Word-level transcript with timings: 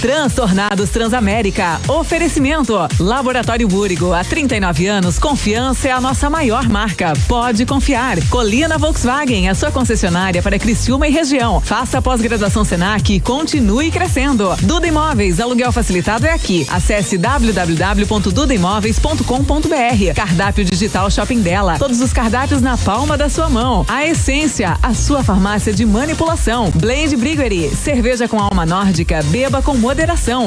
Transtornados 0.00 0.88
Transamérica. 0.90 1.80
Oferecimento. 1.88 2.76
Laboratório 3.00 3.66
Búrigo. 3.66 4.12
Há 4.12 4.22
39 4.22 4.86
anos, 4.86 5.18
confiança 5.18 5.88
é 5.88 5.90
a 5.90 6.00
nossa 6.00 6.30
maior 6.30 6.68
marca. 6.68 7.12
Pode 7.26 7.66
confiar. 7.66 8.16
Colina 8.28 8.78
Volkswagen, 8.78 9.48
a 9.48 9.54
sua 9.54 9.72
concessionária 9.72 10.42
para 10.42 10.58
Criciúma 10.58 11.08
e 11.08 11.10
região. 11.10 11.60
Faça 11.60 12.02
pós-graduação 12.02 12.64
Senac 12.64 13.12
e 13.12 13.20
continue 13.20 13.90
crescendo. 13.90 14.54
Duda 14.62 14.86
Imóveis, 14.86 15.40
aluguel 15.40 15.72
facilitado 15.72 16.26
é 16.26 16.32
aqui. 16.32 16.64
Acesse 16.70 17.18
www.dudaimóveis.com.br. 17.18 20.14
Cardápio 20.14 20.64
digital 20.64 21.10
Shopping 21.10 21.40
dela. 21.40 21.76
Todos 21.78 22.00
os 22.00 22.12
cardápios 22.12 22.60
na 22.60 22.76
palma 22.76 23.16
da 23.16 23.28
sua 23.28 23.48
mão. 23.48 23.84
A 23.88 24.06
Essência, 24.06 24.76
a 24.82 24.94
sua 24.94 25.24
farmácia 25.24 25.72
de 25.72 25.86
manipulação. 25.86 26.70
Blade 26.74 27.16
Briguery, 27.16 27.70
cerveja 27.70 28.28
com 28.28 28.38
alma 28.38 28.66
nórdica, 28.66 29.22
beba 29.24 29.62
com 29.62 29.74
moderação. 29.74 29.95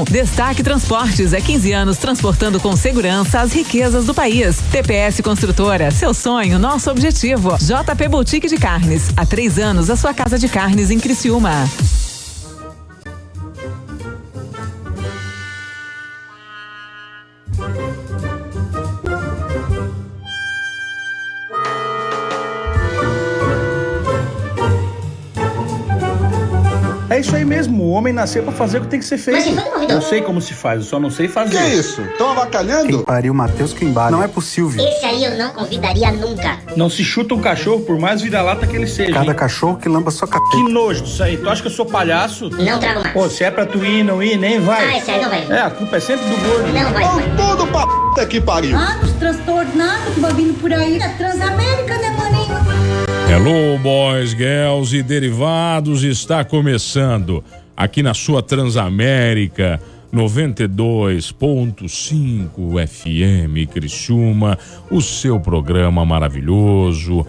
Destaque 0.03 0.61
Transportes, 0.61 1.33
é 1.33 1.41
15 1.41 1.71
anos 1.73 1.97
transportando 1.97 2.59
com 2.59 2.75
segurança 2.75 3.39
as 3.39 3.51
riquezas 3.51 4.05
do 4.05 4.13
país. 4.13 4.57
TPS 4.71 5.21
Construtora, 5.21 5.89
seu 5.89 6.13
sonho, 6.13 6.59
nosso 6.59 6.91
objetivo. 6.91 7.57
JP 7.57 8.07
Boutique 8.09 8.47
de 8.47 8.57
Carnes, 8.57 9.09
há 9.17 9.25
três 9.25 9.57
anos 9.57 9.89
a 9.89 9.95
sua 9.95 10.13
casa 10.13 10.37
de 10.37 10.47
carnes 10.47 10.91
em 10.91 10.99
Criciúma. 10.99 11.67
Mesmo, 27.49 27.83
o 27.83 27.89
homem 27.89 28.13
nasceu 28.13 28.43
pra 28.43 28.51
fazer 28.51 28.77
o 28.77 28.81
que 28.81 28.87
tem 28.87 28.99
que 28.99 29.05
ser 29.05 29.17
feito. 29.17 29.49
Eu 29.89 30.01
sei 30.01 30.21
como 30.21 30.39
se 30.39 30.53
faz, 30.53 30.81
eu 30.81 30.85
só 30.85 30.99
não 30.99 31.09
sei 31.09 31.27
fazer. 31.27 31.57
Que 31.57 31.67
isso? 31.73 32.01
Estão 32.03 32.29
avacalhando? 32.31 33.03
Pariu, 33.03 33.33
Matheus 33.33 33.73
Quimbara. 33.73 34.11
Não 34.11 34.21
é 34.23 34.27
possível. 34.27 34.81
Esse 34.87 35.03
aí 35.05 35.23
eu 35.25 35.35
não 35.37 35.49
convidaria 35.51 36.11
nunca. 36.11 36.59
Não 36.77 36.89
se 36.89 37.03
chuta 37.03 37.33
um 37.33 37.41
cachorro, 37.41 37.81
por 37.81 37.97
mais 37.99 38.21
vira-lata 38.21 38.67
que 38.67 38.75
ele 38.75 38.85
seja. 38.87 39.11
Cada 39.11 39.31
hein? 39.31 39.35
cachorro 39.37 39.77
que 39.77 39.89
lamba 39.89 40.11
sua 40.11 40.27
Que 40.27 40.33
capeta. 40.35 40.69
nojo 40.69 41.03
disso 41.03 41.23
aí. 41.23 41.37
Tu 41.37 41.49
acha 41.49 41.61
que 41.61 41.67
eu 41.67 41.71
sou 41.71 41.85
palhaço? 41.85 42.49
Não 42.51 42.79
trago 42.79 43.01
mais. 43.01 43.13
Pô, 43.13 43.27
se 43.27 43.43
é 43.43 43.49
pra 43.51 43.65
tu 43.65 43.83
ir, 43.83 44.03
não 44.03 44.21
ir, 44.21 44.37
nem 44.37 44.57
Ah, 44.57 44.61
vai. 44.61 44.97
esse 44.99 45.09
aí 45.09 45.21
não 45.21 45.29
vai. 45.29 45.47
É, 45.49 45.61
a 45.61 45.69
culpa 45.71 45.97
é 45.97 45.99
sempre 45.99 46.25
do 46.29 46.37
gordo. 46.47 46.67
Não 46.71 46.91
vai, 46.93 47.03
tudo 47.35 47.67
pra 47.67 47.87
puta 47.87 48.25
que 48.27 48.39
pariu. 48.39 48.77
Ah, 48.77 48.99
os 49.03 49.11
transtornados 49.13 50.13
que 50.13 50.19
vai 50.19 50.33
vindo 50.33 50.53
por 50.61 50.71
aí. 50.71 50.97
É 50.99 51.07
Transamérica, 51.09 51.97
né, 51.97 52.09
maninho? 52.17 52.38
Hello, 53.31 53.77
boys, 53.77 54.31
girls 54.31 54.97
e 54.97 55.03
derivados, 55.03 56.03
está 56.03 56.43
começando 56.43 57.43
aqui 57.77 58.01
na 58.01 58.15
sua 58.15 58.41
Transamérica 58.41 59.79
92.5 60.11 62.87
FM 62.87 63.69
Criciúma, 63.71 64.57
o 64.89 64.99
seu 64.99 65.39
programa 65.39 66.03
maravilhoso 66.03 67.23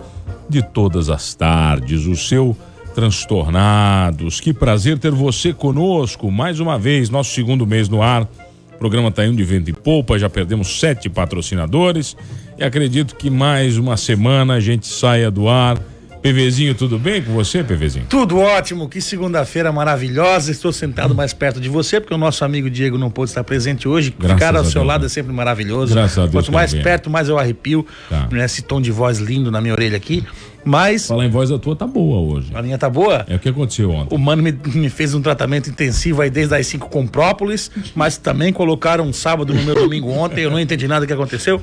de 0.49 0.63
todas 0.63 1.11
as 1.11 1.35
tardes, 1.35 2.07
o 2.07 2.17
seu 2.17 2.57
Transtornados. 2.95 4.41
Que 4.41 4.55
prazer 4.55 4.99
ter 4.99 5.13
você 5.13 5.53
conosco 5.53 6.31
mais 6.31 6.61
uma 6.61 6.79
vez, 6.79 7.11
nosso 7.11 7.35
segundo 7.35 7.67
mês 7.67 7.91
no 7.91 8.01
ar. 8.03 8.27
O 8.75 8.79
programa 8.79 9.11
está 9.11 9.27
indo 9.27 9.37
de 9.37 9.45
vento 9.45 9.69
e 9.69 9.75
poupa, 9.75 10.19
já 10.19 10.31
perdemos 10.31 10.81
sete 10.81 11.11
patrocinadores 11.11 12.17
e 12.59 12.65
acredito 12.65 13.15
que 13.15 13.29
mais 13.29 13.77
uma 13.77 13.99
semana 13.99 14.55
a 14.55 14.61
gente 14.61 14.87
saia 14.87 15.31
do 15.31 15.47
ar. 15.47 15.79
PVzinho, 16.23 16.75
tudo 16.75 16.99
bem 16.99 17.23
com 17.23 17.33
você, 17.33 17.65
PVzinho? 17.65 18.05
Tudo 18.09 18.39
ótimo, 18.39 18.89
que 18.91 19.01
segunda-feira 19.01 19.73
maravilhosa. 19.73 20.51
Estou 20.51 20.71
sentado 20.71 21.15
mais 21.15 21.33
perto 21.33 21.59
de 21.59 21.69
você, 21.71 21.99
porque 21.99 22.13
o 22.13 22.19
nosso 22.19 22.45
amigo 22.45 22.69
Diego 22.69 22.99
não 22.99 23.11
pôde 23.11 23.31
estar 23.31 23.43
presente 23.43 23.89
hoje. 23.89 24.15
Graças 24.19 24.35
Ficar 24.37 24.55
ao 24.57 24.65
seu 24.65 24.81
Deus, 24.83 24.87
lado 24.87 25.01
né? 25.01 25.07
é 25.07 25.09
sempre 25.09 25.33
maravilhoso. 25.33 25.95
Graças 25.95 26.19
a 26.19 26.23
Deus 26.23 26.33
Quanto 26.33 26.53
mais 26.53 26.71
também. 26.73 26.85
perto, 26.85 27.09
mais 27.09 27.29
eu 27.31 27.39
arrepio. 27.39 27.87
Tá. 28.11 28.29
Esse 28.45 28.61
tom 28.61 28.83
de 28.83 28.91
voz 28.91 29.19
lindo 29.19 29.51
na 29.51 29.63
minha 29.63 29.73
orelha 29.73 29.97
aqui. 29.97 30.23
Mas 30.63 31.07
Falar 31.07 31.25
em 31.25 31.31
voz, 31.31 31.51
a 31.51 31.59
tua 31.59 31.75
tá 31.75 31.87
boa 31.87 32.21
hoje. 32.37 32.51
a 32.55 32.61
minha 32.61 32.77
tá 32.77 32.91
boa. 32.91 33.25
É 33.27 33.37
o 33.37 33.39
que 33.39 33.49
aconteceu 33.49 33.91
ontem. 33.91 34.15
O 34.15 34.19
mano 34.19 34.43
me, 34.43 34.53
me 34.75 34.91
fez 34.91 35.15
um 35.15 35.23
tratamento 35.23 35.71
intensivo 35.71 36.21
aí 36.21 36.29
desde 36.29 36.55
as 36.55 36.67
5 36.67 36.91
com 36.91 37.07
própolis, 37.07 37.71
mas 37.95 38.19
também 38.19 38.53
colocaram 38.53 39.05
um 39.07 39.13
sábado 39.13 39.55
no 39.55 39.63
meu 39.63 39.75
domingo 39.75 40.11
ontem. 40.11 40.43
Eu 40.43 40.51
não 40.51 40.61
entendi 40.61 40.87
nada 40.87 41.07
que 41.07 41.13
aconteceu. 41.15 41.63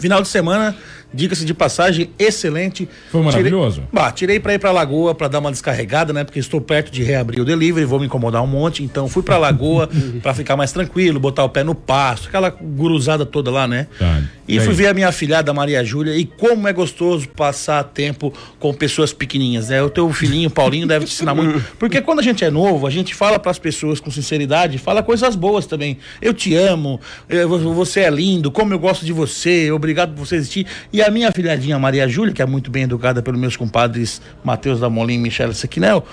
Final 0.00 0.20
de 0.22 0.28
semana, 0.28 0.76
diga-se 1.12 1.44
de 1.44 1.54
passagem, 1.54 2.10
excelente. 2.18 2.88
Foi 3.10 3.22
maravilhoso? 3.22 3.76
Tirei, 3.82 3.88
bah, 3.92 4.12
tirei 4.12 4.40
pra 4.40 4.54
ir 4.54 4.58
pra 4.58 4.70
Lagoa 4.70 5.14
pra 5.14 5.28
dar 5.28 5.38
uma 5.38 5.50
descarregada, 5.50 6.12
né? 6.12 6.24
Porque 6.24 6.38
estou 6.38 6.60
perto 6.60 6.90
de 6.90 7.02
reabrir 7.02 7.40
o 7.40 7.44
delivery, 7.44 7.84
vou 7.86 7.98
me 8.00 8.06
incomodar 8.06 8.42
um 8.42 8.46
monte. 8.46 8.82
Então 8.82 9.08
fui 9.08 9.22
pra 9.22 9.38
Lagoa 9.38 9.88
pra 10.22 10.34
ficar 10.34 10.56
mais 10.56 10.72
tranquilo, 10.72 11.18
botar 11.18 11.44
o 11.44 11.48
pé 11.48 11.62
no 11.64 11.74
pasto, 11.74 12.28
aquela 12.28 12.50
guruzada 12.50 13.24
toda 13.26 13.50
lá, 13.50 13.66
né? 13.66 13.86
Tá. 13.98 14.22
E 14.46 14.56
E 14.56 14.60
fui 14.60 14.72
ver 14.74 14.86
a 14.88 14.94
minha 14.94 15.08
afilhada 15.08 15.52
Maria 15.52 15.84
Júlia 15.84 16.16
e 16.16 16.24
como 16.24 16.66
é 16.68 16.72
gostoso 16.72 17.28
passar 17.28 17.84
tempo 17.84 18.32
com 18.58 18.72
pessoas 18.72 19.12
pequenininhas, 19.12 19.68
né? 19.68 19.82
O 19.82 19.90
teu 19.90 20.10
filhinho 20.12 20.48
Paulinho 20.48 20.86
deve 20.86 21.04
te 21.04 21.12
ensinar 21.12 21.34
muito, 21.34 21.62
porque 21.78 22.00
quando 22.00 22.20
a 22.20 22.22
gente 22.22 22.42
é 22.44 22.50
novo, 22.50 22.86
a 22.86 22.90
gente 22.90 23.14
fala 23.14 23.38
pras 23.38 23.58
pessoas 23.58 24.00
com 24.00 24.10
sinceridade, 24.10 24.78
fala 24.78 25.02
coisas 25.02 25.36
boas 25.36 25.66
também. 25.66 25.98
Eu 26.22 26.32
te 26.32 26.54
amo, 26.54 26.98
eu- 27.28 27.48
você 27.74 28.00
é 28.00 28.10
lindo, 28.10 28.50
como 28.50 28.72
eu 28.72 28.78
gosto 28.78 29.04
de 29.04 29.12
você, 29.12 29.70
obrigado 29.70 30.14
por 30.14 30.26
você 30.26 30.36
existir. 30.36 30.66
E 30.92 30.97
a 31.02 31.10
minha 31.10 31.30
filhadinha 31.32 31.78
Maria 31.78 32.08
Júlia, 32.08 32.32
que 32.32 32.42
é 32.42 32.46
muito 32.46 32.70
bem 32.70 32.84
educada 32.84 33.22
pelos 33.22 33.40
meus 33.40 33.56
compadres 33.56 34.20
Matheus 34.44 34.80
da 34.80 34.88
Molim 34.88 35.14
e 35.14 35.18
Michele 35.18 35.54
Sequinel, 35.54 36.04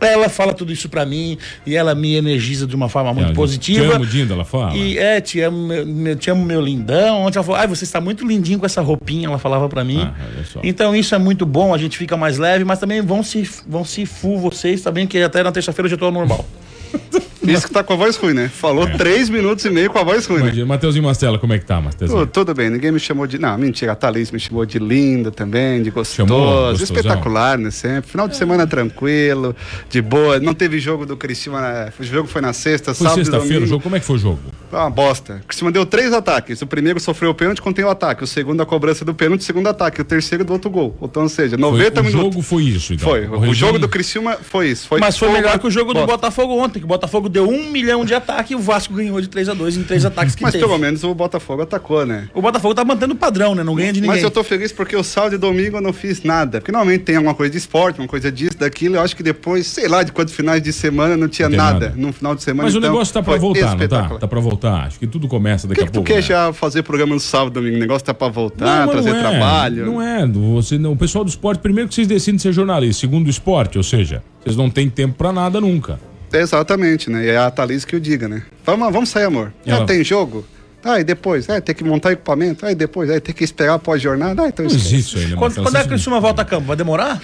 ela 0.00 0.28
fala 0.28 0.52
tudo 0.52 0.72
isso 0.72 0.88
pra 0.88 1.06
mim 1.06 1.38
e 1.64 1.74
ela 1.74 1.94
me 1.94 2.14
energiza 2.14 2.66
de 2.66 2.74
uma 2.74 2.88
forma 2.88 3.12
muito 3.14 3.28
diz, 3.28 3.36
positiva. 3.36 3.86
"Te 3.86 3.92
amo, 3.94 4.06
Dinda", 4.06 4.34
ela 4.34 4.44
fala? 4.44 4.76
E 4.76 4.98
é, 4.98 5.20
te 5.20 5.40
amo, 5.40 5.68
meu, 5.86 6.16
te 6.16 6.30
amo, 6.30 6.44
meu 6.44 6.60
lindão. 6.60 7.22
Ontem 7.22 7.38
ela 7.38 7.44
falou, 7.44 7.60
ai, 7.60 7.66
você 7.66 7.84
está 7.84 8.00
muito 8.00 8.26
lindinho 8.26 8.58
com 8.58 8.66
essa 8.66 8.82
roupinha, 8.82 9.28
ela 9.28 9.38
falava 9.38 9.68
pra 9.68 9.84
mim. 9.84 10.00
Ah, 10.02 10.14
então 10.62 10.94
isso 10.94 11.14
é 11.14 11.18
muito 11.18 11.46
bom, 11.46 11.72
a 11.72 11.78
gente 11.78 11.96
fica 11.96 12.16
mais 12.16 12.38
leve, 12.38 12.64
mas 12.64 12.78
também 12.78 13.00
vão 13.00 13.22
se, 13.22 13.48
vão 13.66 13.84
se 13.84 14.04
fu 14.04 14.38
vocês 14.38 14.82
também, 14.82 15.06
que 15.06 15.18
até 15.22 15.42
na 15.42 15.52
terça-feira 15.52 15.86
eu 15.86 15.90
já 15.90 15.96
tô 15.96 16.10
normal. 16.10 16.44
Isso 17.52 17.66
que 17.66 17.72
tá 17.72 17.82
com 17.82 17.92
a 17.92 17.96
voz 17.96 18.16
ruim, 18.16 18.34
né? 18.34 18.48
Falou 18.48 18.86
três 18.96 19.28
minutos 19.28 19.64
e 19.64 19.70
meio 19.70 19.90
com 19.90 19.98
a 19.98 20.02
voz 20.02 20.26
ruim, 20.26 20.38
né? 20.38 20.44
Imagina, 20.44 20.66
Mateuzinho 20.66 21.04
Mastela, 21.04 21.38
como 21.38 21.52
é 21.52 21.58
que 21.58 21.66
tá, 21.66 21.80
Mateuzinho? 21.80 22.20
Tudo, 22.20 22.30
tudo 22.30 22.54
bem, 22.54 22.70
ninguém 22.70 22.92
me 22.92 23.00
chamou 23.00 23.26
de. 23.26 23.38
Não, 23.38 23.56
mentira, 23.58 23.92
a 23.92 23.94
Thalys 23.94 24.30
me 24.30 24.40
chamou 24.40 24.64
de 24.64 24.78
linda 24.78 25.30
também, 25.30 25.82
de 25.82 25.90
gostoso, 25.90 26.28
Chamou, 26.28 26.72
espetacular, 26.72 27.58
né? 27.58 27.70
Sempre. 27.70 28.10
Final 28.10 28.28
de 28.28 28.36
semana 28.36 28.66
tranquilo, 28.66 29.54
de 29.88 30.00
boa. 30.00 30.38
Não 30.40 30.54
teve 30.54 30.78
jogo 30.78 31.06
do 31.06 31.16
Criciúma, 31.16 31.60
né? 31.60 31.92
o 31.98 32.02
jogo 32.02 32.28
foi 32.28 32.40
na 32.40 32.52
sexta, 32.52 32.94
Foi 32.94 33.06
sábado 33.06 33.22
e 33.22 33.24
sexta-feira 33.24 33.64
o 33.64 33.66
jogo, 33.66 33.82
como 33.82 33.96
é 33.96 34.00
que 34.00 34.06
foi 34.06 34.16
o 34.16 34.18
jogo? 34.18 34.40
Foi 34.74 34.80
uma 34.82 34.90
bosta. 34.90 35.40
O 35.44 35.46
Criciúma 35.46 35.70
deu 35.70 35.86
três 35.86 36.12
ataques. 36.12 36.60
O 36.60 36.66
primeiro 36.66 36.98
sofreu 36.98 37.30
o 37.30 37.34
pênalti, 37.34 37.62
contém 37.62 37.84
o 37.84 37.88
ataque. 37.88 38.24
O 38.24 38.26
segundo, 38.26 38.60
a 38.60 38.66
cobrança 38.66 39.04
do 39.04 39.14
pênalti, 39.14 39.42
o 39.42 39.44
segundo 39.44 39.68
ataque. 39.68 40.00
O 40.00 40.04
terceiro, 40.04 40.44
do 40.44 40.52
outro 40.52 40.68
gol. 40.68 40.96
Então, 41.00 41.22
ou 41.22 41.28
seja, 41.28 41.56
90 41.56 41.92
Foi- 41.92 42.02
o 42.02 42.04
minutos. 42.06 42.32
jogo 42.34 42.42
foi 42.42 42.62
isso, 42.64 42.92
então. 42.92 43.08
Foi. 43.08 43.24
O, 43.26 43.34
regime- 43.38 43.54
jogo 43.54 43.78
do 43.78 43.88
Criciúma 43.88 44.36
foi 44.42 44.70
isso. 44.70 44.88
Foi 44.88 44.98
mas 44.98 45.16
foi 45.16 45.28
fogo, 45.28 45.40
melhor 45.40 45.56
que 45.60 45.66
o 45.68 45.70
jogo 45.70 45.94
do. 45.94 46.04
Botafogo 46.04 46.54
ontem, 46.58 46.80
que 46.80 46.84
o 46.84 46.88
Botafogo 46.88 47.28
deu 47.28 47.48
um 47.48 47.70
milhão 47.70 48.04
de 48.04 48.14
ataque 48.14 48.52
e 48.52 48.56
o 48.56 48.58
Vasco 48.58 48.92
ganhou 48.94 49.20
de 49.20 49.28
3 49.28 49.48
a 49.48 49.54
2 49.54 49.76
em 49.76 49.84
três 49.84 50.04
ataques 50.06 50.34
que 50.34 50.42
Mas 50.42 50.50
teve. 50.52 50.64
pelo 50.64 50.76
menos 50.76 51.04
o 51.04 51.14
Botafogo 51.14 51.62
atacou, 51.62 52.04
né? 52.04 52.28
O 52.34 52.42
Botafogo 52.42 52.74
tá 52.74 52.84
mantendo 52.84 53.14
o 53.14 53.16
padrão, 53.16 53.54
né? 53.54 53.62
Não 53.62 53.76
ganha 53.76 53.92
de 53.92 54.00
ninguém. 54.00 54.16
Mas 54.16 54.24
eu 54.24 54.30
tô 54.30 54.42
feliz 54.42 54.72
porque 54.72 54.96
o 54.96 55.04
sábado 55.04 55.36
e 55.36 55.38
domingo 55.38 55.76
eu 55.76 55.80
não 55.80 55.92
fiz 55.92 56.24
nada. 56.24 56.60
Porque 56.60 56.72
normalmente 56.72 57.02
tem 57.04 57.14
alguma 57.14 57.34
coisa 57.34 57.52
de 57.52 57.58
esporte, 57.58 58.00
uma 58.00 58.08
coisa 58.08 58.32
disso, 58.32 58.58
daquilo. 58.58 58.96
Eu 58.96 59.02
acho 59.02 59.14
que 59.14 59.22
depois, 59.22 59.68
sei 59.68 59.86
lá, 59.86 60.02
de 60.02 60.10
quantos 60.10 60.34
finais 60.34 60.60
de 60.60 60.72
semana 60.72 61.16
não 61.16 61.28
tinha 61.28 61.48
Não 61.48 61.56
nada. 61.56 61.74
nada. 61.86 61.94
No 61.96 62.12
final 62.12 62.34
de 62.34 62.42
semana. 62.42 62.64
Mas 62.64 62.74
o 62.74 62.78
então, 62.78 62.90
negócio 62.90 63.14
tá 63.14 63.22
pra 63.22 63.36
voltar, 63.36 63.76
não 63.76 63.88
tá? 63.88 64.08
Tá 64.18 64.26
pra 64.26 64.40
voltar. 64.40 64.63
Acho 64.72 64.98
que 64.98 65.06
tudo 65.06 65.28
começa 65.28 65.66
daqui 65.68 65.80
que, 65.80 65.84
a 65.84 65.86
que 65.86 65.92
tu 65.92 65.96
pouco. 65.96 66.06
quer 66.08 66.16
né? 66.16 66.22
já 66.22 66.52
fazer 66.52 66.82
programa 66.82 67.14
no 67.14 67.20
sábado 67.20 67.54
domingo? 67.54 67.76
O 67.76 67.80
negócio 67.80 68.04
tá 68.04 68.14
pra 68.14 68.28
voltar, 68.28 68.86
mas 68.86 68.90
trazer 68.90 69.10
não 69.12 69.18
é, 69.18 69.20
trabalho. 69.20 69.86
Não 69.86 70.02
é. 70.02 70.26
Você, 70.26 70.78
não, 70.78 70.92
o 70.92 70.96
pessoal 70.96 71.24
do 71.24 71.28
esporte, 71.28 71.60
primeiro 71.60 71.88
que 71.88 71.94
vocês 71.94 72.06
decidem 72.06 72.38
ser 72.38 72.52
jornalistas, 72.52 72.96
segundo 72.98 73.26
o 73.26 73.30
esporte, 73.30 73.76
ou 73.78 73.84
seja, 73.84 74.22
vocês 74.42 74.56
não 74.56 74.68
têm 74.70 74.88
tempo 74.90 75.14
pra 75.14 75.32
nada 75.32 75.60
nunca. 75.60 75.98
Exatamente, 76.32 77.10
né? 77.10 77.24
E 77.24 77.28
é 77.28 77.36
a 77.36 77.50
Thalys 77.50 77.84
que 77.84 77.94
o 77.94 78.00
diga, 78.00 78.28
né? 78.28 78.42
Vamos, 78.66 78.92
vamos 78.92 79.08
sair, 79.08 79.24
amor. 79.24 79.52
Já 79.64 79.76
Ela- 79.76 79.86
tem 79.86 80.02
jogo? 80.02 80.44
Ah, 80.84 81.00
e 81.00 81.04
depois? 81.04 81.48
É, 81.48 81.60
tem 81.60 81.74
que 81.74 81.82
montar 81.82 82.12
equipamento. 82.12 82.66
Aí 82.66 82.74
depois, 82.74 83.08
aí 83.08 83.18
tem 83.18 83.34
que 83.34 83.42
esperar 83.42 83.78
pós-jornada. 83.78 84.42
Ah, 84.42 84.48
então 84.48 84.64
Não 84.66 84.70
existe 84.70 84.96
isso 84.98 85.16
aí, 85.18 85.26
né, 85.28 85.36
Quando, 85.36 85.54
quando 85.62 85.76
é 85.76 85.80
que 85.80 85.86
o 85.86 85.88
Criciúma 85.88 86.20
volta 86.20 86.42
a 86.42 86.44
campo? 86.44 86.66
Vai 86.66 86.76
demorar? 86.76 87.20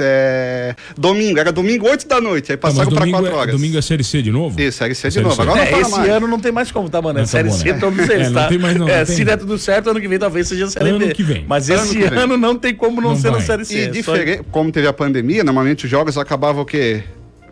É... 0.00 0.74
Domingo, 0.96 1.38
era 1.38 1.52
domingo 1.52 1.88
8 1.88 2.08
da 2.08 2.20
noite. 2.20 2.52
Aí 2.52 2.56
Não, 2.56 2.60
passaram 2.60 2.90
pra 2.90 3.00
domingo 3.00 3.18
4 3.18 3.34
é, 3.36 3.38
horas. 3.38 3.54
domingo 3.54 3.78
é 3.78 3.82
Série 3.82 4.02
C 4.04 4.22
de 4.22 4.30
novo? 4.30 4.60
Isso, 4.60 4.78
Série 4.78 4.94
C 4.94 5.08
de 5.08 5.14
Série 5.14 5.24
novo. 5.24 5.36
C. 5.36 5.42
Agora 5.42 5.56
não 5.58 5.62
É, 5.64 5.66
fala 5.70 5.82
esse 5.82 5.90
mais. 5.90 6.08
ano 6.10 6.26
não 6.26 6.40
tem 6.40 6.52
mais 6.52 6.72
como, 6.72 6.88
tá, 6.88 7.02
mano? 7.02 7.18
É 7.18 7.22
Não, 7.22 7.26
tá 7.26 7.30
série 7.30 7.50
C 7.52 7.72
né? 7.72 7.78
todos 7.78 7.98
É, 8.08 8.14
eles, 8.14 8.26
não 8.32 8.42
tá? 8.42 8.48
tem 8.48 8.58
mais 8.58 8.76
não, 8.76 8.88
é, 8.88 8.98
não 9.00 9.06
tem. 9.06 9.16
se 9.16 9.24
der 9.24 9.36
tudo 9.38 9.58
certo, 9.58 9.90
ano 9.90 10.00
que 10.00 10.08
vem 10.08 10.18
talvez 10.18 10.48
seja 10.48 10.68
série 10.68 10.90
Ano 10.90 10.98
B. 10.98 11.12
que 11.12 11.22
vem. 11.22 11.44
Mas 11.46 11.68
Ano 11.70 11.82
esse 11.82 11.96
que 11.96 12.08
vem. 12.08 12.18
ano 12.18 12.36
não 12.36 12.56
tem 12.56 12.74
como 12.74 13.00
não, 13.00 13.10
Não 13.10 13.16
ser 13.16 13.30
na 13.30 13.40
série 13.40 13.64
C. 13.64 13.74
E 13.74 13.78
é 13.80 13.84
só- 13.86 13.92
diferente, 13.92 14.42
como 14.50 14.72
teve 14.72 14.86
a 14.86 14.92
pandemia, 14.92 15.44
normalmente 15.44 15.84
os 15.84 15.90
jogos 15.90 16.16
acabavam 16.16 16.62
o 16.62 16.66
quê? 16.66 17.02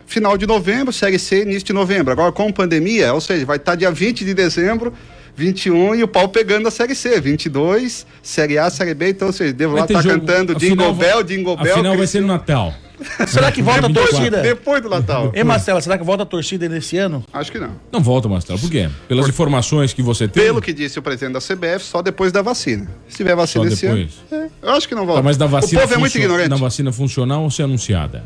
Final 0.05 0.37
de 0.37 0.45
novembro, 0.45 0.91
Série 0.91 1.17
C, 1.17 1.43
início 1.43 1.63
de 1.67 1.71
novembro. 1.71 2.11
Agora, 2.11 2.33
com 2.33 2.51
pandemia, 2.51 3.13
ou 3.13 3.21
seja, 3.21 3.45
vai 3.45 3.55
estar 3.55 3.75
dia 3.75 3.89
20 3.89 4.25
de 4.25 4.33
dezembro, 4.33 4.91
21 5.35 5.95
e 5.95 6.03
o 6.03 6.07
pau 6.07 6.27
pegando 6.29 6.67
a 6.67 6.71
Série 6.71 6.93
C. 6.95 7.19
22, 7.19 8.05
Série 8.21 8.57
A, 8.57 8.69
Série 8.69 8.93
B. 8.93 9.09
Então, 9.09 9.27
ou 9.27 9.33
seja, 9.33 9.53
devo 9.53 9.75
lá 9.75 9.81
estar 9.85 10.01
jogo- 10.01 10.19
cantando 10.19 10.55
Jingle 10.55 10.69
final 10.77 10.93
vai- 10.93 11.07
Bell, 11.07 11.23
Jingle 11.23 11.57
Bell. 11.57 11.75
final 11.75 11.97
vai 11.97 12.07
ser 12.07 12.21
no. 12.21 12.27
Natal. 12.27 12.73
Será 13.27 13.51
que 13.51 13.63
volta 13.63 13.85
a 13.85 13.87
24. 13.87 14.11
torcida? 14.11 14.41
Depois 14.43 14.79
do 14.81 14.87
Natal. 14.87 15.31
Ei, 15.33 15.43
Marcela, 15.43 15.81
será 15.81 15.97
que 15.97 16.03
volta 16.03 16.21
a 16.21 16.25
torcida 16.25 16.69
nesse 16.69 16.97
ano? 16.97 17.25
Acho 17.33 17.51
que 17.51 17.57
não. 17.57 17.71
Não 17.91 17.99
volta, 17.99 18.29
Marcelo. 18.29 18.59
Por 18.59 18.69
quê? 18.69 18.87
Pelas 19.07 19.27
informações 19.27 19.91
que 19.91 20.03
você 20.03 20.27
tem. 20.27 20.43
Pelo 20.43 20.61
que 20.61 20.71
disse 20.71 20.99
o 20.99 21.01
presidente 21.01 21.33
da 21.33 21.39
CBF, 21.41 21.83
só 21.83 22.03
depois 22.03 22.31
da 22.31 22.43
vacina. 22.43 22.87
Se 23.09 23.17
tiver 23.17 23.35
vacina 23.35 23.65
Só 23.65 23.73
esse 23.73 23.87
depois. 23.87 24.11
ano. 24.31 24.43
é, 24.63 24.67
eu 24.67 24.71
acho 24.73 24.87
que 24.87 24.93
não 24.93 25.05
volta. 25.07 25.21
Tá, 25.21 25.25
mas 25.25 25.35
da 25.35 25.47
vacina 25.47 25.79
o 25.79 25.83
povo 25.83 25.93
é 25.95 25.97
muito 25.97 26.15
ignorante. 26.15 26.49
Da 26.49 26.55
vacina 26.57 26.91
funcional 26.91 27.41
ou 27.41 27.49
ser 27.49 27.63
anunciada? 27.63 28.23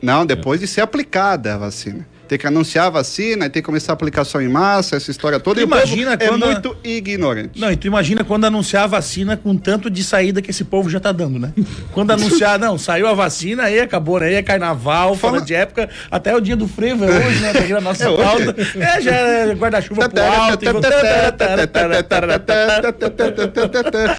Não, 0.00 0.24
depois 0.24 0.58
de 0.58 0.66
ser 0.66 0.80
aplicada 0.80 1.54
a 1.54 1.58
vacina. 1.58 2.06
Tem 2.32 2.38
que 2.38 2.46
anunciar 2.46 2.86
a 2.86 2.90
vacina, 2.90 3.50
tem 3.50 3.60
que 3.60 3.66
começar 3.66 3.92
a 3.92 3.94
aplicação 3.94 4.40
em 4.40 4.48
massa, 4.48 4.96
essa 4.96 5.10
história 5.10 5.38
toda. 5.38 5.60
E 5.60 5.64
o 5.64 5.66
Imagina 5.66 6.16
quando 6.16 6.44
a- 6.44 6.46
é 6.46 6.52
muito 6.52 6.74
ignorante. 6.82 7.60
Não, 7.60 7.70
e 7.70 7.76
tu 7.76 7.86
imagina 7.86 8.24
quando 8.24 8.46
anunciar 8.46 8.84
a 8.84 8.86
vacina 8.86 9.36
com 9.36 9.54
tanto 9.54 9.90
de 9.90 10.02
saída 10.02 10.40
que 10.40 10.50
esse 10.50 10.64
povo 10.64 10.88
já 10.88 10.98
tá 10.98 11.12
dando, 11.12 11.38
né? 11.38 11.52
Quando 11.92 12.10
anunciar, 12.12 12.58
não, 12.58 12.78
saiu 12.78 13.06
a 13.06 13.12
vacina, 13.12 13.64
aí 13.64 13.78
acabou, 13.80 14.18
né? 14.18 14.28
Aí 14.28 14.34
é 14.36 14.42
carnaval, 14.42 15.14
fora 15.14 15.34
Fala- 15.34 15.44
de 15.44 15.54
época, 15.54 15.90
até 16.10 16.34
o 16.34 16.40
dia 16.40 16.56
do 16.56 16.66
frevo 16.66 17.04
é 17.04 17.08
hoje, 17.10 17.40
né? 17.40 17.52
Tá 17.52 17.60
na 17.68 17.80
nossa 17.82 18.08
É 18.08 18.16
pauta. 18.16 18.56
É, 18.78 19.00
já 19.02 19.10
é 19.12 19.54
guarda-chuva 19.54 20.08
pro 20.08 20.22
alto. 20.22 20.64
e- 20.64 20.68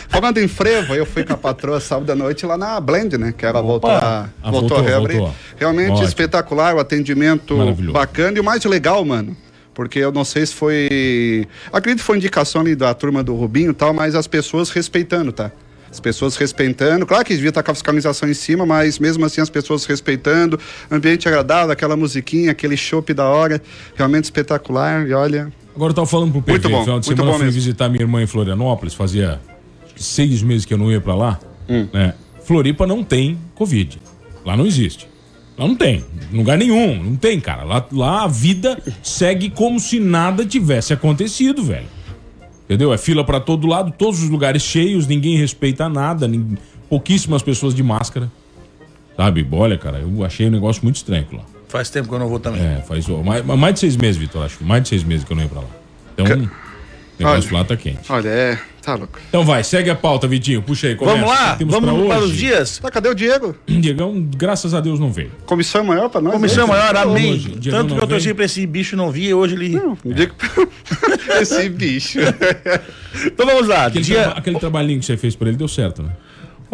Falando 0.09 0.37
em 0.37 0.47
frevo, 0.47 0.93
eu 0.93 1.05
fui 1.05 1.23
com 1.23 1.33
a 1.33 1.37
patroa 1.37 1.79
sábado 1.79 2.11
à 2.11 2.15
noite 2.15 2.45
lá 2.45 2.57
na 2.57 2.79
Blend, 2.79 3.17
né? 3.17 3.33
Que 3.35 3.43
ela 3.45 3.61
voltou 3.61 3.89
a, 3.89 4.29
Ah, 4.43 4.51
voltou, 4.51 4.69
voltou, 4.69 4.77
a 4.77 4.81
reabrir. 4.81 5.23
Realmente 5.57 5.91
Ótimo. 5.93 6.07
espetacular, 6.07 6.75
o 6.75 6.79
atendimento 6.79 7.55
E 8.35 8.39
o 8.39 8.43
mais 8.43 8.63
legal, 8.65 9.03
mano. 9.03 9.35
Porque 9.73 9.99
eu 9.99 10.11
não 10.11 10.23
sei 10.23 10.45
se 10.45 10.53
foi. 10.53 11.47
Acredito 11.71 11.99
que 12.01 12.05
foi 12.05 12.17
indicação 12.17 12.61
ali 12.61 12.75
da 12.75 12.93
turma 12.93 13.23
do 13.23 13.33
Rubinho 13.35 13.71
e 13.71 13.73
tal, 13.73 13.93
mas 13.93 14.13
as 14.15 14.27
pessoas 14.27 14.69
respeitando, 14.69 15.31
tá? 15.31 15.51
As 15.89 15.99
pessoas 15.99 16.35
respeitando. 16.35 17.05
Claro 17.05 17.23
que 17.23 17.35
devia 17.35 17.49
estar 17.49 17.61
com 17.61 17.71
a 17.71 17.73
fiscalização 17.73 18.27
em 18.27 18.33
cima, 18.33 18.65
mas 18.65 18.97
mesmo 18.97 19.25
assim 19.25 19.41
as 19.41 19.49
pessoas 19.49 19.85
respeitando. 19.85 20.59
Ambiente 20.91 21.27
agradável, 21.27 21.71
aquela 21.71 21.95
musiquinha, 21.95 22.51
aquele 22.51 22.75
chopp 22.75 23.13
da 23.13 23.25
hora. 23.25 23.61
Realmente 23.95 24.25
espetacular. 24.25 25.07
E 25.07 25.13
olha. 25.13 25.51
Agora 25.75 25.91
eu 25.91 25.95
tava 25.95 26.07
falando 26.07 26.31
pro 26.31 26.41
PV, 26.41 26.51
Muito 26.51 26.69
bom, 26.69 26.83
final 26.83 26.99
de 26.99 27.05
semana 27.05 27.29
eu 27.29 27.33
fui 27.35 27.45
mesmo. 27.45 27.59
visitar 27.59 27.89
minha 27.89 28.03
irmã 28.03 28.21
em 28.21 28.27
Florianópolis, 28.27 28.93
fazia 28.93 29.39
seis 29.95 30.41
meses 30.43 30.65
que 30.65 30.73
eu 30.73 30.77
não 30.77 30.91
ia 30.91 31.01
pra 31.01 31.15
lá. 31.15 31.39
Hum. 31.67 31.87
né? 31.91 32.13
Floripa 32.43 32.85
não 32.85 33.03
tem 33.03 33.39
Covid. 33.55 33.99
Lá 34.45 34.57
não 34.57 34.65
existe. 34.65 35.07
Lá 35.57 35.67
não 35.67 35.75
tem. 35.75 36.03
Em 36.31 36.37
lugar 36.37 36.57
nenhum. 36.57 37.03
Não 37.03 37.15
tem, 37.15 37.39
cara. 37.39 37.63
Lá, 37.63 37.85
lá 37.91 38.23
a 38.23 38.27
vida 38.27 38.81
segue 39.03 39.49
como 39.49 39.79
se 39.79 39.99
nada 39.99 40.45
tivesse 40.45 40.93
acontecido, 40.93 41.63
velho. 41.63 41.85
Entendeu? 42.65 42.93
É 42.93 42.97
fila 42.97 43.23
pra 43.23 43.39
todo 43.39 43.67
lado, 43.67 43.91
todos 43.97 44.23
os 44.23 44.29
lugares 44.29 44.63
cheios, 44.63 45.05
ninguém 45.05 45.37
respeita 45.37 45.87
nada, 45.89 46.27
nin- 46.27 46.57
pouquíssimas 46.89 47.43
pessoas 47.43 47.75
de 47.75 47.83
máscara. 47.83 48.31
Sabe? 49.15 49.45
Olha, 49.51 49.77
cara, 49.77 49.99
eu 49.99 50.23
achei 50.25 50.47
um 50.47 50.51
negócio 50.51 50.81
muito 50.83 50.95
estranho 50.95 51.27
lá. 51.33 51.41
Faz 51.67 51.89
tempo 51.89 52.07
que 52.09 52.15
eu 52.15 52.19
não 52.19 52.29
vou 52.29 52.39
também. 52.39 52.61
É, 52.61 52.81
faz 52.87 53.07
ó, 53.09 53.21
mais, 53.21 53.45
mais 53.45 53.73
de 53.75 53.79
seis 53.81 53.95
meses, 53.97 54.17
Vitor, 54.17 54.43
acho. 54.45 54.63
Mais 54.63 54.81
de 54.83 54.89
seis 54.89 55.03
meses 55.03 55.23
que 55.25 55.31
eu 55.31 55.35
não 55.35 55.43
ia 55.43 55.49
pra 55.49 55.59
lá. 55.61 55.67
Então, 56.13 56.25
o 56.25 56.49
negócio 57.19 57.49
Olha. 57.49 57.57
lá 57.59 57.63
tá 57.65 57.75
quente. 57.77 57.99
Olha, 58.11 58.29
é. 58.29 58.59
Tá 58.83 58.95
louco. 58.95 59.17
Então 59.29 59.45
vai, 59.45 59.63
segue 59.63 59.89
a 59.89 59.95
pauta, 59.95 60.27
Vitinho. 60.27 60.61
Puxa 60.61 60.87
aí, 60.87 60.95
começa. 60.95 61.17
Vamos 61.17 61.29
lá, 61.33 61.57
vamos 61.79 62.07
para 62.07 62.19
os 62.23 62.35
dias. 62.35 62.79
Tá, 62.79 62.91
cadê 62.91 63.07
o 63.07 63.15
Diego? 63.15 63.55
Diegão, 63.65 64.27
graças 64.35 64.73
a 64.73 64.81
Deus, 64.81 64.99
não 64.99 65.09
veio. 65.09 65.31
Comissão 65.45 65.85
maior 65.85 66.09
pra 66.09 66.19
nós? 66.19 66.33
Comissão 66.33 66.67
né? 66.67 66.73
maior, 66.73 66.95
amém. 66.97 67.33
Hoje, 67.33 67.69
Tanto 67.71 67.95
que 67.95 68.03
eu 68.03 68.07
torci 68.07 68.33
pra 68.33 68.43
esse 68.43 68.65
bicho 68.67 68.97
não 68.97 69.09
vir, 69.09 69.29
e 69.29 69.33
hoje 69.33 69.55
ele. 69.55 69.69
Não, 69.69 69.97
Diego... 70.03 70.33
Esse 71.39 71.69
bicho. 71.69 72.19
Então 73.25 73.45
vamos 73.45 73.67
lá. 73.67 73.85
Aquele, 73.85 74.03
Dia... 74.03 74.23
traba- 74.23 74.39
aquele 74.39 74.59
trabalhinho 74.59 74.99
que 74.99 75.05
você 75.05 75.15
fez 75.15 75.35
pra 75.35 75.47
ele 75.47 75.55
deu 75.55 75.67
certo, 75.67 76.01
né? 76.01 76.09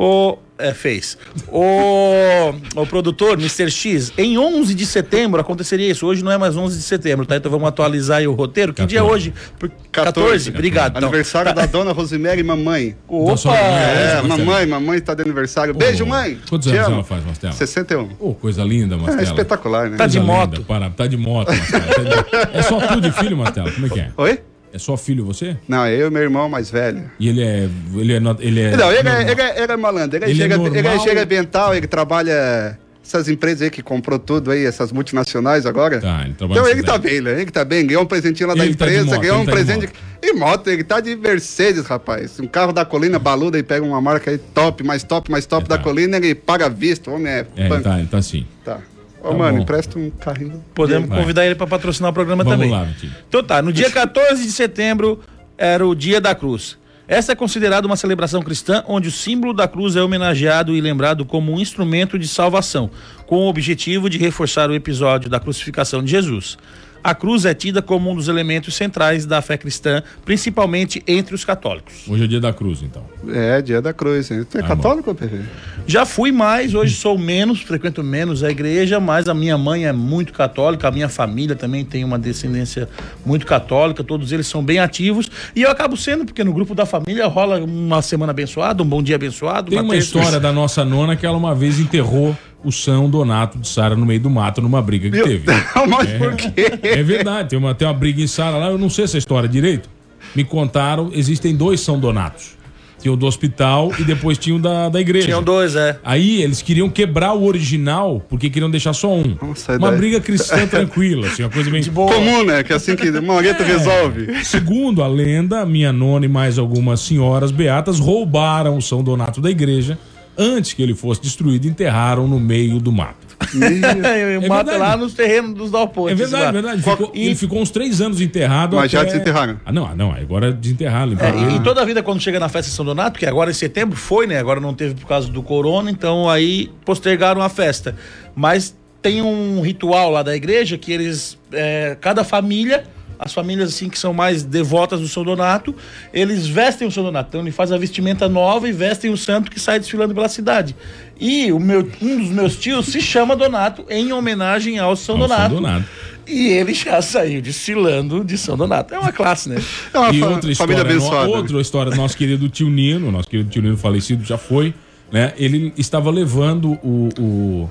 O. 0.01 0.37
É, 0.61 0.73
fez. 0.73 1.17
O, 1.47 2.53
o 2.75 2.85
produtor, 2.85 3.33
Mr. 3.39 3.71
X, 3.71 4.11
em 4.17 4.37
11 4.37 4.75
de 4.75 4.85
setembro 4.85 5.39
aconteceria 5.39 5.89
isso. 5.89 6.05
Hoje 6.05 6.21
não 6.21 6.31
é 6.33 6.37
mais 6.37 6.57
11 6.57 6.75
de 6.77 6.83
setembro, 6.83 7.25
tá? 7.25 7.37
Então 7.37 7.49
vamos 7.49 7.67
atualizar 7.69 8.17
aí 8.17 8.27
o 8.27 8.33
roteiro. 8.33 8.73
Que 8.73 8.85
dia 8.85 8.99
é 8.99 9.01
14. 9.01 9.13
hoje? 9.29 9.33
Por... 9.57 9.71
14? 9.89 10.49
Obrigado. 10.49 10.97
então. 10.97 11.07
Aniversário 11.07 11.53
da 11.55 11.65
dona 11.65 11.93
Rosemary, 11.93 12.43
mamãe. 12.43 12.95
Opa! 13.07 13.55
É, 13.55 14.15
Marcelo. 14.21 14.27
mamãe, 14.27 14.65
mamãe 14.65 14.99
tá 14.99 15.13
de 15.13 15.21
aniversário. 15.21 15.73
Beijo, 15.73 16.05
mãe. 16.05 16.37
Quantos 16.49 16.69
Te 16.69 16.75
anos 16.75 16.87
amo. 16.87 16.95
ela 16.97 17.03
faz, 17.05 17.25
Mastela? 17.25 17.53
61. 17.53 18.09
Ô, 18.19 18.33
coisa 18.33 18.61
linda, 18.63 18.95
É 18.95 18.97
Mastela. 18.97 19.23
espetacular, 19.23 19.89
né? 19.89 19.95
Tá 19.97 20.07
de 20.07 20.19
moto. 20.19 20.55
linda, 20.55 20.65
Para, 20.65 20.89
tá 20.89 21.07
de 21.07 21.15
moto, 21.15 21.53
Mastela. 21.53 21.85
Tá 21.85 22.01
de- 22.03 22.57
É 22.57 22.61
só 22.63 22.79
tu 22.81 22.99
de 22.99 23.11
filho, 23.13 23.37
Mastela? 23.37 23.71
Como 23.71 23.85
é 23.85 23.89
que 23.89 23.99
é? 24.01 24.11
Oi? 24.17 24.39
É 24.73 24.77
só 24.77 24.95
filho 24.95 25.25
você? 25.25 25.57
Não, 25.67 25.87
eu 25.87 26.07
e 26.07 26.09
meu 26.11 26.21
irmão 26.21 26.47
mais 26.49 26.69
velho. 26.69 27.09
E 27.19 27.27
ele 27.29 27.41
é. 27.41 27.67
Ele 27.95 28.13
é. 28.13 28.13
Ele 28.13 28.13
é 28.13 28.19
Não, 28.19 28.37
ele 28.41 28.59
é, 28.61 28.71
normal. 29.03 29.21
ele 29.31 29.41
é, 29.41 29.63
ele 29.63 29.71
é 29.71 29.77
malandro. 29.77 30.17
Ele, 30.17 30.25
é 30.25 30.29
Ele 30.29 30.41
é 30.43 30.45
engenheiro- 30.45 30.67
ele 30.67 30.77
é 30.77 30.81
normal? 30.81 30.95
engenheiro 30.97 31.21
ambiental, 31.21 31.75
ele 31.75 31.87
trabalha. 31.87 32.77
Essas 33.03 33.27
empresas 33.27 33.63
aí 33.63 33.71
que 33.71 33.81
comprou 33.81 34.19
tudo 34.19 34.51
aí, 34.51 34.63
essas 34.65 34.91
multinacionais 34.91 35.65
agora. 35.65 35.99
Tá, 35.99 36.21
ele 36.25 36.35
trabalha 36.35 36.59
Então 36.59 36.69
ele 36.69 36.83
tá 36.83 36.95
bem, 36.99 37.19
né? 37.21 37.41
Ele 37.41 37.49
tá 37.49 37.65
bem, 37.65 37.87
ganhou 37.87 38.03
um 38.03 38.05
presentinho 38.05 38.47
lá 38.49 38.53
da 38.53 38.59
tá 38.59 38.65
de 38.67 38.71
empresa, 38.73 39.05
moto, 39.05 39.19
ganhou 39.21 39.37
um 39.37 39.45
tá 39.45 39.51
de 39.51 39.51
presente. 39.51 39.81
moto. 39.87 39.93
E 40.21 40.33
moto, 40.33 40.67
ele 40.67 40.83
tá 40.83 40.99
de 40.99 41.15
Mercedes, 41.15 41.85
rapaz. 41.87 42.39
Um 42.39 42.45
carro 42.45 42.71
da 42.71 42.85
colina 42.85 43.17
baluda 43.17 43.57
e 43.57 43.63
pega 43.63 43.83
uma 43.83 43.99
marca 43.99 44.29
aí 44.29 44.37
top, 44.37 44.83
mais 44.83 45.01
top, 45.01 45.31
mais 45.31 45.47
top 45.47 45.65
É, 45.65 45.69
da 45.69 45.77
tá. 45.77 45.83
colina, 45.83 46.17
ele 46.17 46.35
paga 46.35 46.67
à 46.67 46.69
vista. 46.69 47.09
O 47.09 47.15
homem 47.15 47.31
é. 47.33 47.47
É, 47.57 47.65
ele 47.67 47.79
tá, 47.79 47.97
ele 47.97 48.07
tá 48.07 48.17
assim. 48.19 48.45
Tá. 48.63 48.77
Ô, 49.21 49.29
Tá 49.29 49.33
mano, 49.37 49.57
bom. 49.57 49.63
empresta 49.63 49.97
um 49.99 50.09
carrinho. 50.09 50.63
Podemos 50.73 51.09
Vai. 51.09 51.19
convidar 51.19 51.45
ele 51.45 51.55
para 51.55 51.67
patrocinar 51.67 52.11
o 52.11 52.13
programa 52.13 52.43
Vamos 52.43 52.57
também. 52.57 52.71
lá. 52.71 52.87
Então 53.27 53.43
tá, 53.43 53.61
no 53.61 53.71
dia 53.73 53.89
14 53.89 54.43
de 54.43 54.51
setembro 54.51 55.19
era 55.57 55.85
o 55.85 55.93
Dia 55.93 56.21
da 56.21 56.33
Cruz. 56.33 56.77
Essa 57.07 57.31
é 57.31 57.35
considerada 57.35 57.87
uma 57.87 57.95
celebração 57.97 58.39
cristã 58.41 58.83
onde 58.87 59.07
o 59.07 59.11
símbolo 59.11 59.51
da 59.51 59.67
cruz 59.67 59.95
é 59.95 60.01
homenageado 60.01 60.75
e 60.75 60.79
lembrado 60.79 61.25
como 61.25 61.51
um 61.51 61.59
instrumento 61.59 62.19
de 62.19 62.27
salvação, 62.27 62.91
com 63.25 63.37
o 63.37 63.49
objetivo 63.49 64.07
de 64.09 64.19
reforçar 64.19 64.69
o 64.69 64.75
episódio 64.75 65.27
da 65.27 65.39
crucificação 65.39 66.03
de 66.03 66.11
Jesus. 66.11 66.55
A 67.03 67.15
cruz 67.15 67.45
é 67.45 67.53
tida 67.53 67.81
como 67.81 68.11
um 68.11 68.15
dos 68.15 68.27
elementos 68.27 68.75
centrais 68.75 69.25
da 69.25 69.41
fé 69.41 69.57
cristã, 69.57 70.03
principalmente 70.25 71.01
entre 71.07 71.33
os 71.33 71.45
católicos. 71.45 71.93
Hoje 72.07 72.25
é 72.25 72.27
dia 72.27 72.39
da 72.41 72.51
cruz, 72.53 72.81
então. 72.83 73.03
É, 73.29 73.61
dia 73.61 73.81
da 73.81 73.93
cruz. 73.93 74.29
hein? 74.31 74.45
Tu 74.49 74.57
é 74.57 74.61
Tá 74.61 74.67
católico, 74.67 75.13
PV? 75.15 75.39
Já 75.87 76.05
fui 76.05 76.31
mais, 76.31 76.75
hoje 76.75 76.95
sou 76.95 77.17
menos, 77.17 77.61
frequento 77.61 78.03
menos 78.03 78.43
a 78.43 78.51
igreja, 78.51 78.99
mas 78.99 79.27
a 79.27 79.33
minha 79.33 79.57
mãe 79.57 79.85
é 79.85 79.93
muito 79.93 80.33
católica, 80.33 80.87
a 80.87 80.91
minha 80.91 81.09
família 81.09 81.55
também 81.55 81.83
tem 81.85 82.03
uma 82.03 82.19
descendência 82.19 82.87
muito 83.25 83.45
católica, 83.45 84.03
todos 84.03 84.31
eles 84.31 84.45
são 84.47 84.63
bem 84.63 84.79
ativos, 84.79 85.29
e 85.55 85.61
eu 85.63 85.71
acabo 85.71 85.95
sendo, 85.97 86.25
porque 86.25 86.43
no 86.43 86.53
grupo 86.53 86.75
da 86.75 86.85
família 86.85 87.25
rola 87.27 87.59
uma 87.59 88.01
semana 88.01 88.31
abençoada, 88.31 88.83
um 88.83 88.85
bom 88.85 89.01
dia 89.01 89.15
abençoado. 89.15 89.69
Tem 89.71 89.79
uma 89.79 89.93
terça- 89.93 90.17
história 90.17 90.39
da 90.39 90.51
nossa 90.51 90.83
nona 90.85 91.15
que 91.15 91.25
ela 91.25 91.37
uma 91.37 91.55
vez 91.55 91.79
enterrou 91.79 92.37
o 92.63 92.71
São 92.71 93.09
Donato 93.09 93.57
de 93.57 93.67
Sara 93.67 93.95
no 93.95 94.05
meio 94.05 94.19
do 94.19 94.29
mato 94.29 94.61
numa 94.61 94.81
briga 94.81 95.09
que 95.09 95.21
teve. 95.21 95.43
Não, 95.75 95.87
mas 95.87 96.09
por 96.11 96.35
quê? 96.35 96.79
É 96.81 97.01
verdade, 97.01 97.49
tem 97.49 97.59
uma, 97.59 97.73
tem 97.73 97.87
uma 97.87 97.93
briga 97.93 98.21
em 98.21 98.27
Sara 98.27 98.57
lá, 98.57 98.67
eu 98.67 98.77
não 98.77 98.89
sei 98.89 99.05
essa 99.05 99.17
história 99.17 99.47
direito. 99.47 99.89
Me 100.35 100.43
contaram, 100.43 101.09
existem 101.13 101.55
dois 101.55 101.79
São 101.79 101.99
Donatos. 101.99 102.59
Tinha 102.99 103.13
o 103.13 103.15
do 103.15 103.25
hospital 103.25 103.93
e 103.97 104.03
depois 104.03 104.37
tinha 104.37 104.53
o 104.55 104.59
da, 104.59 104.89
da 104.89 104.99
igreja. 104.99 105.27
Tinham 105.27 105.41
dois, 105.41 105.73
é. 105.73 105.97
Aí 106.03 106.41
eles 106.41 106.61
queriam 106.61 106.89
quebrar 106.89 107.33
o 107.33 107.45
original 107.45 108.21
porque 108.27 108.49
queriam 108.49 108.69
deixar 108.69 108.91
só 108.91 109.13
um. 109.15 109.37
Nossa, 109.41 109.77
uma 109.77 109.87
ideia. 109.87 109.97
briga 109.97 110.19
cristã 110.19 110.67
tranquila, 110.67 111.27
assim, 111.27 111.43
uma 111.43 111.49
coisa 111.49 111.71
bem. 111.71 111.81
Comum, 111.83 112.43
né? 112.43 112.61
Que 112.61 112.73
é 112.73 112.75
assim 112.75 112.97
que 112.97 113.09
Mangueta 113.21 113.63
resolve. 113.63 114.43
Segundo 114.43 115.01
a 115.01 115.07
lenda, 115.07 115.65
minha 115.65 115.93
nona 115.93 116.25
e 116.25 116.29
mais 116.29 116.59
algumas 116.59 116.99
senhoras 116.99 117.51
beatas 117.51 117.99
roubaram 117.99 118.77
o 118.77 118.81
São 118.81 119.01
Donato 119.01 119.39
da 119.39 119.49
igreja 119.49 119.97
antes 120.39 120.73
que 120.73 120.81
ele 120.81 120.95
fosse 120.95 121.21
destruído 121.21 121.67
enterraram 121.67 122.27
no 122.27 122.39
meio 122.39 122.79
do 122.79 122.91
mato. 122.91 123.27
Verdade. 123.53 124.77
lá 124.77 124.97
nos 124.97 125.13
terrenos 125.13 125.53
dos 125.53 125.71
Dalpontes. 125.71 126.13
É 126.13 126.15
verdade, 126.15 126.43
lá. 126.43 126.49
é 126.49 126.51
verdade. 126.51 126.81
Ficou- 126.83 127.11
e, 127.13 127.25
Ele 127.27 127.35
ficou 127.35 127.61
uns 127.61 127.69
três 127.69 128.01
anos 128.01 128.21
enterrado. 128.21 128.75
Mas 128.75 128.91
já 128.91 129.01
até- 129.01 129.11
desenterraram? 129.11 129.59
Ah, 129.65 129.71
não, 129.71 129.85
ah, 129.85 129.95
não, 129.95 130.11
agora 130.11 130.51
desenterraram. 130.51 131.07
é, 131.07 131.15
limparam. 131.15 131.49
e- 131.51 131.55
e 131.57 131.59
toda 131.63 131.81
a 131.81 131.85
vida, 131.85 132.01
quando 132.03 132.21
chega 132.21 132.39
na 132.39 132.49
festa 132.49 132.69
de 132.69 132.75
São 132.75 132.85
Donato, 132.85 133.19
que 133.19 133.25
agora 133.25 133.49
em 133.51 133.53
setembro 133.53 133.97
foi, 133.97 134.27
né? 134.27 134.37
Agora 134.37 134.59
não 134.59 134.73
teve 134.73 134.93
por 134.95 135.07
causa 135.07 135.29
do 135.29 135.41
corona, 135.43 135.89
então 135.91 136.29
aí 136.29 136.69
postergaram 136.85 137.41
a 137.41 137.49
festa. 137.49 137.95
Mas 138.35 138.75
tem 139.01 139.21
um 139.21 139.61
ritual 139.61 140.11
lá 140.11 140.21
da 140.23 140.35
igreja 140.35 140.77
que 140.77 140.91
eles, 140.91 141.37
é, 141.51 141.97
cada 141.99 142.23
família, 142.23 142.83
as 143.19 143.33
famílias 143.33 143.69
assim 143.73 143.89
que 143.89 143.99
são 143.99 144.13
mais 144.13 144.43
devotas 144.43 145.01
do 145.01 145.07
São 145.07 145.23
Donato, 145.25 145.75
eles 146.13 146.47
vestem 146.47 146.87
o 146.87 146.91
São 146.91 147.03
Donato. 147.03 147.27
Então 147.29 147.41
ele 147.41 147.51
faz 147.51 147.71
a 147.71 147.77
vestimenta 147.77 148.29
nova 148.29 148.67
e 148.67 148.71
vestem 148.71 149.11
o 149.11 149.17
santo 149.17 149.51
que 149.51 149.59
sai 149.59 149.77
desfilando 149.77 150.15
pela 150.15 150.29
cidade. 150.29 150.73
E 151.19 151.51
o 151.51 151.59
meu, 151.59 151.85
um 152.01 152.17
dos 152.17 152.29
meus 152.29 152.55
tios 152.55 152.85
se 152.85 153.01
chama 153.01 153.35
Donato 153.35 153.85
em 153.89 154.13
homenagem 154.13 154.79
ao 154.79 154.95
São 154.95 155.15
Ao 155.21 155.27
São 155.27 155.35
Donato. 155.37 155.55
Donato. 155.55 155.85
E 156.25 156.47
ele 156.47 156.73
já 156.75 157.01
saiu 157.01 157.41
desfilando 157.41 158.23
de 158.23 158.37
São 158.37 158.55
Donato. 158.55 158.93
É 158.93 158.99
uma 158.99 159.11
classe, 159.11 159.49
né? 159.49 159.61
É 159.93 159.97
uma 159.99 160.11
E 160.11 160.19
fa- 160.19 160.27
outra 160.29 160.55
família 160.55 160.81
história, 160.81 160.83
no, 160.83 160.89
abençoada. 161.07 161.27
outra 161.29 161.61
história 161.61 161.91
do 161.91 161.97
nosso 161.97 162.15
querido 162.15 162.47
tio 162.47 162.69
Nino, 162.69 163.11
nosso 163.11 163.27
querido 163.27 163.49
tio 163.49 163.61
Nino 163.61 163.75
falecido 163.75 164.23
já 164.23 164.37
foi, 164.37 164.73
né? 165.11 165.33
Ele 165.37 165.73
estava 165.77 166.09
levando 166.11 166.73
o. 166.83 167.09
o- 167.19 167.69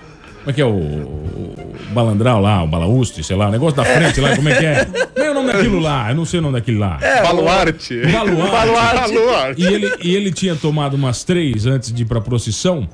como 0.48 0.50
é 0.50 0.52
que 0.54 0.62
é 0.62 0.64
o, 0.64 0.70
o 0.70 1.66
balandral 1.92 2.40
lá, 2.40 2.62
o 2.62 2.66
balaústre, 2.66 3.22
sei 3.22 3.36
lá, 3.36 3.48
o 3.48 3.50
negócio 3.50 3.76
da 3.76 3.84
frente 3.84 4.18
lá, 4.18 4.34
como 4.34 4.48
é 4.48 4.56
que 4.56 4.64
é? 4.64 4.84
Como 4.84 5.26
é 5.26 5.30
o 5.30 5.34
nome 5.34 5.52
daquilo 5.52 5.78
lá? 5.78 6.10
Eu 6.10 6.14
não 6.14 6.24
sei 6.24 6.38
o 6.40 6.42
nome 6.42 6.54
daquele 6.54 6.78
lá. 6.78 6.98
Baluarte. 7.22 7.94
O 8.00 8.10
baluarte. 8.12 9.12
Baluarte. 9.12 9.60
E 9.60 9.66
ele, 9.66 9.92
e 10.02 10.16
ele 10.16 10.32
tinha 10.32 10.56
tomado 10.56 10.94
umas 10.94 11.22
três 11.22 11.66
antes 11.66 11.92
de 11.92 12.02
ir 12.02 12.06
pra 12.06 12.20
procissão. 12.20 12.88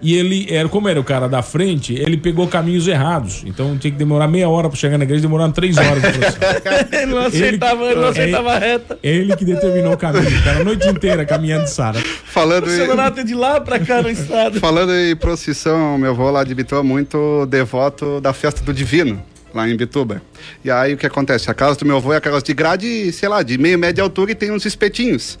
E 0.00 0.14
ele 0.14 0.46
era, 0.48 0.68
como 0.68 0.88
era 0.88 1.00
o 1.00 1.04
cara 1.04 1.28
da 1.28 1.42
frente, 1.42 1.92
ele 1.94 2.16
pegou 2.16 2.46
caminhos 2.46 2.86
errados. 2.86 3.42
Então 3.44 3.76
tinha 3.76 3.90
que 3.90 3.96
demorar 3.96 4.28
meia 4.28 4.48
hora 4.48 4.68
pra 4.68 4.78
chegar 4.78 4.96
na 4.96 5.04
igreja, 5.04 5.22
demoraram 5.22 5.52
três 5.52 5.76
horas. 5.76 6.02
ele 6.92 7.06
não 7.06 7.18
aceitava, 7.18 7.84
ele, 7.84 8.00
não 8.00 8.08
aceitava 8.08 8.52
a 8.52 8.58
reta. 8.58 8.98
É 9.02 9.08
ele 9.08 9.34
que 9.36 9.44
determinou 9.44 9.94
o 9.94 9.96
caminho, 9.96 10.42
cara, 10.44 10.60
a 10.60 10.64
noite 10.64 10.88
inteira 10.88 11.24
caminhando 11.24 11.64
de 11.64 11.70
Sara. 11.70 12.00
Falando 12.24 12.66
O 12.66 12.70
Sedonato 12.70 13.20
é 13.20 13.24
de 13.24 13.34
lá 13.34 13.60
pra 13.60 13.78
cá 13.78 14.00
no 14.02 14.08
estado. 14.08 14.60
Falando 14.60 14.94
em 14.94 15.16
procissão, 15.16 15.98
meu 15.98 16.10
avô 16.10 16.30
lá 16.30 16.44
de 16.44 16.54
Bituba 16.54 16.80
é 16.80 16.84
muito 16.84 17.46
devoto 17.46 18.20
da 18.20 18.32
festa 18.32 18.62
do 18.62 18.72
Divino, 18.72 19.20
lá 19.52 19.68
em 19.68 19.76
Bituba. 19.76 20.22
E 20.64 20.70
aí 20.70 20.94
o 20.94 20.96
que 20.96 21.06
acontece? 21.06 21.50
A 21.50 21.54
casa 21.54 21.76
do 21.78 21.84
meu 21.84 21.96
avô 21.96 22.12
é 22.12 22.18
aquelas 22.18 22.42
de 22.42 22.54
grade, 22.54 23.12
sei 23.12 23.28
lá, 23.28 23.42
de 23.42 23.58
meio 23.58 23.78
média 23.78 24.02
altura 24.02 24.30
e 24.30 24.34
tem 24.34 24.52
uns 24.52 24.64
espetinhos. 24.64 25.38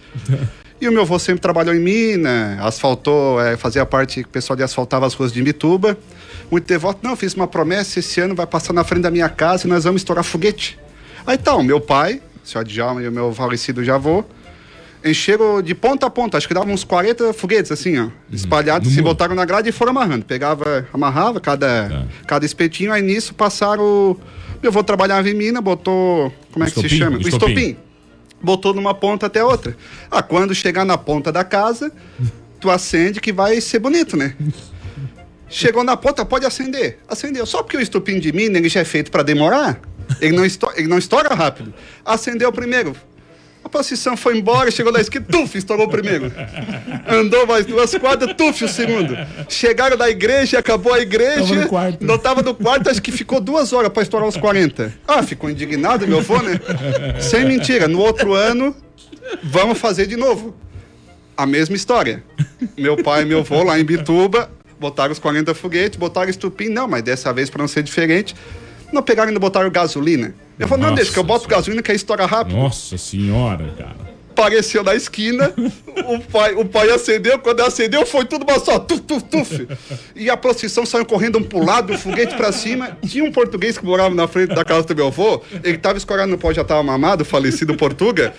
E 0.80 0.88
o 0.88 0.92
meu 0.92 1.02
avô 1.02 1.18
sempre 1.18 1.40
trabalhou 1.40 1.74
em 1.74 1.80
mina, 1.80 2.56
asfaltou, 2.60 3.40
é, 3.40 3.56
fazia 3.56 3.84
parte, 3.84 4.20
o 4.20 4.28
pessoal 4.28 4.56
de 4.56 4.62
asfaltava 4.62 5.06
as 5.06 5.14
ruas 5.14 5.32
de 5.32 5.40
Imbituba. 5.40 5.98
Muito 6.50 6.66
devoto, 6.66 7.00
não, 7.02 7.10
eu 7.10 7.16
fiz 7.16 7.34
uma 7.34 7.48
promessa, 7.48 7.98
esse 7.98 8.20
ano 8.20 8.34
vai 8.34 8.46
passar 8.46 8.72
na 8.72 8.84
frente 8.84 9.02
da 9.02 9.10
minha 9.10 9.28
casa 9.28 9.66
e 9.66 9.70
nós 9.70 9.84
vamos 9.84 10.00
estourar 10.02 10.22
foguete. 10.22 10.78
Aí 11.26 11.36
então, 11.36 11.62
meu 11.64 11.80
pai, 11.80 12.22
o 12.44 12.48
senhor 12.48 12.64
Djalma 12.64 13.02
e 13.02 13.08
o 13.08 13.12
meu 13.12 13.34
falecido 13.34 13.82
javô, 13.82 14.24
encheram 15.04 15.60
de 15.60 15.74
ponta 15.74 16.06
a 16.06 16.10
ponta, 16.10 16.38
acho 16.38 16.46
que 16.46 16.54
davam 16.54 16.72
uns 16.72 16.84
40 16.84 17.32
foguetes 17.32 17.72
assim, 17.72 17.98
ó, 17.98 18.08
espalhados, 18.32 18.88
no 18.88 18.94
se 18.94 19.02
botaram 19.02 19.34
na 19.34 19.44
grade 19.44 19.68
e 19.68 19.72
foram 19.72 19.90
amarrando. 19.90 20.24
Pegava, 20.24 20.86
amarrava 20.92 21.40
cada, 21.40 21.88
Tá. 21.88 22.04
cada 22.26 22.46
espetinho, 22.46 22.92
aí 22.92 23.02
nisso 23.02 23.34
passaram. 23.34 24.16
Meu 24.62 24.70
avô 24.70 24.82
trabalhava 24.82 25.28
em 25.28 25.34
mina, 25.34 25.60
botou. 25.60 26.32
Como 26.52 26.64
é 26.64 26.70
que 26.70 26.80
se 26.80 26.88
chama? 26.88 27.18
O 27.18 27.20
estopim. 27.20 27.52
estopim. 27.52 27.76
Botou 28.40 28.72
numa 28.72 28.94
ponta 28.94 29.26
até 29.26 29.42
outra. 29.42 29.76
Ah, 30.10 30.22
quando 30.22 30.54
chegar 30.54 30.84
na 30.84 30.96
ponta 30.96 31.32
da 31.32 31.44
casa, 31.44 31.92
tu 32.60 32.70
acende 32.70 33.20
que 33.20 33.32
vai 33.32 33.60
ser 33.60 33.78
bonito, 33.78 34.16
né? 34.16 34.36
Chegou 35.48 35.82
na 35.82 35.96
ponta, 35.96 36.24
pode 36.24 36.44
acender. 36.44 36.98
Acendeu. 37.08 37.46
Só 37.46 37.62
porque 37.62 37.76
o 37.76 37.80
estupim 37.80 38.20
de 38.20 38.32
mina 38.32 38.58
ele 38.58 38.68
já 38.68 38.80
é 38.80 38.84
feito 38.84 39.10
para 39.10 39.22
demorar, 39.22 39.80
ele 40.20 40.36
não, 40.36 40.44
estoura, 40.44 40.78
ele 40.78 40.88
não 40.88 40.98
estoura 40.98 41.34
rápido. 41.34 41.72
Acendeu 42.04 42.52
primeiro. 42.52 42.94
A 43.64 43.68
procissão 43.68 44.16
foi 44.16 44.38
embora, 44.38 44.70
chegou 44.70 44.92
na 44.92 45.00
esquina, 45.00 45.24
tuf, 45.30 45.58
estourou 45.58 45.86
o 45.86 45.90
primeiro. 45.90 46.32
Andou 47.06 47.46
mais 47.46 47.66
duas 47.66 47.94
quadras, 47.96 48.34
tuf, 48.34 48.64
o 48.64 48.68
segundo. 48.68 49.16
Chegaram 49.48 49.96
da 49.96 50.08
igreja, 50.08 50.58
acabou 50.58 50.94
a 50.94 51.00
igreja. 51.00 51.42
Tava 51.46 51.54
no 51.60 51.68
quarto. 51.68 52.04
Não 52.04 52.18
tava 52.18 52.42
no 52.42 52.54
quarto, 52.54 52.88
acho 52.88 53.02
que 53.02 53.12
ficou 53.12 53.40
duas 53.40 53.72
horas 53.72 53.90
para 53.90 54.02
estourar 54.02 54.28
os 54.28 54.36
40. 54.36 54.94
Ah, 55.06 55.22
ficou 55.22 55.50
indignado, 55.50 56.06
meu 56.06 56.18
avô, 56.18 56.40
né? 56.40 56.60
Sem 57.20 57.44
mentira, 57.44 57.86
no 57.86 58.00
outro 58.00 58.32
ano, 58.32 58.74
vamos 59.42 59.78
fazer 59.78 60.06
de 60.06 60.16
novo. 60.16 60.56
A 61.36 61.44
mesma 61.44 61.76
história. 61.76 62.24
Meu 62.76 62.96
pai 62.96 63.22
e 63.22 63.24
meu 63.26 63.40
avô 63.40 63.62
lá 63.62 63.78
em 63.78 63.84
Bituba 63.84 64.50
botaram 64.80 65.12
os 65.12 65.18
40 65.18 65.54
foguetes, 65.54 65.98
botaram 65.98 66.30
estupim. 66.30 66.68
Não, 66.68 66.88
mas 66.88 67.02
dessa 67.02 67.32
vez, 67.32 67.50
para 67.50 67.62
não 67.62 67.68
ser 67.68 67.82
diferente, 67.82 68.34
não 68.92 69.02
pegaram 69.02 69.30
e 69.30 69.34
não 69.34 69.40
botaram 69.40 69.70
gasolina. 69.70 70.34
Eu 70.58 70.66
falei, 70.66 70.86
não, 70.86 70.94
deixa 70.94 71.12
que 71.12 71.18
eu 71.18 71.24
boto 71.24 71.48
gasolina 71.48 71.82
que 71.82 71.90
aí 71.90 71.96
estoura 71.96 72.26
rápido. 72.26 72.56
Nossa 72.56 72.98
senhora, 72.98 73.72
cara. 73.76 74.18
Apareceu 74.30 74.84
na 74.84 74.94
esquina, 74.94 75.52
o 76.06 76.20
pai, 76.20 76.54
o 76.54 76.64
pai 76.64 76.90
acendeu, 76.90 77.40
quando 77.40 77.60
acendeu 77.60 78.06
foi 78.06 78.24
tudo 78.24 78.44
uma 78.48 78.60
só, 78.60 78.78
tuf, 78.78 79.00
tuf, 79.02 79.24
tuf. 79.24 79.68
E 80.14 80.30
a 80.30 80.36
procissão 80.36 80.86
saiu 80.86 81.04
correndo 81.04 81.38
um 81.38 81.42
pro 81.42 81.64
lado, 81.64 81.92
o 81.92 81.98
foguete 81.98 82.36
pra 82.36 82.52
cima. 82.52 82.96
Tinha 83.04 83.24
um 83.24 83.32
português 83.32 83.76
que 83.76 83.84
morava 83.84 84.14
na 84.14 84.28
frente 84.28 84.54
da 84.54 84.64
casa 84.64 84.86
do 84.86 84.94
meu 84.94 85.08
avô, 85.08 85.42
ele 85.64 85.78
tava 85.78 85.98
escorado 85.98 86.30
no 86.30 86.38
pó, 86.38 86.52
já 86.52 86.62
tava 86.62 86.82
mamado, 86.84 87.24
falecido 87.24 87.74
Portuga. 87.74 88.32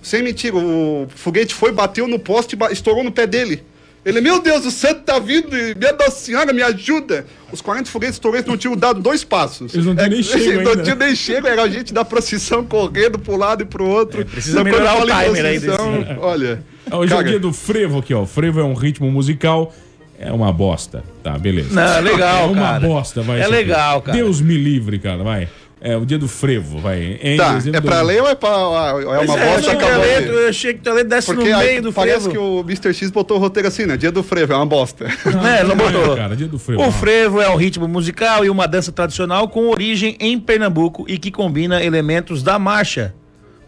Sem 0.00 0.22
mentira, 0.22 0.56
o 0.56 1.08
foguete 1.14 1.52
foi, 1.52 1.72
bateu 1.72 2.06
no 2.06 2.18
poste 2.18 2.56
e 2.56 2.72
estourou 2.72 3.02
no 3.02 3.10
pé 3.10 3.26
dele. 3.26 3.64
Ele, 4.04 4.20
meu 4.22 4.40
Deus, 4.40 4.64
o 4.64 4.70
santo 4.70 5.02
tá 5.02 5.18
vindo, 5.18 5.54
e 5.54 5.74
minha 5.74 5.92
Nossa 5.92 6.10
Senhora, 6.24 6.52
me 6.52 6.62
ajuda. 6.62 7.26
Os 7.52 7.60
40 7.60 7.90
foguetes 7.90 8.14
estourados 8.14 8.46
não 8.48 8.56
tinham 8.56 8.74
dado 8.74 9.00
dois 9.00 9.22
passos. 9.24 9.74
Eles 9.74 9.84
não 9.84 9.94
tinham 9.94 10.08
nem 10.08 10.22
chego 10.22 10.62
Não 10.64 10.82
tinham 10.82 10.96
nem 10.96 11.14
chego, 11.14 11.46
era 11.46 11.62
a 11.62 11.68
gente 11.68 11.92
da 11.92 12.04
procissão 12.04 12.64
correndo 12.64 13.18
pro 13.18 13.36
lado 13.36 13.62
e 13.62 13.66
pro 13.66 13.86
outro. 13.86 14.24
precisa 14.24 14.56
Não, 14.56 14.64
quando 14.64 14.72
melhorar 14.72 15.02
o 15.02 15.06
timer 15.06 15.44
aí 15.44 15.60
procissão, 15.60 16.06
Olha. 16.22 16.62
Hoje 16.90 17.12
é 17.12 17.16
o 17.16 17.22
dia 17.22 17.38
do 17.38 17.52
frevo 17.52 17.98
aqui, 17.98 18.14
ó. 18.14 18.24
Frevo 18.24 18.58
é 18.60 18.64
um 18.64 18.74
ritmo 18.74 19.10
musical. 19.10 19.72
É 20.18 20.30
uma 20.32 20.52
bosta. 20.52 21.02
Tá, 21.22 21.38
beleza. 21.38 21.74
Não, 21.74 21.82
é 21.82 22.00
legal, 22.00 22.42
É 22.48 22.52
uma 22.52 22.60
cara. 22.60 22.80
bosta, 22.86 23.22
vai. 23.22 23.36
É 23.36 23.40
isso 23.40 23.48
aqui. 23.48 23.56
legal, 23.58 24.02
cara. 24.02 24.18
Deus 24.18 24.40
me 24.40 24.54
livre, 24.54 24.98
cara, 24.98 25.22
vai. 25.22 25.48
É 25.82 25.96
o 25.96 26.04
dia 26.04 26.18
do 26.18 26.28
frevo, 26.28 26.78
vai. 26.78 27.18
Em 27.22 27.36
Tá, 27.38 27.58
é 27.72 27.80
pra 27.80 28.00
do- 28.00 28.06
ler 28.06 28.20
ou 28.20 28.28
é, 28.28 28.34
pra, 28.34 28.48
é 28.48 28.52
uma 28.52 29.16
é, 29.16 29.22
eu 29.22 29.26
bosta 29.26 29.40
achei 29.56 29.70
que 29.76 29.84
acabou 29.84 29.94
Toledo- 30.04 30.32
Eu 30.32 30.48
achei 30.48 30.74
que 30.74 30.80
o 30.80 30.82
Toledo 30.82 31.08
desce 31.08 31.26
Porque 31.34 31.48
no 31.50 31.56
aí 31.56 31.66
meio 31.68 31.82
do 31.82 31.92
parece 31.92 32.20
frevo. 32.28 32.30
que 32.30 32.38
o 32.38 32.60
Mr. 32.60 32.92
X 32.92 33.10
botou 33.10 33.38
o 33.38 33.40
roteiro 33.40 33.66
assim, 33.68 33.86
né? 33.86 33.96
Dia 33.96 34.12
do 34.12 34.22
frevo, 34.22 34.52
é 34.52 34.56
uma 34.56 34.66
bosta. 34.66 35.06
Né, 35.06 35.64
não 35.64 35.74
botou. 35.76 36.12
É, 36.12 36.16
cara, 36.16 36.36
dia 36.36 36.46
do 36.48 36.58
frevo. 36.58 36.86
O 36.86 36.92
frevo 36.92 37.40
é 37.40 37.48
um 37.48 37.56
ritmo 37.56 37.88
musical 37.88 38.44
e 38.44 38.50
uma 38.50 38.68
dança 38.68 38.92
tradicional 38.92 39.48
com 39.48 39.68
origem 39.70 40.16
em 40.20 40.38
Pernambuco 40.38 41.06
e 41.08 41.16
que 41.18 41.30
combina 41.30 41.82
elementos 41.82 42.42
da 42.42 42.58
marcha, 42.58 43.14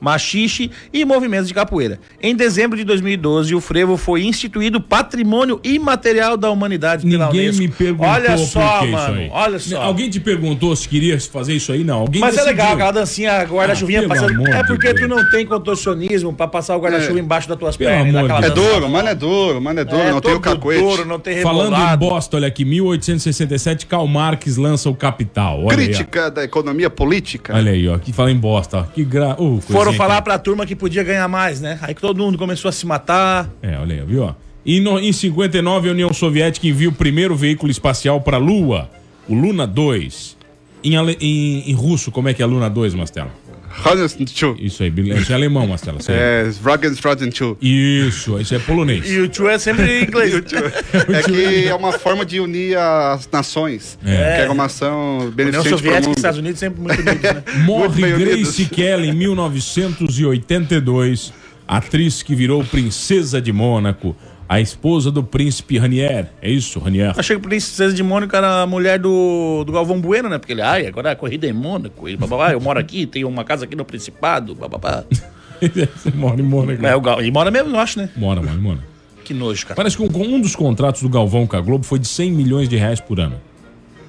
machixe 0.03 0.69
e 0.93 1.05
movimentos 1.05 1.47
de 1.47 1.55
capoeira. 1.55 2.01
Em 2.21 2.35
dezembro 2.35 2.77
de 2.77 2.83
2012, 2.83 3.55
o 3.55 3.61
frevo 3.61 3.97
foi 3.97 4.25
instituído 4.25 4.81
patrimônio 4.81 5.61
imaterial 5.63 6.37
da 6.37 6.51
humanidade 6.51 7.09
pela 7.09 7.27
Ninguém 7.27 7.45
Unesco. 7.47 7.63
me 7.63 7.69
perguntou 7.69 8.09
Olha 8.09 8.31
por 8.33 8.39
só, 8.39 8.85
mano, 8.87 9.15
aí. 9.21 9.31
olha 9.33 9.59
só. 9.61 9.81
Alguém 9.81 10.11
te 10.11 10.19
perguntou 10.19 10.75
se 10.75 10.89
queria 10.89 11.19
fazer 11.21 11.55
isso 11.55 11.71
aí? 11.71 11.85
Não. 11.85 12.01
Alguém 12.01 12.21
Mas 12.21 12.35
é 12.35 12.39
decidiu. 12.39 12.51
legal, 12.57 12.73
aquela 12.75 12.91
dancinha 12.91 13.43
guarda-chuvinha 13.45 14.03
Ah, 14.05 14.09
passando. 14.09 14.47
É 14.49 14.63
de 14.63 14.67
porque 14.67 14.95
tu 14.95 15.07
não 15.07 15.31
tem 15.31 15.47
contorcionismo 15.47 16.33
pra 16.33 16.49
passar 16.49 16.77
o 16.77 16.81
guarda-chuva 16.81 17.19
É. 17.19 17.23
embaixo 17.23 17.49
das 17.49 17.57
tuas 17.59 17.77
Pelo 17.77 17.91
pernas. 17.91 18.25
aquela 18.25 18.47
É 18.47 18.51
duro, 18.51 18.89
mano, 18.91 19.09
é 19.09 19.15
duro, 19.15 19.61
mano, 19.63 19.81
é 19.81 19.85
duro, 19.85 20.03
É, 20.03 20.11
não 20.11 20.21
tem 20.21 20.33
o 20.33 20.41
todo 20.41 20.41
cacuete. 20.41 20.83
duro, 20.83 21.05
não 21.05 21.19
tem 21.21 21.41
Falando 21.43 21.77
em 21.77 21.97
bosta, 21.97 22.37
olha 22.37 22.49
aqui, 22.49 22.65
1867, 22.65 23.87
Karl 23.87 24.07
Marx 24.07 24.57
lança 24.57 24.89
o 24.91 24.95
Capital. 24.95 25.65
Olha 25.65 25.77
Crítica 25.77 26.31
da 26.31 26.43
economia 26.43 26.91
política. 26.91 27.53
Aí. 27.55 27.61
Olha 27.61 27.73
aí, 27.73 27.89
ó. 27.89 27.99
Que 27.99 28.13
fala 28.13 28.31
em 28.31 28.37
bosta, 28.37 28.79
ó. 28.79 28.83
Que 28.83 29.05
gra... 29.05 29.37
Uh, 29.41 29.61
Foram 29.61 29.92
falar 29.97 30.15
aqui. 30.17 30.25
pra 30.25 30.39
turma 30.39 30.67
que 30.67 30.75
podia 30.77 31.03
ganhar 31.03 31.27
mais, 31.29 31.61
né? 31.61 31.79
Aí 31.83 31.95
que 31.95 32.01
todo 32.01 32.19
mundo 32.23 32.37
começou 32.39 32.69
a 32.69 32.73
se 32.73 32.87
matar. 32.87 33.49
É, 33.63 33.77
olha 33.79 33.97
aí, 33.97 34.05
viu? 34.07 34.35
E 34.65 34.79
no, 34.81 34.99
em 34.99 35.13
59, 35.13 35.89
a 35.89 35.93
União 35.93 36.13
Soviética 36.13 36.67
envia 36.67 36.89
o 36.89 36.93
primeiro 36.93 37.35
veículo 37.35 37.71
espacial 37.71 38.21
para 38.21 38.37
a 38.37 38.41
Lua, 38.41 38.89
o 39.29 39.35
Luna 39.35 39.67
2. 39.67 40.37
Em, 40.85 40.95
em- 40.97 41.71
em 41.71 41.73
russo, 41.75 42.11
como 42.11 42.29
é 42.29 42.35
que 42.35 42.43
é 42.43 42.47
Luna 42.47 42.69
2, 42.69 42.95
Mastela? 42.95 43.31
Hannes-Chu. 43.73 44.57
Isso 44.59 44.83
aí, 44.83 44.93
isso 45.19 45.33
é 45.33 45.35
alemão, 45.35 45.67
aí. 46.13 46.19
É, 46.19 46.47
Spragen-Spragen-Chu. 46.49 47.57
Isso, 47.61 48.41
isso 48.41 48.55
é 48.55 48.59
polonês. 48.59 49.11
E 49.11 49.19
o 49.19 49.29
tio 49.29 49.49
é 49.49 49.59
sempre 49.59 50.01
em 50.01 50.05
inglês. 50.05 50.33
É 51.13 51.23
que 51.23 51.67
é 51.67 51.75
uma 51.75 51.93
forma 51.93 52.25
de 52.25 52.41
unir 52.41 52.77
as 52.77 53.29
nações. 53.31 53.99
É. 54.05 54.37
Que 54.37 54.43
é 54.43 54.51
uma 54.51 54.67
ação 54.67 55.19
União 55.19 55.33
beneficente 55.33 55.69
para 55.69 55.75
o 55.75 55.79
Soviética 55.79 56.05
e 56.05 56.09
mundo. 56.09 56.17
Estados 56.17 56.39
Unidos 56.39 56.61
sempre 56.61 56.81
muito 56.81 57.01
unidos, 57.01 57.23
né? 57.23 57.43
Morre 57.65 58.03
bem 58.03 58.19
Grace. 58.19 58.67
Kelly 58.67 59.09
em 59.09 59.13
1982, 59.13 61.33
atriz 61.67 62.23
que 62.23 62.35
virou 62.35 62.63
princesa 62.65 63.41
de 63.41 63.53
Mônaco, 63.53 64.15
a 64.53 64.61
esposa 64.61 65.11
do 65.11 65.25
príncipe 65.25 65.79
Ranier. 65.79 66.29
É 66.43 66.51
isso, 66.51 66.79
Ranier? 66.79 67.15
Achei 67.17 67.37
que 67.37 67.41
o 67.41 67.49
Princesa 67.49 67.95
de 67.95 68.03
Mônaco 68.03 68.37
era 68.37 68.61
a 68.61 68.67
mulher 68.67 68.99
do, 68.99 69.65
do 69.65 69.73
Galvão 69.73 69.99
Bueno, 69.99 70.29
né? 70.29 70.37
Porque 70.37 70.53
ele, 70.53 70.61
ai, 70.61 70.87
agora 70.87 71.13
a 71.13 71.17
corrida 71.17 71.47
é 71.47 71.51
em 71.51 71.55
Mônaco. 71.55 72.07
E 72.07 72.19
bababá, 72.19 72.53
eu 72.53 72.61
moro 72.61 72.79
aqui, 72.79 73.07
tenho 73.07 73.29
uma 73.29 73.45
casa 73.45 73.65
aqui 73.65 73.75
no 73.75 73.83
Principado, 73.83 74.55
bababá. 74.55 75.05
mora 76.15 76.39
em 76.39 76.45
Mônaco. 76.45 76.85
É, 76.85 76.95
o 76.95 77.01
Gal... 77.01 77.23
E 77.23 77.31
mora 77.31 77.51
mesmo, 77.51 77.75
eu 77.75 77.81
acho, 77.81 77.99
né? 77.99 78.11
Mora, 78.15 78.43
mora, 78.43 78.59
mora. 78.59 78.79
Que 79.25 79.33
nojo, 79.33 79.65
cara. 79.65 79.75
Parece 79.75 79.97
que 79.97 80.03
um, 80.03 80.35
um 80.35 80.39
dos 80.39 80.55
contratos 80.55 81.01
do 81.01 81.09
Galvão 81.09 81.47
com 81.47 81.57
a 81.57 81.61
Globo 81.63 81.85
foi 81.85 81.99
de 81.99 82.07
100 82.07 82.33
milhões 82.33 82.69
de 82.69 82.77
reais 82.77 83.01
por 83.01 83.19
ano. 83.21 83.41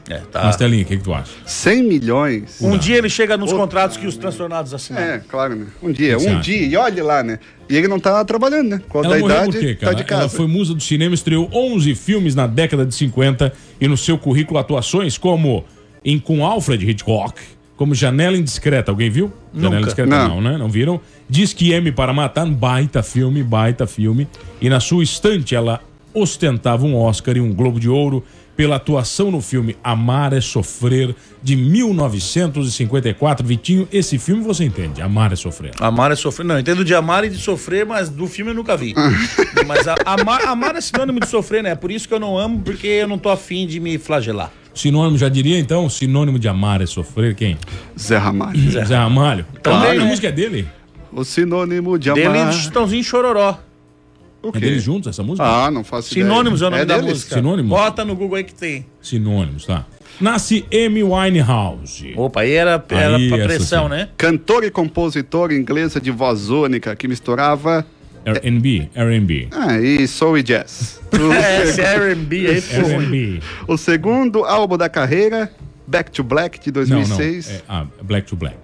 É, 0.10 0.18
tá. 0.32 0.44
Mastelinha, 0.44 0.84
o 0.84 0.86
que, 0.86 0.98
que 0.98 1.04
tu 1.04 1.14
acha? 1.14 1.32
100 1.46 1.84
milhões. 1.84 2.62
Um 2.62 2.78
dia 2.78 2.98
ele 2.98 3.10
chega 3.10 3.38
nos 3.38 3.54
contratos 3.54 3.96
que 3.96 4.06
os 4.06 4.18
transtornados 4.18 4.74
assinaram. 4.74 5.14
É, 5.14 5.20
claro, 5.20 5.56
né? 5.56 5.68
Um 5.82 5.92
dia, 5.92 6.18
um 6.18 6.30
acha? 6.30 6.40
dia, 6.42 6.66
e 6.68 6.76
olha 6.76 7.04
lá, 7.04 7.24
né? 7.24 7.40
E 7.70 7.78
ele 7.78 7.88
não 7.88 8.00
tá 8.00 8.24
trabalhando, 8.26 8.70
né? 8.70 8.82
Com 8.90 9.00
a 9.00 9.06
Ela 9.06 9.20
idade, 9.20 9.60
quê, 9.60 9.76
tá 9.76 9.94
de 9.94 10.02
Ela 10.02 10.24
casa. 10.24 10.30
foi 10.30 10.48
musa 10.48 10.74
do 10.74 10.82
cinema, 10.82 11.16
estreou 11.16 11.50
11 11.54 11.96
filmes 11.96 12.36
na 12.36 12.46
década 12.48 12.86
de 12.86 12.94
50 12.94 13.54
e 13.80 13.88
no 13.88 13.96
seu 13.96 14.18
currículo 14.18 14.60
atuações 14.60 15.18
como 15.18 15.64
em 16.04 16.20
Com 16.20 16.46
Alfred 16.46 16.90
Hitchcock, 16.90 17.40
como 17.78 17.96
Janela 17.96 18.36
Indiscreta. 18.36 18.92
Alguém 18.92 19.10
viu? 19.10 19.32
Janela 19.56 19.82
Indiscreta 19.82 20.10
não. 20.10 20.42
Não. 20.42 20.52
né? 20.52 20.58
Não 20.58 20.70
viram? 20.70 21.00
Diz 21.30 21.54
que 21.54 21.72
M 21.72 21.92
para 21.94 22.12
Matar, 22.12 22.46
um 22.46 22.54
baita 22.54 23.02
filme, 23.02 23.42
baita 23.42 23.88
filme. 23.88 24.28
E 24.62 24.70
na 24.70 24.82
sua 24.82 25.02
estante 25.02 25.56
ela 25.56 25.80
ostentava 26.14 26.86
um 26.86 26.96
Oscar 26.96 27.38
e 27.38 27.42
um 27.42 27.54
Globo 27.54 27.80
de 27.80 27.90
Ouro 27.90 28.24
pela 28.56 28.76
atuação 28.76 29.32
no 29.32 29.42
filme 29.42 29.76
Amar 29.84 30.34
é 30.34 30.40
Sofrer, 30.42 31.16
de 31.42 31.56
1954. 31.56 33.46
Vitinho, 33.46 33.88
esse 33.92 34.18
filme 34.18 34.44
você 34.44 34.64
entende, 34.64 35.02
Amar 35.02 35.34
é 35.34 35.36
Sofrer. 35.36 35.72
Amar 35.80 36.12
é 36.12 36.16
sofrer. 36.16 36.46
Não, 36.46 36.56
eu 36.56 36.62
entendo 36.62 36.86
de 36.86 36.94
amar 36.94 37.24
e 37.24 37.30
de 37.30 37.38
sofrer, 37.38 37.86
mas 37.86 38.10
do 38.10 38.28
filme 38.28 38.52
eu 38.52 38.56
nunca 38.56 38.78
vi. 38.78 38.94
mas 39.68 39.88
a- 39.88 39.96
amar, 40.06 40.46
amar 40.48 40.76
é 40.76 40.82
sinônimo 40.82 41.20
de 41.20 41.28
sofrer, 41.28 41.64
né? 41.64 41.72
É 41.72 41.76
por 41.76 41.92
isso 41.92 42.08
que 42.08 42.14
eu 42.14 42.20
não 42.20 42.38
amo, 42.38 42.62
porque 42.62 42.88
eu 42.88 43.08
não 43.08 43.18
tô 43.18 43.30
afim 43.30 43.66
de 43.68 43.80
me 43.80 43.98
flagelar. 43.98 44.52
Sinônimo, 44.74 45.18
já 45.18 45.30
diria 45.30 45.60
então, 45.60 45.88
sinônimo 45.90 46.40
de 46.40 46.48
amar 46.48 46.82
é 46.82 46.86
sofrer, 46.86 47.36
quem? 47.36 47.58
Zé 48.00 48.18
Ramalho. 48.18 48.72
Zé 48.72 48.96
Ramalho. 48.96 49.46
Também, 49.62 49.80
Também, 49.82 50.00
a 50.00 50.04
né? 50.04 50.10
música 50.10 50.28
é 50.30 50.32
dele. 50.32 50.68
O 51.12 51.24
sinônimo 51.24 52.00
de 52.00 52.12
Dele 52.12 52.40
amar. 52.40 52.52
e 52.52 52.58
Chitãozinho 52.58 53.04
Chororó. 53.04 53.60
O 54.44 54.50
É 54.50 54.60
deles 54.60 54.84
juntos 54.84 55.08
essa 55.10 55.24
música? 55.24 55.48
Ah, 55.48 55.72
não 55.72 55.84
faço 55.86 56.12
ideia. 56.14 56.26
Sinônimos 56.28 56.62
é 56.62 56.68
o 56.68 56.70
nome 56.70 56.86
da 56.86 56.96
deles? 56.98 57.12
música. 57.12 57.36
Sinônimos? 57.36 57.70
Bota 57.70 58.04
no 58.04 58.14
Google 58.16 58.36
aí 58.38 58.44
que 58.44 58.54
tem. 58.54 58.86
Sinônimos, 59.02 59.66
tá. 59.66 59.86
Nasce 60.20 60.66
Amy 60.72 61.02
Winehouse. 61.02 62.14
Opa, 62.16 62.42
aí 62.42 62.52
era, 62.52 62.84
era 62.90 63.16
Aí, 63.16 63.30
pra 63.30 63.38
pressão, 63.46 63.88
né? 63.90 64.10
Cantora 64.18 64.66
e 64.66 64.72
compositora 64.72 65.54
inglesa 65.56 66.00
de 66.00 66.12
voz 66.12 66.50
única 66.50 66.96
que 66.96 67.08
misturava 67.08 67.86
R&B, 68.26 68.90
R&B. 68.94 69.48
ah, 69.52 69.80
e 69.80 70.08
soul 70.08 70.38
e 70.38 70.44
jazz. 70.44 71.02
É, 71.14 71.64
esse 71.64 71.82
O, 71.82 71.86
R&B 71.86 72.48
aí, 72.48 72.62
pô. 72.62 72.88
R&B. 72.90 73.40
o 73.68 73.78
segundo 73.78 74.44
álbum 74.46 74.78
da 74.78 74.90
carreira, 74.90 75.52
Back 75.88 76.12
to 76.12 76.24
Black, 76.24 76.60
de 76.60 76.72
Não, 76.72 76.86
não. 76.86 77.02
2006. 77.02 77.50
É, 77.50 77.62
ah, 77.68 77.86
Black 78.02 78.28
to 78.28 78.36
Black. 78.36 78.58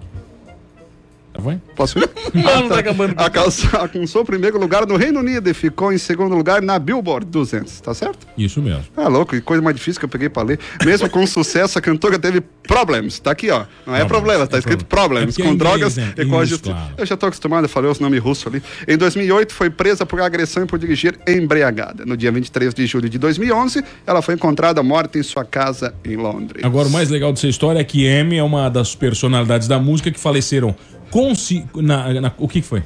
Tá 1.32 1.40
bom? 1.40 1.58
Posso 1.76 1.98
ir? 1.98 2.10
Não, 2.34 2.60
não 2.62 2.68
tá 2.68 2.78
acabando. 2.78 3.14
Alcançou, 3.16 3.80
alcançou 3.80 4.22
o 4.22 4.24
primeiro 4.24 4.56
lugar 4.58 4.86
no 4.86 4.96
Reino 4.96 5.18
Unido 5.20 5.48
e 5.50 5.54
ficou 5.54 5.92
em 5.92 5.98
segundo 5.98 6.34
lugar 6.36 6.62
na 6.62 6.78
Billboard 6.78 7.26
200, 7.26 7.80
tá 7.80 7.92
certo? 7.92 8.24
Isso 8.38 8.62
mesmo. 8.62 8.84
Ah, 8.96 9.08
louco, 9.08 9.34
que 9.34 9.40
coisa 9.40 9.60
mais 9.60 9.74
difícil 9.74 9.98
que 9.98 10.04
eu 10.04 10.08
peguei 10.08 10.28
pra 10.28 10.42
ler. 10.44 10.58
Mesmo 10.84 11.10
com 11.10 11.26
sucesso, 11.26 11.76
a 11.76 11.82
cantora 11.82 12.18
teve 12.20 12.40
problems. 12.40 13.18
Tá 13.18 13.32
aqui, 13.32 13.50
ó. 13.50 13.64
Não 13.84 13.96
é 13.96 14.04
problema, 14.04 14.46
tá 14.46 14.56
é 14.56 14.60
escrito 14.60 14.84
problem- 14.84 15.24
problems. 15.24 15.24
é 15.24 15.26
porque 15.26 15.42
é 15.42 15.44
com 15.44 15.54
inglês, 15.54 15.94
drogas 15.94 15.96
né? 15.96 16.14
e 16.16 16.26
com 16.26 16.38
a 16.38 16.44
justiça. 16.44 16.72
claro. 16.74 16.94
Eu 16.98 17.06
já 17.06 17.16
tô 17.16 17.26
acostumado, 17.26 17.64
eu 17.64 17.68
falei 17.68 17.90
os 17.90 17.98
nomes 17.98 18.20
russo 18.20 18.48
ali. 18.48 18.62
Em 18.86 18.96
2008, 18.96 19.52
foi 19.52 19.70
presa 19.70 20.06
por 20.06 20.20
agressão 20.20 20.62
e 20.62 20.66
por 20.66 20.78
dirigir 20.78 21.18
embriagada. 21.26 22.04
No 22.06 22.16
dia 22.16 22.30
23 22.30 22.72
de 22.74 22.86
julho 22.86 23.08
de 23.08 23.18
2011, 23.18 23.82
ela 24.06 24.22
foi 24.22 24.34
encontrada 24.34 24.82
morta 24.82 25.18
em 25.18 25.22
sua 25.22 25.44
casa 25.44 25.94
em 26.04 26.16
Londres. 26.16 26.62
Agora, 26.64 26.86
o 26.86 26.90
mais 26.90 27.08
legal 27.10 27.32
dessa 27.32 27.48
história 27.48 27.80
é 27.80 27.84
que 27.84 28.08
Amy 28.08 28.36
é 28.36 28.42
uma 28.42 28.68
das 28.68 28.94
personalidades 28.94 29.66
da 29.66 29.78
música 29.80 30.10
que 30.12 30.20
faleceram 30.20 30.74
consi... 31.10 31.64
Na, 31.76 32.12
na- 32.20 32.32
o 32.38 32.48
que 32.48 32.62
foi? 32.62 32.82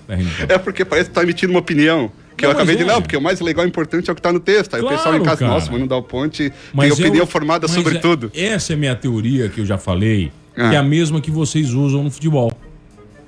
É 0.49 0.59
porque 0.59 0.85
parece 0.85 1.09
que 1.11 1.15
tá 1.15 1.23
emitindo 1.23 1.53
uma 1.53 1.61
opinião. 1.61 2.11
Que 2.37 2.45
Não, 2.45 2.51
eu 2.51 2.57
acabei 2.57 2.75
mas 2.75 2.85
de 2.85 2.91
é. 2.91 2.95
não, 2.95 3.01
porque 3.01 3.17
o 3.17 3.21
mais 3.23 3.41
legal 3.41 3.65
e 3.65 3.69
importante 3.69 4.11
é 4.11 4.13
o 4.13 4.17
que 4.17 4.21
tá 4.23 4.33
no 4.33 4.41
texto. 4.41 4.75
Aí 4.75 4.81
o 4.81 4.85
Claro, 4.85 4.97
pessoal 4.97 5.17
em 5.17 5.23
casa, 5.23 5.37
cara. 5.41 5.53
nossa, 5.53 5.71
mano, 5.71 5.87
dá 5.87 5.97
o 5.97 6.03
ponte, 6.03 6.53
Mas 6.73 6.93
tem 6.97 7.05
opinião 7.07 7.23
eu- 7.23 7.27
formada 7.29 7.69
mas 7.69 7.77
sobre 7.77 7.97
é- 7.97 8.01
tudo. 8.01 8.33
Essa 8.35 8.73
é 8.73 8.75
a 8.75 8.77
minha 8.77 8.97
teoria 8.97 9.49
que 9.49 9.61
eu 9.61 9.67
já 9.67 9.79
falei, 9.79 10.33
Ah. 10.57 10.71
que 10.71 10.75
é 10.75 10.79
a 10.79 10.83
mesma 10.83 11.21
que 11.21 11.31
vocês 11.31 11.73
usam 11.73 12.03
no 12.03 12.11
futebol. 12.11 12.53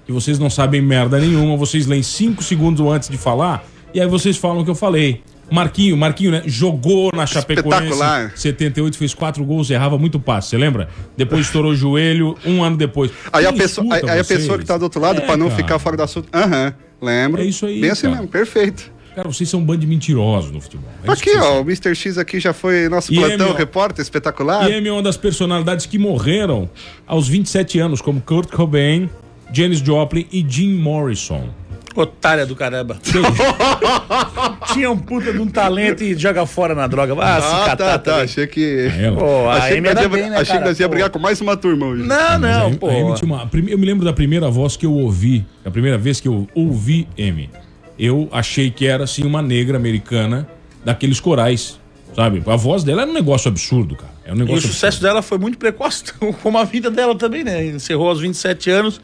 Que 0.04 0.10
vocês 0.12 0.38
não 0.40 0.50
sabem 0.50 0.80
merda 0.82 1.20
nenhuma, 1.20 1.56
vocês 1.56 1.86
leem 1.86 2.02
cinco 2.02 2.42
segundos 2.42 2.84
antes 2.84 3.08
de 3.08 3.16
falar, 3.16 3.64
e 3.94 4.00
aí 4.00 4.06
vocês 4.08 4.36
falam 4.36 4.60
o 4.62 4.64
que 4.64 4.70
eu 4.70 4.74
falei. 4.74 5.20
Marquinho, 5.50 5.96
Marquinho, 5.96 6.30
né? 6.32 6.42
Jogou 6.46 7.10
na 7.14 7.24
Chapecoense, 7.26 7.68
Espetacular. 7.84 8.32
78, 8.34 8.98
fez 8.98 9.14
quatro 9.14 9.44
gols, 9.44 9.70
errava 9.70 9.96
muito 9.96 10.18
passe, 10.18 10.48
você 10.50 10.58
lembra? 10.58 10.88
Depois 11.16 11.46
estourou 11.46 11.72
o 11.72 11.76
joelho, 11.76 12.36
um 12.44 12.62
ano 12.64 12.76
depois. 12.76 13.10
Aí 13.32 13.46
a, 13.46 13.52
pessoa, 13.52 13.86
aí, 13.94 14.18
a 14.20 14.24
pessoa 14.24 14.58
que 14.58 14.64
tá 14.64 14.76
do 14.76 14.82
outro 14.84 15.00
lado, 15.00 15.18
É, 15.18 15.24
pra 15.24 15.36
não 15.36 15.46
cara. 15.48 15.56
ficar 15.62 15.78
fora 15.78 15.96
do 15.96 16.02
assunto. 16.02 16.28
Aham, 16.34 16.74
lembro. 17.00 17.40
É 17.40 17.44
isso 17.44 17.64
aí, 17.66 17.80
Bem 17.80 17.90
assim 17.90 18.02
cara. 18.02 18.16
mesmo, 18.16 18.28
perfeito. 18.28 18.90
Cara, 19.14 19.28
vocês 19.32 19.48
são 19.48 19.60
um 19.60 19.64
bando 19.64 19.78
de 19.80 19.86
mentirosos 19.86 20.50
no 20.50 20.60
futebol. 20.60 20.90
É 21.02 21.10
Aqui, 21.10 21.30
ó, 21.38 21.42
são. 21.42 21.58
o 21.60 21.62
Mr. 21.62 21.94
X 21.94 22.18
aqui 22.18 22.38
já 22.38 22.52
foi 22.52 22.86
nosso 22.90 23.10
E 23.14 23.16
plantão 23.16 23.54
repórter 23.54 24.02
espetacular. 24.02 24.68
E 24.70 24.74
Amy 24.74 24.88
é 24.88 24.92
uma 24.92 25.02
das 25.02 25.16
personalidades 25.16 25.86
que 25.86 25.98
morreram 25.98 26.68
aos 27.06 27.26
27 27.26 27.78
anos, 27.78 28.02
como 28.02 28.20
Kurt 28.20 28.50
Cobain, 28.50 29.08
Janis 29.50 29.78
Joplin 29.78 30.26
e 30.30 30.44
Jim 30.46 30.74
Morrison. 30.74 31.48
Otária 31.96 32.44
do 32.44 32.54
caramba. 32.54 32.98
Tinha 34.72 34.90
um 34.90 34.98
puta 34.98 35.32
de 35.32 35.38
um 35.38 35.46
talento 35.48 36.02
e 36.04 36.14
joga 36.14 36.44
fora 36.46 36.74
na 36.74 36.86
droga. 36.86 37.14
Ah, 37.20 37.40
se 37.40 37.46
Ah, 37.48 37.64
catar 37.66 37.76
tá, 37.76 37.98
tá. 37.98 38.22
Achei 38.22 38.46
que. 38.46 38.88
Pô, 39.18 39.48
achei 39.48 39.80
que 39.80 39.88
ia, 39.88 40.08
bem, 40.08 40.30
né, 40.30 40.36
achei 40.36 40.44
que 40.46 40.52
cara? 40.52 40.64
nós 40.66 40.78
ia 40.80 40.88
brigar 40.88 41.10
com 41.10 41.18
mais 41.18 41.40
uma 41.40 41.56
turma 41.56 41.86
hoje. 41.86 42.02
Não, 42.02 42.38
não, 42.38 42.66
a- 42.68 42.70
pô. 42.76 42.88
a 42.88 42.92
Amy 42.92 43.14
tinha 43.14 43.26
uma- 43.32 43.50
eu 43.68 43.78
me 43.78 43.86
lembro 43.86 44.04
da 44.04 44.12
primeira 44.12 44.50
voz 44.50 44.76
que 44.76 44.84
eu 44.86 44.92
ouvi, 44.92 45.44
a 45.64 45.70
primeira 45.70 45.96
vez 45.96 46.20
que 46.20 46.28
eu 46.28 46.46
ouvi 46.54 47.08
Amy. 47.18 47.50
Eu 47.98 48.28
achei 48.30 48.70
que 48.70 48.86
era 48.86 49.04
assim 49.04 49.24
uma 49.24 49.40
negra 49.40 49.76
americana 49.78 50.46
daqueles 50.84 51.18
corais, 51.18 51.80
sabe? 52.14 52.42
A 52.46 52.56
voz 52.56 52.84
dela 52.84 53.02
era 53.02 53.10
um 53.10 53.14
negócio 53.14 53.48
absurdo, 53.48 53.96
cara. 53.96 54.12
É 54.24 54.32
um 54.32 54.36
E 54.36 54.42
o 54.42 54.44
negócio 54.44 54.68
sucesso 54.68 55.00
dela 55.00 55.22
foi 55.22 55.38
muito 55.38 55.56
precoce, 55.56 56.04
como 56.42 56.58
a 56.58 56.64
vida 56.64 56.90
dela 56.90 57.14
também, 57.16 57.42
né? 57.42 57.64
Encerrou 57.64 58.08
aos 58.08 58.20
27 58.20 58.68
anos. 58.70 59.00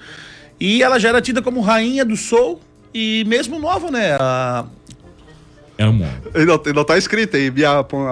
E 0.61 0.83
ela 0.83 0.99
já 0.99 1.09
era 1.09 1.21
tida 1.23 1.41
como 1.41 1.61
rainha 1.61 2.05
do 2.05 2.17
soul. 2.17 2.61
E 2.95 3.25
mesmo 3.27 3.59
nova, 3.59 3.91
né? 3.91 4.17
A- 4.21 4.65
um 5.81 5.99
Ele 6.35 6.45
não, 6.47 6.61
ele 6.65 6.75
não 6.75 6.85
tá 6.85 6.97
escrito 6.97 7.37
aí. 7.37 7.51
Me 7.51 7.65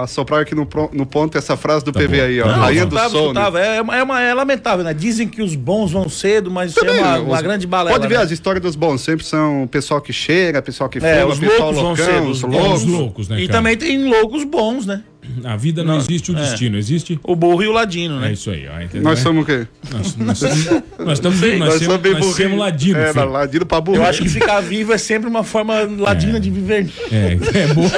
assoprar 0.02 0.40
aqui 0.40 0.56
no, 0.56 0.66
no 0.92 1.06
ponto 1.06 1.38
essa 1.38 1.56
frase 1.56 1.84
do 1.84 1.92
Tá 1.92 2.00
PV 2.00 2.16
bom. 2.16 2.22
aí, 2.24 2.40
ó. 2.40 2.46
Não, 2.48 2.58
Rainha 2.58 2.84
do 2.86 2.98
escutava. 2.98 3.60
É, 3.60 3.80
uma, 3.80 3.96
é, 3.96 4.02
uma- 4.02 4.20
é 4.20 4.34
lamentável, 4.34 4.84
né? 4.84 4.92
Dizem 4.92 5.28
que 5.28 5.40
os 5.40 5.54
bons 5.54 5.92
vão 5.92 6.08
cedo, 6.08 6.50
mas 6.50 6.72
isso 6.72 6.80
é 6.80 6.84
Também, 6.84 7.00
uma, 7.04 7.18
os- 7.20 7.26
uma 7.28 7.42
grande 7.42 7.66
balela. 7.68 7.96
Pode 7.96 8.08
ver, 8.08 8.18
né? 8.18 8.24
as 8.24 8.30
histórias 8.32 8.60
dos 8.62 8.74
bons 8.74 9.00
sempre 9.02 9.24
são 9.24 9.62
o 9.64 9.68
pessoal 9.68 10.00
que 10.00 10.12
chega, 10.12 10.60
pessoal 10.60 10.88
que 10.90 10.98
É, 10.98 11.20
fuma, 11.20 11.32
os 11.34 11.38
pessoal 11.38 11.70
loucos 11.70 11.76
vão 11.80 11.86
loucão, 11.90 12.04
ser, 12.06 12.20
os 12.22 12.42
os 12.42 12.42
loucos. 12.42 12.82
Os 12.82 12.88
loucos, 12.88 13.28
né, 13.28 13.40
E 13.40 13.46
também 13.48 13.76
tem 13.76 14.04
loucos 14.08 14.42
bons, 14.42 14.84
né? 14.86 15.04
A 15.44 15.56
vida 15.56 15.82
não, 15.84 15.96
existe 15.98 16.30
o 16.30 16.34
destino, 16.34 16.76
existe? 16.76 17.18
O 17.22 17.34
burro 17.36 17.62
e 17.62 17.68
o 17.68 17.72
ladino, 17.72 18.16
É 18.18 18.20
né? 18.28 18.32
isso 18.32 18.50
aí, 18.50 18.66
ó. 18.68 18.80
entendeu? 18.80 19.02
Nós 19.02 19.18
somos 19.18 19.42
o 19.42 19.46
quê? 19.46 19.66
Nós, 19.92 20.16
nós, 20.16 20.40
nós 20.98 21.12
estamos 21.18 21.38
Sei, 21.38 21.58
nós, 21.58 21.68
Nós 21.68 21.68
somos, 21.74 21.84
somos 21.86 22.00
bem 22.00 22.12
nós 22.12 22.20
somos 22.24 22.36
burrinhos. 22.38 22.58
ladino, 22.60 22.98
É, 22.98 23.12
filho. 23.12 23.30
ladino 23.30 23.66
pra 23.66 23.80
burro. 23.80 23.96
Eu 23.98 24.04
acho 24.04 24.22
que 24.22 24.28
ficar 24.28 24.60
vivo 24.60 24.92
é 24.92 24.98
sempre 24.98 25.28
uma 25.28 25.42
forma 25.44 25.74
ladina 25.98 26.38
de 26.40 26.50
viver. 26.50 26.88
É, 27.12 27.38
é 27.58 27.74
boa. 27.74 27.90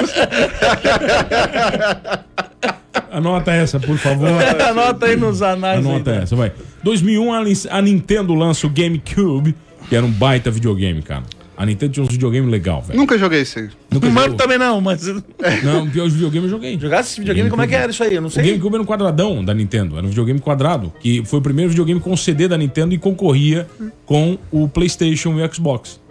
Anota 3.11 3.51
essa, 3.51 3.79
por 3.79 3.97
favor. 3.97 4.29
Anota 4.69 5.05
aí 5.07 5.15
nos 5.15 5.41
anais. 5.41 5.79
Anota 5.85 6.11
aí, 6.11 6.17
né? 6.17 6.23
essa, 6.23 6.35
vai. 6.35 6.51
2001, 6.83 7.33
a 7.33 7.41
Lin- 7.41 7.67
a 7.69 7.81
Nintendo 7.81 8.33
lança 8.33 8.65
o 8.67 8.69
GameCube, 8.69 9.55
que 9.89 9.95
era 9.95 10.05
um 10.05 10.11
baita 10.11 10.49
videogame, 10.51 11.01
cara. 11.01 11.23
A 11.55 11.65
Nintendo 11.65 11.93
tinha 11.93 12.03
uns 12.03 12.09
videogames 12.11 12.49
legal, 12.49 12.81
velho. 12.81 12.99
Nunca 12.99 13.17
joguei 13.17 13.41
isso 13.41 13.59
aí. 13.59 13.69
Nunca 13.91 14.07
O 14.07 14.11
mano 14.11 14.25
jogou? 14.31 14.37
também 14.37 14.57
não, 14.57 14.81
mas. 14.81 15.05
Não, 15.63 15.87
pior 15.89 16.07
os 16.07 16.13
videogames 16.13 16.45
eu 16.45 16.57
joguei. 16.57 16.79
Jogasse 16.79 17.11
esse 17.11 17.19
videogame, 17.19 17.49
como 17.49 17.61
é 17.61 17.67
que 17.67 17.75
era 17.75 17.91
isso 17.91 18.03
aí? 18.03 18.15
Eu 18.15 18.21
não 18.21 18.27
O 18.27 18.31
sei. 18.31 18.43
GameCube 18.43 18.73
era 18.75 18.81
um 18.83 18.85
quadradão 18.85 19.45
da 19.45 19.53
Nintendo, 19.53 19.95
era 19.97 20.05
um 20.05 20.09
videogame 20.09 20.39
quadrado, 20.39 20.91
que 20.99 21.23
foi 21.25 21.39
o 21.39 21.41
primeiro 21.41 21.69
videogame 21.69 21.99
com 21.99 22.15
CD 22.17 22.47
da 22.47 22.57
Nintendo 22.57 22.93
e 22.95 22.97
concorria 22.97 23.67
com 24.05 24.37
o 24.51 24.67
PlayStation 24.67 25.39
e 25.39 25.43
o 25.43 25.53
Xbox. 25.53 26.01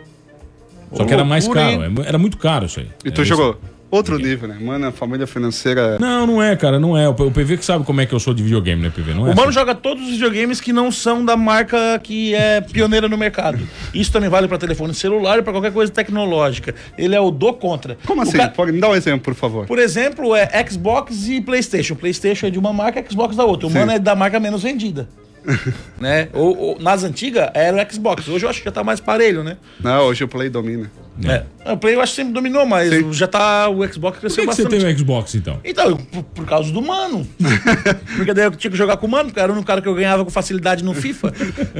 Só 0.94 1.05
que 1.05 1.12
era 1.12 1.24
mais 1.24 1.48
caro, 1.48 1.83
é 1.83 1.90
era 2.07 2.18
muito 2.18 2.37
caro 2.37 2.66
isso 2.66 2.78
aí. 2.78 2.88
E 3.05 3.11
tu 3.11 3.22
É, 3.22 3.24
jogou? 3.24 3.59
Outro 3.92 4.16
nível, 4.18 4.48
né? 4.48 4.57
Mano, 4.59 4.87
a 4.87 4.90
família 4.90 5.26
financeira. 5.26 5.98
Não, 5.98 6.26
não 6.26 6.42
é, 6.42 6.57
cara, 6.57 6.81
não 6.81 6.96
é. 6.96 7.07
O 7.07 7.14
PV 7.14 7.59
que 7.59 7.64
sabe 7.64 7.85
como 7.85 8.00
é 8.00 8.07
que 8.07 8.14
eu 8.14 8.18
sou 8.18 8.33
de 8.33 8.42
videogame, 8.42 8.81
né, 8.81 8.88
PV? 8.88 9.12
Não 9.12 9.26
é 9.28 9.33
O 9.33 9.37
mano 9.37 9.42
assim. 9.50 9.52
joga 9.52 9.74
todos 9.74 10.02
os 10.05 10.12
videogames 10.12 10.62
que 10.62 10.72
não 10.72 10.90
são 10.90 11.22
da 11.22 11.37
marca 11.37 12.00
que 12.02 12.35
é 12.35 12.62
pioneira 12.62 13.07
no 13.07 13.18
mercado. 13.18 13.68
Isso 13.92 14.11
também 14.11 14.31
vale 14.31 14.48
pra 14.48 14.57
telefone 14.57 14.94
celular 14.94 15.38
e 15.38 15.42
pra 15.42 15.52
qualquer 15.52 15.72
coisa 15.72 15.92
tecnológica. 15.92 16.74
Ele 16.96 17.14
é 17.14 17.20
o 17.20 17.31
do 17.31 17.52
contra. 17.52 17.98
Como 18.07 18.20
O 18.20 18.22
assim? 18.22 18.38
ca- 18.38 18.48
Pode 18.48 18.72
me 18.72 18.81
dar 18.81 18.88
um 18.88 18.94
exemplo, 18.94 19.20
por 19.20 19.35
favor. 19.35 19.66
Por 19.66 19.78
exemplo, 19.78 20.35
é 20.35 20.48
Xbox 20.66 21.28
e 21.28 21.42
PlayStation. 21.42 21.94
PlayStation 21.94 22.46
é 22.46 22.50
de 22.50 22.59
uma 22.59 22.72
marca, 22.72 23.05
Xbox 23.07 23.37
da 23.37 23.44
outra. 23.44 23.66
O 23.66 23.70
Sim. 23.70 23.78
mano 23.81 23.92
é 23.92 23.98
da 23.98 24.14
marca 24.16 24.40
menos 24.40 24.62
vendida. 24.62 25.07
né? 26.00 26.28
Ou, 26.33 26.57
ou- 26.57 26.78
nas 26.81 27.05
antigas 27.05 27.50
era 27.52 27.76
o 27.76 27.92
Xbox. 27.92 28.26
Hoje 28.28 28.46
eu 28.46 28.48
acho 28.48 28.61
que 28.61 28.64
já 28.64 28.72
tá 28.72 28.83
mais 28.83 29.00
parelho, 29.00 29.44
né? 29.44 29.59
Não, 29.83 30.05
hoje 30.07 30.24
o 30.24 30.28
Play 30.28 30.48
domina. 30.48 30.90
É. 31.25 31.44
O 31.72 31.77
Play 31.77 31.94
eu 31.94 32.01
acho 32.01 32.12
que 32.12 32.16
sempre 32.16 32.33
dominou, 32.33 32.64
mas 32.66 32.90
Sim. 32.92 33.12
já 33.12 33.27
tá. 33.29 33.68
O 33.68 33.87
Xbox 33.87 34.16
Por 34.16 34.20
cresceu 34.20 34.44
que, 34.44 34.48
que 34.51 34.57
você 34.57 34.62
bastante. 34.64 34.83
tem 34.85 34.94
o 34.94 34.98
Xbox, 34.98 35.35
então? 35.35 35.61
Então, 35.62 35.96
por, 35.96 36.22
por 36.25 36.46
causa 36.46 36.72
do 36.72 36.81
mano. 36.81 37.27
Porque 38.16 38.33
daí 38.33 38.46
eu 38.46 38.51
tinha 38.53 38.70
que 38.70 38.77
jogar 38.77 38.96
com 38.96 39.07
o 39.07 39.11
mano, 39.11 39.27
porque 39.29 39.38
era 39.40 39.53
único 39.53 39.66
cara 39.66 39.81
que 39.83 39.88
eu 39.88 39.94
ganhava 39.94 40.25
com 40.25 40.31
facilidade 40.31 40.83
no 40.83 40.94
FIFA. 40.94 41.33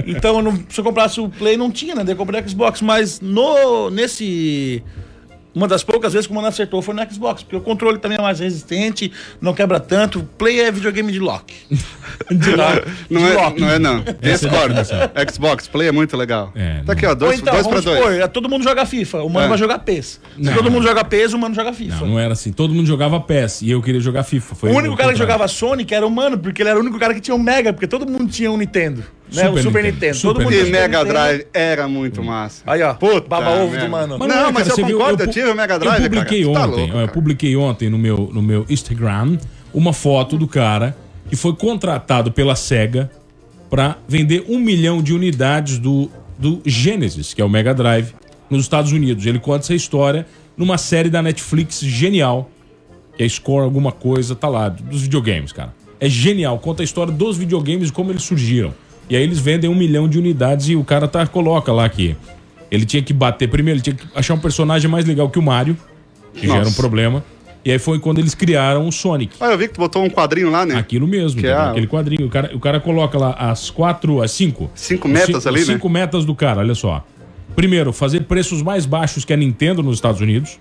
Então, 0.07 0.43
não- 0.43 0.63
se 0.69 0.79
eu 0.81 0.85
comprasse 0.85 1.21
o 1.21 1.29
Play, 1.29 1.57
não 1.57 1.71
tinha, 1.71 1.95
né? 1.95 2.05
Daí 2.05 2.13
eu 2.13 2.17
comprei 2.19 2.41
o 2.41 2.49
Xbox. 2.49 2.81
Mas 2.83 3.21
no, 3.21 3.91
nesse. 3.91 4.83
Uma 5.55 5.69
das 5.69 5.85
poucas 5.85 6.13
vezes 6.15 6.27
que 6.27 6.33
o 6.33 6.37
mano 6.37 6.49
acertou 6.49 6.81
foi 6.81 6.95
no 6.95 7.03
Xbox, 7.13 7.43
porque 7.43 7.57
o 7.57 7.61
controle 7.61 7.99
também 7.99 8.17
é 8.19 8.23
mais 8.23 8.41
resistente, 8.41 9.13
não 9.41 9.53
quebra 9.53 9.79
tanto. 9.79 10.21
O 10.21 10.25
Play 10.25 10.61
é 10.61 10.73
videogame 10.73 11.13
de 11.13 11.19
lock. 11.19 11.53
Tá? 12.23 12.83
Não 13.11 13.21
De 13.21 13.27
é, 13.27 13.35
lock. 13.35 13.61
não 13.61 13.69
é, 13.71 13.79
não. 13.79 13.99
É 14.21 14.33
Discord. 14.33 14.75
definição. 14.75 14.99
Xbox, 15.31 15.67
Play 15.69 15.89
é 15.89 15.93
muito 15.93 16.17
legal. 16.17 16.53
É, 16.55 16.83
tá 16.85 16.93
aqui, 16.93 17.05
ó, 17.07 17.11
Ou 17.11 17.17
dois, 17.17 17.41
então, 17.41 17.53
dois 17.53 17.67
pra 17.67 17.71
vamos 17.81 17.85
dois. 17.85 17.99
supor, 17.99 18.13
é, 18.21 18.29
todo 18.29 18.49
mundo 18.49 18.63
joga 18.63 18.87
FIFA, 18.87 19.23
o 19.23 19.29
mano 19.29 19.47
É. 19.47 19.49
vai 19.49 19.59
jogar 19.59 19.79
PES. 19.81 20.07
Se 20.07 20.21
Não, 20.39 20.55
todo 20.55 20.71
mundo 20.71 20.83
joga 20.87 21.05
PES, 21.05 21.33
o 21.33 21.39
mano 21.39 21.55
joga 21.55 21.73
FIFA. 21.73 22.01
Não, 22.01 22.07
não 22.13 22.19
era 22.19 22.33
assim. 22.35 22.53
Todo 22.53 22.73
mundo 22.75 22.87
jogava 22.87 23.19
PES 23.21 23.63
e 23.63 23.71
eu 23.71 23.83
queria 23.83 24.01
jogar 24.01 24.23
FIFA. 24.25 24.55
Foi 24.55 24.71
O 24.71 24.77
único 24.77 24.97
cara 24.97 25.13
que 25.13 25.19
jogava 25.19 25.49
Sonic 25.49 25.93
era 25.93 26.07
o 26.07 26.11
Mano, 26.11 26.39
porque 26.39 26.63
ele 26.63 26.69
era 26.71 26.79
o 26.79 26.83
único 26.83 26.99
cara 26.99 27.13
que 27.15 27.21
tinha 27.21 27.35
um 27.35 27.39
Mega, 27.43 27.73
porque 27.73 27.87
todo 27.87 28.07
mundo 28.07 28.27
tinha 28.31 28.51
um 28.51 28.57
Nintendo. 28.57 29.03
Né? 29.35 29.43
Super 29.47 29.59
o 29.61 29.63
Super 29.63 29.85
Nintendo. 29.85 29.93
Nintendo. 29.95 30.15
Super 30.17 30.35
todo 30.35 30.43
mundo 30.45 30.55
E 30.55 30.71
Mega 30.71 30.99
Nintendo. 30.99 31.05
Drive 31.13 31.47
era 31.55 31.89
muito 31.89 32.23
massa. 32.23 32.63
Aí, 32.67 32.83
ó. 32.83 32.95
Puta 32.95 33.29
Baba 33.29 33.51
ovo 33.51 33.71
merda. 33.71 33.87
do 33.87 33.91
mano. 33.91 34.19
Mas 34.19 34.29
Não, 34.29 34.37
é, 34.37 34.53
mas 34.53 34.55
cara, 34.55 34.69
eu 34.69 34.75
você 34.77 34.83
viu, 34.85 34.99
concordo, 34.99 35.23
eu 35.23 35.27
pu- 35.27 35.33
tive 35.33 35.49
o 35.51 35.55
Mega 35.55 35.79
Drive, 35.79 36.03
Eu 36.05 36.11
publiquei 36.11 36.43
cara. 36.45 36.55
Tá 36.55 36.67
ontem, 36.67 36.81
louco, 36.81 36.97
ó, 36.97 37.01
eu 37.01 37.09
publiquei 37.09 37.57
ontem 37.57 37.91
no 37.91 37.99
meu, 37.99 38.31
no 38.33 38.43
meu 38.43 38.67
Instagram 38.69 39.39
uma 39.73 39.93
foto 39.93 40.37
do 40.37 40.47
cara 40.47 40.97
que 41.29 41.37
foi 41.37 41.55
contratado 41.55 42.31
pela 42.31 42.55
SEGA 42.55 43.11
para 43.71 43.97
vender 44.07 44.45
um 44.49 44.59
milhão 44.59 45.03
de 45.03 45.15
unidades 45.15 45.79
do, 45.79 46.11
do 46.39 46.61
Genesis, 46.67 47.33
que 47.33 47.41
é 47.41 47.45
o 47.45 47.49
Mega 47.49 47.73
Drive, 47.73 48.13
nos 48.51 48.63
Estados 48.63 48.93
Unidos. 48.93 49.25
Ele 49.25 49.39
conta 49.39 49.61
essa 49.65 49.75
história 49.75 50.27
numa 50.55 50.77
série 50.77 51.09
da 51.09 51.23
Netflix 51.23 51.81
genial, 51.81 52.51
que 53.17 53.23
é 53.23 53.29
Score 53.29 53.65
alguma 53.65 53.91
coisa, 53.93 54.35
tá 54.35 54.47
lá, 54.49 54.69
dos 54.69 55.03
videogames, 55.03 55.53
cara. 55.53 55.73
É 55.99 56.07
genial, 56.09 56.59
conta 56.59 56.83
a 56.83 56.85
história 56.85 57.13
dos 57.13 57.39
videogames 57.39 57.89
e 57.89 57.93
como 57.93 58.11
eles 58.11 58.25
surgiram. 58.25 58.75
E 59.13 59.17
aí 59.17 59.23
eles 59.23 59.39
vendem 59.39 59.69
um 59.69 59.75
milhão 59.75 60.09
de 60.09 60.19
unidades 60.19 60.71
e 60.71 60.75
o 60.75 60.83
cara 60.83 61.07
tá, 61.07 61.27
coloca 61.27 61.71
lá 61.71 61.87
que 61.87 62.17
ele 62.71 62.87
tinha 62.87 63.03
que 63.03 63.13
bater. 63.13 63.47
Primeiro, 63.47 63.77
ele 63.77 63.83
tinha 63.85 63.95
que 63.95 64.07
achar 64.15 64.33
um 64.33 64.39
personagem 64.39 64.91
mais 64.91 65.05
legal 65.05 65.29
que 65.29 65.39
o 65.39 65.43
Mario. 65.43 65.77
que 66.33 66.47
já 66.47 66.55
era 66.55 66.63
um 66.63 66.65
Nossa. 66.65 66.81
problema. 66.81 67.23
E 67.63 67.71
aí 67.71 67.79
foi 67.79 67.99
quando 67.99 68.19
eles 68.21 68.35
criaram 68.35 68.89
o 68.89 68.91
Sonic. 68.91 69.37
Ah, 69.39 69.49
eu 69.53 69.59
vi 69.59 69.69
que 69.69 69.75
tu 69.75 69.81
botou 69.81 70.03
um 70.03 70.09
quadrinho 70.09 70.51
lá, 70.51 70.65
né? 70.65 70.77
Aquilo 70.77 71.07
mesmo, 71.07 71.39
Que 71.43 71.47
entendeu? 71.47 71.57
é 71.59 71.61
a- 71.67 71.71
aquele 71.73 71.87
quadrinho. 71.87 72.27
O 72.27 72.31
cara, 72.31 72.51
o 72.57 72.59
cara 72.59 72.81
coloca 72.81 73.19
lá 73.19 73.33
as 73.33 73.69
quatro, 73.69 74.23
as 74.23 74.31
cinco. 74.31 74.71
Cinco 74.75 75.07
metas 75.09 75.27
cinco, 75.43 75.49
ali, 75.51 75.61
os 75.61 75.69
né? 75.69 75.75
Cinco 75.75 75.89
metas 75.91 76.25
do 76.25 76.35
cara, 76.35 76.61
olha 76.61 76.75
só. 76.75 77.05
Primeiro, 77.55 77.93
fazer 77.93 78.21
preços 78.23 78.63
mais 78.63 78.87
baixos 78.87 79.27
que 79.27 79.33
a 79.35 79.37
Nintendo 79.37 79.83
nos 79.83 79.97
Estados 79.97 80.23
Unidos, 80.23 80.59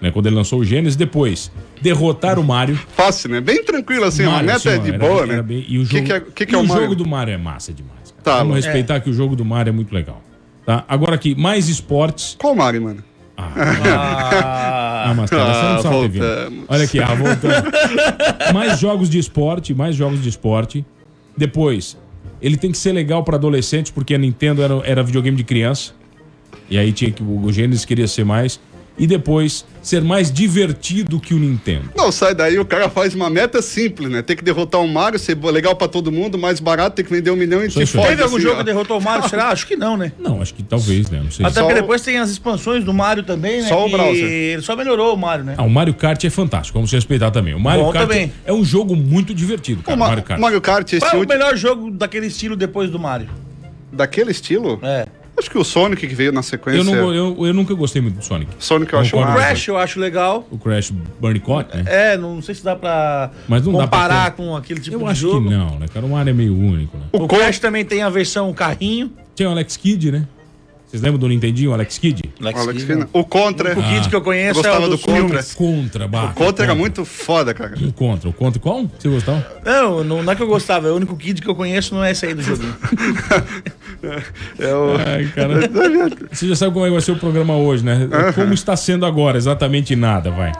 né? 0.00 0.10
Quando 0.10 0.26
ele 0.26 0.36
lançou 0.36 0.60
o 0.60 0.64
Genesis. 0.64 0.96
Depois, 0.96 1.50
derrotar 1.80 2.38
o 2.38 2.44
Mario. 2.44 2.76
Fácil, 2.96 3.30
né? 3.30 3.40
Bem 3.40 3.62
tranquilo 3.64 4.04
assim, 4.04 4.24
a 4.24 4.30
Mario, 4.30 4.46
meta 4.46 4.56
assim, 4.58 4.68
é 4.68 4.78
de 4.78 4.92
boa, 4.98 5.26
né? 5.26 5.42
bem- 5.42 5.64
e 5.68 5.78
o 5.78 5.86
que 5.86 5.96
jogo, 5.96 6.06
que 6.06 6.12
é, 6.12 6.20
que 6.20 6.46
que 6.46 6.54
é 6.54 6.58
o 6.58 6.62
o 6.62 6.66
jogo 6.66 6.94
do 6.94 7.06
Mario 7.06 7.34
é 7.34 7.38
massa 7.38 7.72
demais. 7.72 8.10
cara. 8.10 8.22
Tá, 8.22 8.38
Vamos 8.38 8.54
mas- 8.56 8.64
respeitar 8.64 9.00
que 9.00 9.10
o 9.10 9.12
jogo 9.12 9.34
do 9.36 9.44
Mario 9.44 9.70
é 9.70 9.72
muito 9.74 9.94
legal. 9.94 10.22
Tá? 10.66 10.84
Agora 10.88 11.14
aqui, 11.14 11.34
mais 11.34 11.68
esportes. 11.68 12.36
Qual 12.38 12.54
Mario, 12.54 12.82
mano? 12.82 13.04
Ah, 13.36 15.12
mas 15.16 15.30
cara, 15.30 15.54
você 15.54 15.62
não 15.62 15.76
Ah, 15.76 15.82
sabe. 16.04 16.20
Olha 16.68 16.84
aqui, 16.84 16.98
ah, 17.00 17.14
voltando. 17.14 17.72
mais 18.52 18.78
jogos 18.78 19.08
de 19.08 19.18
esporte, 19.18 19.74
mais 19.74 19.96
jogos 19.96 20.22
de 20.22 20.28
esporte. 20.28 20.84
Depois, 21.36 21.96
ele 22.42 22.56
tem 22.56 22.70
que 22.70 22.78
ser 22.78 22.92
legal 22.92 23.24
para 23.24 23.36
adolescentes, 23.36 23.90
porque 23.90 24.14
a 24.14 24.18
Nintendo 24.18 24.62
era, 24.62 24.74
era 24.84 25.02
videogame 25.02 25.36
de 25.36 25.44
criança. 25.44 25.92
E 26.68 26.76
aí 26.78 26.92
tinha 26.92 27.10
que 27.10 27.22
o 27.22 27.50
Genesis 27.50 27.84
queria 27.84 28.06
ser 28.06 28.24
mais. 28.24 28.60
E 29.00 29.06
depois, 29.06 29.64
ser 29.80 30.02
mais 30.02 30.30
divertido 30.30 31.18
que 31.18 31.32
o 31.32 31.38
Nintendo. 31.38 31.90
Não, 31.96 32.12
sai 32.12 32.34
daí, 32.34 32.58
o 32.58 32.66
cara 32.66 32.90
faz 32.90 33.14
uma 33.14 33.30
meta 33.30 33.62
simples, 33.62 34.10
né? 34.10 34.20
Tem 34.20 34.36
que 34.36 34.44
derrotar 34.44 34.78
um 34.80 34.86
Mario, 34.86 35.18
ser 35.18 35.38
legal 35.42 35.74
pra 35.74 35.88
todo 35.88 36.12
mundo, 36.12 36.36
mais 36.36 36.60
barato, 36.60 36.96
tem 36.96 37.04
que 37.04 37.10
vender 37.10 37.30
um 37.30 37.36
milhão 37.36 37.64
e 37.64 37.68
isso. 37.68 37.86
fode. 37.86 38.08
Teve 38.08 38.22
algum 38.22 38.36
assim, 38.36 38.42
jogo 38.44 38.56
ó. 38.56 38.58
que 38.58 38.64
derrotou 38.64 38.98
o 38.98 39.02
Mario? 39.02 39.26
Será? 39.26 39.48
Acho 39.50 39.66
que 39.66 39.74
não, 39.74 39.96
né? 39.96 40.12
Não, 40.18 40.42
acho 40.42 40.52
que 40.52 40.62
talvez, 40.62 41.08
né? 41.10 41.18
Não 41.24 41.30
sei. 41.30 41.46
Até 41.46 41.60
porque 41.62 41.72
o- 41.78 41.80
depois 41.80 42.02
tem 42.02 42.18
as 42.18 42.28
expansões 42.28 42.84
do 42.84 42.92
Mario 42.92 43.22
também, 43.22 43.62
né? 43.62 43.68
Só 43.68 43.86
o 43.86 43.90
browser. 43.90 44.22
Ele 44.22 44.60
só 44.60 44.76
melhorou 44.76 45.14
o 45.14 45.16
Mario, 45.16 45.46
né? 45.46 45.54
Ah, 45.56 45.62
o 45.64 45.70
Mario 45.70 45.94
Kart 45.94 46.22
é 46.22 46.28
fantástico, 46.30 46.76
vamos 46.78 46.92
respeitar 46.92 47.30
também. 47.30 47.54
O 47.54 47.60
Mario 47.60 47.84
Bom 47.84 47.92
Kart 47.92 48.06
também. 48.06 48.30
é 48.44 48.52
um 48.52 48.62
jogo 48.62 48.94
muito 48.94 49.32
divertido, 49.34 49.82
cara. 49.82 49.94
O 49.94 49.96
o 49.96 49.98
Ma- 49.98 50.08
Mario 50.08 50.22
Kart. 50.24 50.40
Mario 50.40 50.60
Kart, 50.60 50.92
esse 50.92 51.00
Qual 51.00 51.12
é 51.12 51.16
o 51.16 51.20
último- 51.20 51.38
melhor 51.38 51.56
jogo 51.56 51.90
daquele 51.90 52.26
estilo 52.26 52.54
depois 52.54 52.90
do 52.90 52.98
Mario? 52.98 53.28
daquele 53.92 54.30
estilo? 54.30 54.78
É. 54.82 55.06
Acho 55.40 55.50
que 55.50 55.58
o 55.58 55.64
Sonic 55.64 56.06
que 56.06 56.14
veio 56.14 56.30
na 56.32 56.42
sequência. 56.42 56.78
Eu, 56.78 56.84
não, 56.84 57.14
eu, 57.14 57.46
eu 57.46 57.54
nunca 57.54 57.72
gostei 57.74 58.00
muito 58.02 58.18
do 58.18 58.24
Sonic. 58.24 58.50
Sonic 58.58 58.92
eu 58.92 58.98
acho 59.00 59.10
Concordo. 59.12 59.32
O. 59.32 59.36
Crash 59.36 59.68
eu 59.68 59.76
acho 59.78 59.98
legal. 59.98 60.46
O 60.50 60.58
Crash 60.58 60.90
Bandicoot, 61.18 61.74
né? 61.74 61.84
É, 61.86 62.16
não 62.18 62.40
sei 62.42 62.54
se 62.54 62.62
dá 62.62 62.76
pra 62.76 63.30
Mas 63.48 63.64
não 63.66 63.72
dá 63.72 63.78
pra 63.86 63.86
comparar 63.98 64.30
ter- 64.30 64.36
com 64.36 64.54
aquele 64.54 64.80
tipo 64.80 64.96
Eu 64.96 65.00
de 65.00 65.04
acho 65.06 65.20
jogo. 65.20 65.48
que 65.48 65.54
não, 65.54 65.78
né, 65.78 65.86
cara? 65.92 66.04
O 66.04 66.10
Mario 66.10 66.30
é 66.30 66.34
meio 66.34 66.54
único, 66.56 66.96
né? 66.98 67.04
O 67.12 67.26
Crash 67.26 67.58
também 67.58 67.84
tem 67.84 68.02
a 68.02 68.10
versão 68.10 68.52
carrinho. 68.52 69.12
Tinha 69.34 69.48
o 69.48 69.52
Alex 69.52 69.76
Kidd, 69.76 70.12
né? 70.12 70.26
Vocês 70.90 71.00
lembram 71.04 71.20
do 71.20 71.28
Nintendinho, 71.28 71.70
o 71.70 71.72
Alex 71.72 71.98
Kidd? 71.98 72.20
Alex 72.40 72.60
Alex 72.60 72.82
Kidd, 72.82 72.94
Kidd. 72.96 73.08
O 73.12 73.24
Contra. 73.24 73.78
O 73.78 73.82
Kid 73.82 74.08
que 74.08 74.16
eu 74.16 74.20
conheço 74.20 74.58
Eu 74.58 74.62
gostava 74.64 74.84
é 74.84 74.88
o 74.88 74.90
do 74.90 74.98
Contra. 74.98 75.14
filmes. 75.14 75.54
Contra, 75.54 76.08
bah. 76.08 76.24
O 76.24 76.34
Contra 76.34 76.64
era 76.64 76.74
muito 76.74 77.04
foda, 77.04 77.54
cara. 77.54 77.76
O 77.80 77.92
Contra, 77.92 78.28
o 78.28 78.32
Contra. 78.32 78.60
Qual? 78.60 78.90
Você 78.98 79.08
gostava? 79.08 79.46
Não, 79.64 80.02
não, 80.02 80.20
não 80.20 80.32
é 80.32 80.34
que 80.34 80.42
eu 80.42 80.48
gostava, 80.48 80.88
é 80.88 80.90
o 80.90 80.96
único 80.96 81.16
Kid 81.16 81.40
que 81.42 81.48
eu 81.48 81.54
conheço 81.54 81.94
não 81.94 82.02
é 82.02 82.10
esse 82.10 82.26
aí 82.26 82.34
do 82.34 82.42
joguinho. 82.42 82.74
É 84.58 84.74
o... 84.74 84.96
Ai, 84.96 85.26
cara. 85.26 85.60
Você 86.32 86.48
já 86.48 86.56
sabe 86.56 86.72
como 86.72 86.86
é 86.86 86.88
que 86.88 86.94
vai 86.94 87.02
ser 87.02 87.12
o 87.12 87.16
programa 87.16 87.54
hoje, 87.56 87.84
né? 87.84 88.08
Como 88.34 88.54
está 88.54 88.74
sendo 88.74 89.04
agora, 89.04 89.36
exatamente 89.36 89.94
nada, 89.94 90.30
vai. 90.30 90.52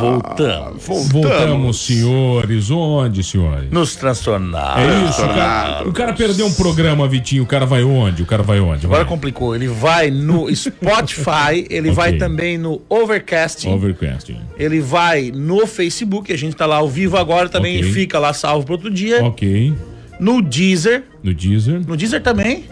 Voltamos. 0.00 0.84
Voltamos, 1.08 1.80
senhores. 1.86 2.70
Onde, 2.70 3.22
senhores? 3.22 3.70
Nos 3.70 3.96
transtornar. 3.96 4.78
É 4.78 5.08
isso, 5.08 5.22
o 5.22 5.28
cara, 5.28 5.88
o 5.88 5.92
cara 5.92 6.12
perdeu 6.12 6.46
um 6.46 6.52
programa, 6.52 7.06
Vitinho. 7.08 7.42
O 7.42 7.46
cara 7.46 7.66
vai 7.66 7.82
onde? 7.82 8.22
O 8.22 8.26
cara 8.26 8.42
vai 8.42 8.60
onde? 8.60 8.86
Agora 8.86 9.00
Vai. 9.04 9.08
complicou. 9.08 9.54
Ele 9.54 9.68
vai 9.68 10.10
no 10.10 10.46
Spotify, 10.54 11.66
ele 11.70 11.90
vai 11.90 12.08
Ok. 12.10 12.18
também 12.18 12.58
no 12.58 12.80
Overcast. 12.88 13.66
Overcast. 13.68 14.36
Ele 14.58 14.80
vai 14.80 15.30
no 15.34 15.66
Facebook, 15.66 16.32
a 16.32 16.36
gente 16.38 16.54
tá 16.56 16.66
lá 16.66 16.76
ao 16.76 16.88
vivo 16.88 17.16
agora, 17.16 17.48
também 17.48 17.78
Ok. 17.78 17.92
fica 17.92 18.18
lá 18.18 18.32
salvo 18.32 18.64
para 18.66 18.74
outro 18.74 18.90
dia. 18.90 19.24
Ok. 19.24 19.74
No 20.18 20.40
Deezer, 20.40 21.04
No 21.22 21.34
Deezer. 21.34 21.82
no 21.86 21.96
Deezer 21.96 22.22
também. 22.22 22.64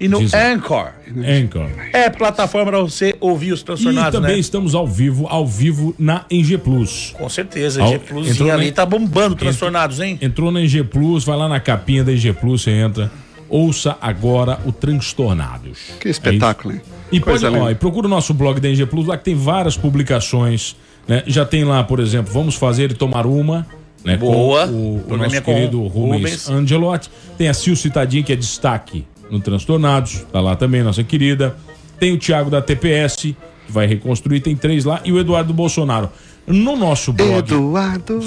E 0.00 0.06
no 0.08 0.18
Deezer. 0.18 0.46
Anchor. 0.52 0.90
Anchor. 1.26 1.68
É 1.92 2.08
plataforma 2.08 2.70
para 2.70 2.80
você 2.80 3.16
ouvir 3.20 3.52
os 3.52 3.60
E 3.60 3.64
transtornados, 3.64 4.12
também 4.20 4.34
né? 4.34 4.38
estamos 4.38 4.74
ao 4.74 4.86
vivo, 4.86 5.26
ao 5.28 5.44
vivo 5.46 5.92
na 5.98 6.24
Eng 6.30 6.56
Plus. 6.58 7.14
Com 7.18 7.28
certeza, 7.28 7.82
Ao- 7.82 7.88
G 7.88 7.94
entrou 7.96 8.22
Plusinho 8.22 8.52
ali 8.52 8.66
na- 8.66 8.72
tá 8.72 8.86
bombando 8.86 9.34
transtornados, 9.34 9.98
hein? 10.00 10.16
Entrou 10.22 10.52
na 10.52 10.60
Eng 10.62 10.84
Plus, 10.84 11.24
vai 11.24 11.36
lá 11.36 11.48
na 11.48 11.58
capinha 11.58 12.04
da 12.04 12.12
Eng 12.12 12.32
Plus, 12.34 12.62
você 12.62 12.70
entra. 12.70 13.10
Ouça 13.48 13.96
agora 14.00 14.60
o 14.66 14.70
Transtornados. 14.72 15.78
Que 15.98 16.08
espetáculo, 16.10 16.74
hein? 16.74 16.80
E, 17.10 17.18
pode, 17.18 17.44
ó, 17.46 17.70
e 17.70 17.74
procura 17.74 18.06
o 18.06 18.10
nosso 18.10 18.34
blog 18.34 18.60
da 18.60 18.68
Eng 18.68 18.86
Plus, 18.86 19.06
lá 19.06 19.16
que 19.16 19.24
tem 19.24 19.34
várias 19.34 19.76
publicações. 19.76 20.76
né? 21.08 21.22
Já 21.26 21.44
tem 21.46 21.64
lá, 21.64 21.82
por 21.82 21.98
exemplo, 22.00 22.32
Vamos 22.32 22.54
Fazer 22.54 22.90
e 22.90 22.94
Tomar 22.94 23.26
Uma. 23.26 23.66
Né, 24.04 24.16
Boa. 24.16 24.68
Com 24.68 24.74
o, 24.74 25.04
o 25.08 25.16
nosso 25.16 25.42
querido 25.42 25.80
Rubens, 25.86 26.46
Rubens. 26.46 26.48
Angelotti. 26.50 27.10
Tem 27.36 27.48
a 27.48 27.54
Sil 27.56 27.74
Citadinha, 27.74 28.22
que 28.22 28.32
é 28.32 28.36
destaque 28.36 29.04
no 29.30 29.40
Transtornados. 29.40 30.24
Tá 30.32 30.40
lá 30.40 30.56
também, 30.56 30.82
nossa 30.82 31.02
querida. 31.04 31.56
Tem 31.98 32.12
o 32.12 32.18
Thiago 32.18 32.50
da 32.50 32.62
TPS, 32.62 33.16
que 33.16 33.36
vai 33.68 33.86
reconstruir. 33.86 34.40
Tem 34.40 34.54
três 34.56 34.84
lá. 34.84 35.00
E 35.04 35.12
o 35.12 35.18
Eduardo 35.18 35.52
Bolsonaro. 35.52 36.10
No 36.46 36.76
nosso 36.76 37.12
blog. 37.12 37.38
Eduardo 37.52 38.20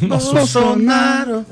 no 0.00 0.08
nosso 0.08 0.34
Bolsonaro. 0.34 1.44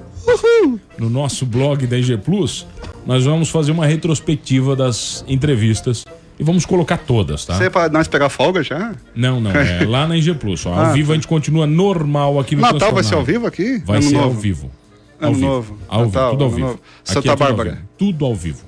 no 0.98 1.08
nosso 1.08 1.46
blog 1.46 1.86
da 1.86 1.96
IG 1.96 2.16
Plus, 2.18 2.66
nós 3.06 3.24
vamos 3.24 3.48
fazer 3.48 3.70
uma 3.72 3.86
retrospectiva 3.86 4.74
das 4.74 5.24
entrevistas 5.28 6.04
e 6.38 6.42
vamos 6.44 6.66
colocar 6.66 6.98
todas, 6.98 7.44
tá? 7.44 7.54
Você 7.56 7.64
é 7.66 7.70
pra 7.70 7.88
nós 7.88 8.08
pegar 8.08 8.28
folga 8.28 8.62
já? 8.62 8.92
Não, 9.14 9.40
não, 9.40 9.52
é 9.52 9.84
lá 9.86 10.06
na 10.08 10.16
IG 10.16 10.34
Plus. 10.34 10.66
Ó. 10.66 10.72
Ao 10.74 10.80
Ah, 10.86 10.92
vivo 10.92 11.08
tá. 11.08 11.12
a 11.12 11.14
gente 11.16 11.28
continua 11.28 11.66
normal 11.66 12.38
aqui 12.40 12.56
no 12.56 12.62
Natal 12.62 12.92
vai 12.92 13.04
ser 13.04 13.14
ao 13.14 13.24
vivo 13.24 13.46
aqui? 13.46 13.78
Vai 13.86 13.98
Ano 13.98 14.08
ser 14.08 14.16
ao 14.16 14.22
novo. 14.24 14.40
vivo. 14.40 14.70
Ano 15.20 15.28
Ao 15.28 15.34
vivo. 15.34 15.46
novo. 15.46 15.78
Ao 15.88 16.04
vivo, 16.04 16.14
Natal, 16.14 16.30
tudo 16.32 16.42
ao 16.44 16.48
ano 16.48 16.56
vivo. 16.56 16.68
novo. 16.68 16.80
Aqui 17.04 17.12
Santa 17.12 17.28
é 17.28 17.30
ao 17.30 17.36
Bárbara. 17.36 17.70
vivo. 17.70 17.82
Tudo 17.96 18.24
ao 18.24 18.34
vivo. 18.34 18.58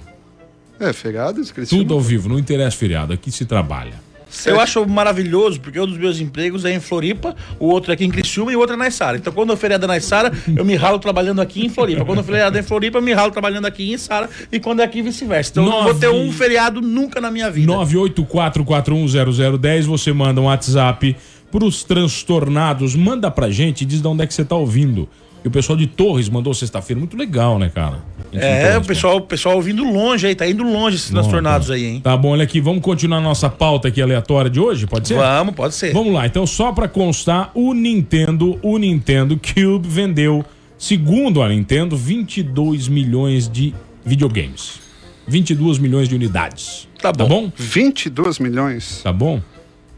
É, 0.81 0.93
feriado, 0.93 1.41
esqueci. 1.41 1.77
Tudo 1.77 1.95
ao 1.95 2.01
vivo, 2.01 2.29
não 2.29 2.39
interessa 2.39 2.77
feriado, 2.77 3.13
aqui 3.13 3.31
se 3.31 3.45
trabalha. 3.45 4.09
Eu 4.45 4.61
acho 4.61 4.87
maravilhoso, 4.87 5.61
porque 5.61 5.81
um 5.81 5.87
dos 5.87 5.97
meus 5.97 6.21
empregos 6.21 6.65
é 6.65 6.73
em 6.73 6.81
Floripa, 6.81 7.35
o 7.59 7.67
outro 7.67 7.91
é 7.91 7.95
aqui 7.95 8.05
em 8.05 8.11
Criciúma 8.11 8.53
e 8.53 8.57
o 8.57 8.59
outro 8.59 8.75
é 8.75 8.79
na 8.79 8.87
Içara. 8.87 9.17
Então, 9.17 9.33
quando 9.33 9.51
eu 9.51 9.57
feriado 9.57 9.87
é 9.87 9.89
na 9.89 9.97
Içara, 9.97 10.31
eu 10.55 10.65
me 10.65 10.77
ralo 10.77 10.99
trabalhando 10.99 11.41
aqui 11.41 11.65
em 11.65 11.71
Floripa. 11.71 12.05
Quando 12.05 12.19
eu 12.19 12.25
feriado 12.25 12.57
é 12.57 12.61
em 12.61 12.63
Floripa, 12.63 12.99
eu 12.99 13.03
me 13.03 13.13
ralo 13.13 13.33
trabalhando 13.33 13.65
aqui 13.65 13.91
em 13.91 13.95
Içara. 13.95 14.29
E 14.53 14.61
quando 14.61 14.81
é 14.81 14.85
aqui, 14.85 15.01
vice-versa. 15.01 15.53
Então, 15.53 15.65
eu 15.65 15.71
não 15.71 15.83
vou 15.83 15.95
ter 15.95 16.11
um 16.11 16.31
feriado 16.31 16.83
nunca 16.83 17.21
na 17.21 17.31
minha 17.31 17.51
vida. 17.51 17.73
984410010, 17.73 19.85
você 19.85 20.13
manda 20.13 20.41
um 20.41 20.45
WhatsApp 20.45 21.17
pros 21.51 21.83
transtornados, 21.83 22.95
manda 22.95 23.31
pra 23.31 23.51
gente 23.51 23.83
e 23.83 23.85
diz 23.87 24.03
de 24.03 24.07
onde 24.07 24.23
é 24.23 24.27
que 24.27 24.35
você 24.35 24.45
tá 24.45 24.57
ouvindo. 24.57 25.09
E 25.43 25.49
o 25.49 25.51
pessoal 25.51 25.77
de 25.77 25.87
Torres 25.87 26.29
mandou 26.29 26.53
sexta-feira, 26.53 26.99
muito 26.99 27.17
legal, 27.17 27.59
né, 27.59 27.71
cara? 27.75 28.03
É, 28.33 28.77
o 28.77 28.85
pessoal, 28.85 29.17
o 29.17 29.21
pessoal 29.21 29.57
ouvindo 29.57 29.85
longe 29.85 30.27
aí, 30.27 30.35
tá 30.35 30.47
indo 30.47 30.63
longe 30.63 30.97
esses 30.97 31.11
Bom, 31.11 31.21
transtornados 31.21 31.69
tá. 31.69 31.75
aí, 31.75 31.85
hein? 31.85 32.01
Tá 32.03 32.17
bom, 32.17 32.31
olha 32.31 32.45
aqui, 32.45 32.61
vamos 32.61 32.83
continuar 32.83 33.21
nossa 33.21 33.49
pauta 33.49 33.89
aqui 33.89 34.03
aleatória 34.03 34.51
de 34.51 34.61
hoje, 34.61 34.87
pode 34.87 35.09
ser? 35.09 35.15
Vamos, 35.15 35.55
pode 35.55 35.75
ser. 35.75 35.93
Vamos 35.93 36.13
lá, 36.13 36.27
então 36.27 36.47
só 36.47 36.73
pra 36.73 36.89
constar, 36.89 37.51
o 37.55 37.73
Nintendo, 37.73 38.59
o 38.63 38.79
Nintendo 38.79 39.39
Cube 39.39 39.89
vendeu, 39.89 40.45
segundo 40.77 41.43
a 41.43 41.49
Nintendo, 41.49 41.97
22 41.97 42.89
milhões 42.89 43.49
de 43.49 43.75
videogames. 44.05 44.81
22 45.27 45.79
milhões 45.79 46.09
de 46.09 46.15
unidades. 46.15 46.89
Tá 47.01 47.13
bom. 47.13 47.19
Tá 47.19 47.29
bom? 47.29 47.53
22 47.57 48.39
milhões. 48.39 49.03
Tá 49.03 49.13
bom? 49.13 49.41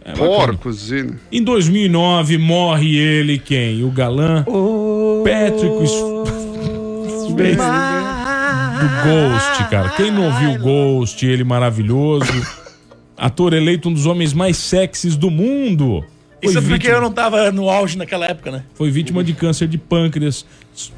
É. 0.05 0.12
Porcos, 0.12 0.90
e... 0.90 1.07
Em 1.31 1.43
2009 1.43 2.38
morre 2.38 2.97
ele 2.97 3.38
quem? 3.38 3.85
O 3.85 3.90
galã 3.90 4.45
Patrick 5.25 5.87
Swayze 5.87 7.57
do 8.81 8.88
Ghost, 8.88 9.71
cara. 9.71 9.90
Quem 9.90 10.11
não 10.11 10.33
viu 10.38 10.59
Ghost, 10.59 11.25
ele 11.25 11.45
maravilhoso. 11.45 12.31
Ator 13.16 13.53
eleito 13.53 13.88
um 13.88 13.93
dos 13.93 14.07
homens 14.07 14.33
mais 14.33 14.57
sexys 14.57 15.14
do 15.16 15.31
mundo. 15.31 16.03
Foi 16.43 16.49
Isso 16.49 16.59
é 16.59 16.61
porque 16.62 16.73
vítima, 16.75 16.95
eu 16.95 17.01
não 17.03 17.12
tava 17.12 17.53
no 17.53 17.69
auge 17.69 17.99
naquela 17.99 18.25
época, 18.27 18.51
né? 18.51 18.64
foi 18.75 18.90
vítima 18.90 19.23
de 19.23 19.35
câncer 19.35 19.69
de 19.69 19.77
pâncreas. 19.77 20.47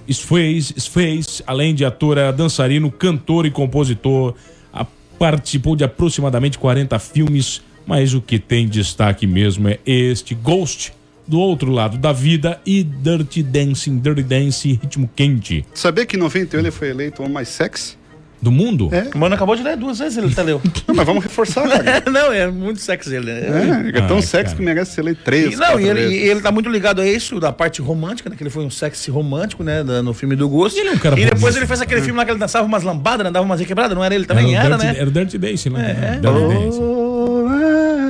Swayze, 0.09 0.75
Swayze, 0.79 1.43
além 1.45 1.75
de 1.75 1.85
ator, 1.85 2.17
era 2.17 2.33
dançarino, 2.33 2.93
cantor 2.93 3.45
e 3.45 3.51
compositor. 3.51 4.35
A- 4.73 4.87
participou 5.19 5.75
de 5.75 5.83
aproximadamente 5.83 6.59
40 6.59 6.97
filmes, 7.01 7.61
mas 7.85 8.15
o 8.15 8.21
que 8.21 8.39
tem 8.39 8.69
destaque 8.69 9.27
mesmo 9.27 9.69
é 9.69 9.81
este 9.85 10.33
Ghost, 10.33 10.93
do 11.33 11.39
outro 11.41 11.71
lado 11.73 11.97
da 11.97 12.13
vida, 12.13 12.61
e 12.67 12.85
Dirty 12.85 13.43
Dancing, 13.43 13.99
Dirty 13.99 14.23
Dancing, 14.23 14.79
ritmo 14.83 15.11
quente. 15.17 15.65
Sabia 15.73 16.05
que 16.05 16.15
em 16.15 16.19
91 16.19 16.61
ele 16.61 16.71
foi 16.71 16.91
eleito 16.91 17.23
o 17.23 17.25
homem 17.25 17.33
mais 17.35 17.49
sexy? 17.49 17.97
Do 18.41 18.51
mundo? 18.51 18.89
É. 18.93 19.09
O 19.15 19.19
mano 19.19 19.35
acabou 19.35 19.55
de 19.57 19.63
ler 19.63 19.77
duas 19.77 19.99
vezes, 20.01 20.19
ele 20.19 20.35
tá 20.35 20.43
leu. 20.43 20.61
Não, 20.87 20.95
mas 20.95 21.07
vamos 21.07 21.23
reforçar, 21.23 21.63
cara. 21.71 22.03
não, 22.11 22.33
é 22.33 22.49
muito 22.51 22.81
sexy 22.81 23.15
ele. 23.15 23.27
né? 23.33 23.93
É, 23.95 23.99
é 23.99 24.01
tão 24.03 24.17
Ai, 24.17 24.23
sexy 24.23 24.45
cara. 24.47 24.57
que 24.57 24.63
merece 24.63 24.93
ser 24.93 25.03
lei 25.03 25.15
três. 25.15 25.55
E, 25.55 25.57
não, 25.57 25.79
e 25.81 25.89
ele, 25.89 26.01
vezes. 26.01 26.17
e 26.19 26.29
ele 26.29 26.41
tá 26.41 26.51
muito 26.53 26.69
ligado 26.69 27.01
a 27.01 27.07
isso, 27.07 27.39
da 27.41 27.53
parte 27.53 27.81
romântica, 27.81 28.29
né? 28.29 28.35
Que 28.37 28.43
ele 28.43 28.51
foi 28.51 28.65
um 28.65 28.71
sexy 28.71 29.11
romântico, 29.13 29.63
né? 29.65 29.83
da- 29.85 30.03
no 30.03 30.13
filme 30.13 30.35
do 30.37 30.49
Gosto. 30.49 30.77
Ele 30.77 30.89
é 30.89 30.93
um 30.93 30.99
cara 30.99 31.19
e 31.19 31.25
depois 31.25 31.57
ele 31.57 31.67
fez 31.69 31.81
aquele 31.81 32.03
filme 32.03 32.19
lá 32.19 32.25
que 32.25 32.33
ele 32.33 32.39
dançava 32.41 32.67
umas 32.67 32.83
lambadas, 32.83 33.25
né? 33.25 33.31
Dava 33.31 33.47
umas 33.47 33.61
requebradas, 33.61 33.97
não 33.97 34.05
era 34.05 34.13
ele 34.15 34.27
também? 34.27 34.55
era, 34.57 34.67
Era, 34.67 34.75
o 34.75 34.79
Dirty, 34.79 34.93
né? 34.93 35.01
era 35.01 35.09
o 35.09 35.13
Dirty 35.13 35.39
Dancing, 35.39 35.71
né? 35.71 35.97
É. 36.03 36.21
Dirty. 36.21 36.27
Oh, 36.27 37.09
é. 37.09 37.12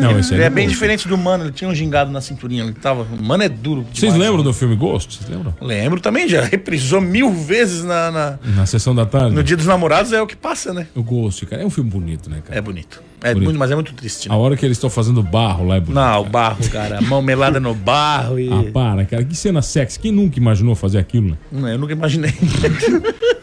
Não, 0.02 0.18
esse 0.18 0.34
Ele 0.34 0.42
é 0.42 0.48
não 0.48 0.54
bem 0.56 0.68
diferente 0.68 1.06
do 1.08 1.16
Mano, 1.18 1.44
ele 1.44 1.52
tinha 1.52 1.68
um 1.68 1.74
gingado 1.74 2.10
na 2.10 2.20
cinturinha. 2.20 2.62
Ele 2.64 2.72
tava. 2.72 3.02
O 3.18 3.22
Mano 3.22 3.42
é 3.42 3.48
duro. 3.48 3.82
Vocês 3.92 4.12
demais, 4.12 4.20
lembram 4.30 4.38
né? 4.38 4.44
do 4.44 4.52
filme 4.54 4.76
Ghost? 4.76 5.16
Vocês 5.18 5.28
lembram? 5.30 5.54
Lembro 5.60 6.00
também, 6.00 6.28
já 6.28 6.42
reprisou 6.44 7.00
mil 7.00 7.30
vezes 7.32 7.84
na, 7.84 8.10
na- 8.10 8.38
Na 8.56 8.66
sessão 8.66 8.94
da 8.94 9.06
tarde? 9.06 9.34
no 9.34 9.42
Dia 9.42 9.56
dos 9.56 9.66
Namorados, 9.66 10.12
é 10.12 10.20
o 10.20 10.26
que 10.26 10.36
passa, 10.36 10.72
né? 10.74 10.86
O 10.94 11.02
Ghost, 11.02 11.46
cara. 11.46 11.62
É 11.62 11.66
um 11.66 11.70
filme 11.70 11.90
bonito, 11.90 12.28
né, 12.30 12.42
cara? 12.44 12.58
É 12.58 12.60
bonito. 12.62 13.02
É 13.24 13.28
Bonito. 13.34 13.44
muito, 13.44 13.58
mas 13.60 13.70
é 13.70 13.76
muito 13.76 13.92
triste, 13.92 14.28
né? 14.28 14.34
A 14.34 14.38
hora 14.38 14.56
que 14.56 14.66
eles 14.66 14.76
estão 14.76 14.90
fazendo 14.90 15.22
barro 15.22 15.64
lá 15.68 15.76
é 15.76 15.80
bonito. 15.80 15.94
Não, 15.94 16.22
o 16.22 16.24
barro, 16.24 16.68
cara. 16.70 17.00
Mão 17.00 17.22
melada 17.22 17.60
no 17.60 17.72
barro 17.72 18.36
e. 18.40 18.48
Ah, 18.52 18.64
para, 18.72 19.04
cara. 19.04 19.22
Que 19.24 19.36
cena 19.36 19.62
sexy. 19.62 19.96
Quem 20.00 20.10
nunca 20.10 20.40
imaginou 20.40 20.74
fazer 20.74 20.98
aquilo, 20.98 21.28
né? 21.30 21.36
Não, 21.52 21.68
eu 21.68 21.78
nunca 21.78 21.92
imaginei. 21.92 22.32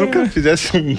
Nunca 0.00 0.26
fizesse 0.30 0.76
um. 0.76 0.96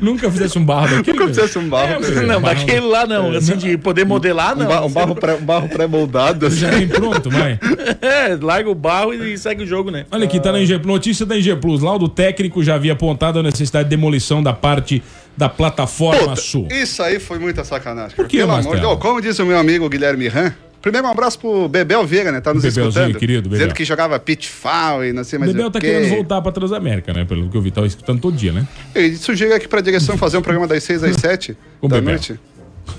Nunca 0.00 0.30
fizesse 0.30 0.58
um 0.58 0.64
barro 0.64 0.96
daquele? 0.96 1.18
Nunca 1.18 1.28
fizesse 1.28 1.58
um 1.58 1.68
barro. 1.68 1.92
É, 1.92 1.98
não, 2.26 2.40
barro- 2.40 2.54
daquele 2.56 2.80
lá 2.86 3.06
não. 3.06 3.30
Assim, 3.32 3.56
de 3.56 3.76
poder 3.78 4.04
modelar, 4.06 4.56
Um, 4.56 4.60
não. 4.60 4.66
ba- 4.68 4.84
um 4.84 4.90
barro 4.90 5.14
pré- 5.14 5.34
um 5.34 5.44
barro 5.44 5.68
pré-moldado. 5.68 6.46
assim. 6.46 6.56
Já 6.56 6.70
vem 6.70 6.88
pronto, 6.88 7.30
vai. 7.30 7.58
É, 8.00 8.36
larga 8.40 8.70
o 8.70 8.74
barro 8.74 9.12
e 9.12 9.36
segue 9.36 9.64
o 9.64 9.66
jogo, 9.66 9.90
né? 9.90 10.06
Olha 10.10 10.24
aqui, 10.24 10.38
tá 10.40 10.52
na 10.52 10.58
notícia 10.84 11.26
da 11.26 11.36
IG 11.36 11.56
Plus. 11.56 11.82
Laudo 11.82 12.08
técnico 12.08 12.62
já 12.62 12.74
havia 12.76 12.92
apontado 12.92 13.38
a 13.38 13.42
necessidade 13.42 13.84
de 13.88 13.90
demolição 13.96 14.42
da 14.42 14.52
parte 14.52 15.02
da 15.36 15.48
plataforma 15.48 16.20
Puta, 16.30 16.36
sul. 16.36 16.68
Isso 16.70 17.02
aí 17.02 17.18
foi 17.18 17.38
muita 17.38 17.64
sacanagem. 17.64 18.14
Por 18.16 18.26
que, 18.26 18.38
Pelo 18.38 18.52
amor 18.52 18.74
de? 18.76 18.80
Deus. 18.82 18.98
Como 18.98 19.20
disse 19.20 19.40
o 19.42 19.46
meu 19.46 19.58
amigo 19.58 19.88
Guilherme 19.88 20.26
Ram, 20.28 20.52
primeiro 20.88 21.06
um 21.06 21.10
abraço 21.10 21.38
pro 21.38 21.68
Bebel 21.68 22.04
Vieira, 22.06 22.32
né? 22.32 22.40
Tá 22.40 22.52
nos 22.52 22.62
Bebelzinho, 22.62 22.88
escutando. 22.88 23.18
querido, 23.18 23.42
Bebel. 23.48 23.58
Dizendo 23.58 23.74
que 23.74 23.84
jogava 23.84 24.18
pitfall 24.18 25.04
e 25.04 25.12
não 25.12 25.24
sei 25.24 25.36
O 25.36 25.40
mais 25.40 25.52
Bebel 25.52 25.68
o 25.68 25.70
tá 25.70 25.80
quê. 25.80 25.86
querendo 25.86 26.08
voltar 26.10 26.40
pra 26.42 26.52
Transamérica, 26.52 27.12
né? 27.12 27.24
Pelo 27.24 27.48
que 27.48 27.56
eu 27.56 27.62
vi, 27.62 27.70
tava 27.70 27.86
escutando 27.86 28.20
todo 28.20 28.36
dia, 28.36 28.52
né? 28.52 28.66
Ele 28.94 29.16
sugeriu 29.16 29.54
aqui 29.54 29.68
pra 29.68 29.80
direção 29.80 30.16
fazer 30.18 30.36
um 30.38 30.42
programa 30.42 30.66
das 30.66 30.82
6 30.84 31.04
às 31.04 31.16
7 31.16 31.56
Com 31.80 31.86
o 31.86 31.90
da 31.90 31.96
Bebel. 31.96 32.10
noite. 32.14 32.38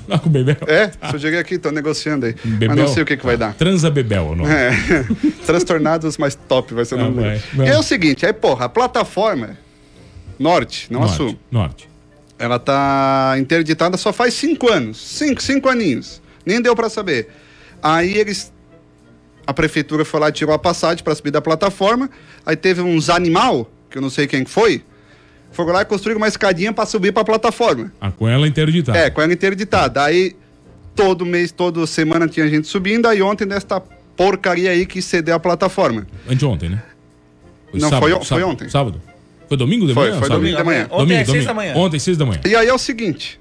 Ah, 0.08 0.19
com 0.19 0.28
o 0.28 0.32
Bebel. 0.32 0.56
É, 0.67 0.91
sugeri 1.10 1.38
aqui, 1.38 1.58
tô 1.58 1.71
negociando 1.71 2.28
aí. 2.28 2.36
Bebel. 2.43 2.69
Mas 2.69 2.78
não 2.78 2.88
sei 2.88 3.02
o 3.02 3.06
que, 3.08 3.17
que 3.17 3.25
vai 3.25 3.36
dar. 3.36 3.56
Transa 3.56 3.89
Bebel, 3.89 4.36
não. 4.36 4.45
É. 4.47 4.69
Transtornados, 5.47 6.15
mas 6.17 6.36
top 6.36 6.75
vai 6.75 6.86
ser 6.86 6.93
o 6.95 6.97
nome 6.99 7.23
dele. 7.23 7.41
E 7.58 7.62
é 7.63 7.75
o 7.78 7.82
seguinte, 7.82 8.23
aí, 8.23 8.32
porra, 8.34 8.65
a 8.65 8.69
plataforma 8.69 9.58
norte, 10.38 10.88
não 10.91 11.02
Norte, 11.02 11.15
sul, 11.15 11.39
norte. 11.52 11.89
ela 12.38 12.60
tá 12.60 13.36
interditada 13.39 13.97
só 13.97 14.13
faz 14.13 14.34
cinco 14.36 14.69
anos. 14.71 14.97
Cinco, 14.99 15.41
cinco 15.41 15.67
aninhos. 15.67 16.21
Nem 16.45 16.62
deu 16.62 16.75
pra 16.75 16.88
saber. 16.89 17.30
Aí 17.81 18.15
eles. 18.17 18.51
A 19.47 19.53
prefeitura 19.53 20.05
foi 20.05 20.19
lá 20.19 20.29
e 20.29 20.31
tirou 20.31 20.53
a 20.53 20.59
passagem 20.59 21.03
pra 21.03 21.15
subir 21.15 21.31
da 21.31 21.41
plataforma. 21.41 22.09
Aí 22.45 22.55
teve 22.55 22.81
uns 22.81 23.09
animal, 23.09 23.69
que 23.89 23.97
eu 23.97 24.01
não 24.01 24.09
sei 24.09 24.27
quem 24.27 24.43
que 24.43 24.49
foi, 24.51 24.83
foram 25.51 25.73
lá 25.73 25.81
e 25.81 25.85
construíram 25.85 26.19
uma 26.21 26.27
escadinha 26.27 26.71
pra 26.71 26.85
subir 26.85 27.11
pra 27.11 27.23
plataforma. 27.23 27.91
Ah, 27.99 28.11
com 28.11 28.27
ela 28.27 28.47
interditada. 28.47 28.97
É, 28.97 29.09
com 29.09 29.21
ela 29.21 29.33
interditada. 29.33 30.03
Aí 30.03 30.35
todo 30.95 31.25
mês, 31.25 31.51
toda 31.51 31.85
semana 31.87 32.27
tinha 32.27 32.47
gente 32.47 32.67
subindo. 32.67 33.07
Aí 33.07 33.21
ontem 33.23 33.47
desta 33.47 33.81
porcaria 34.15 34.69
aí 34.69 34.85
que 34.85 35.01
cedeu 35.01 35.33
a 35.35 35.39
plataforma. 35.39 36.05
Anteontem, 36.29 36.69
né? 36.69 36.83
Não, 37.73 37.89
foi 37.99 38.13
on- 38.13 38.21
foi 38.23 38.43
ontem. 38.43 38.69
Sábado. 38.69 39.01
Foi 39.47 39.57
domingo 39.57 39.87
de 39.87 39.93
Foi, 39.95 40.09
manhã? 40.09 40.19
foi 40.19 40.27
sábado? 40.27 40.41
domingo 40.41 40.57
de 40.57 40.63
manhã. 40.63 40.83
Ontem 40.91 40.97
Domingo, 40.97 41.13
é 41.13 41.15
seis 41.17 41.27
domingo. 41.27 41.47
da 41.47 41.53
manhã. 41.55 41.73
Ontem, 41.75 41.99
seis 41.99 42.17
da 42.17 42.25
manhã. 42.25 42.41
E 42.45 42.55
aí 42.55 42.67
é 42.67 42.73
o 42.73 42.77
seguinte: 42.77 43.39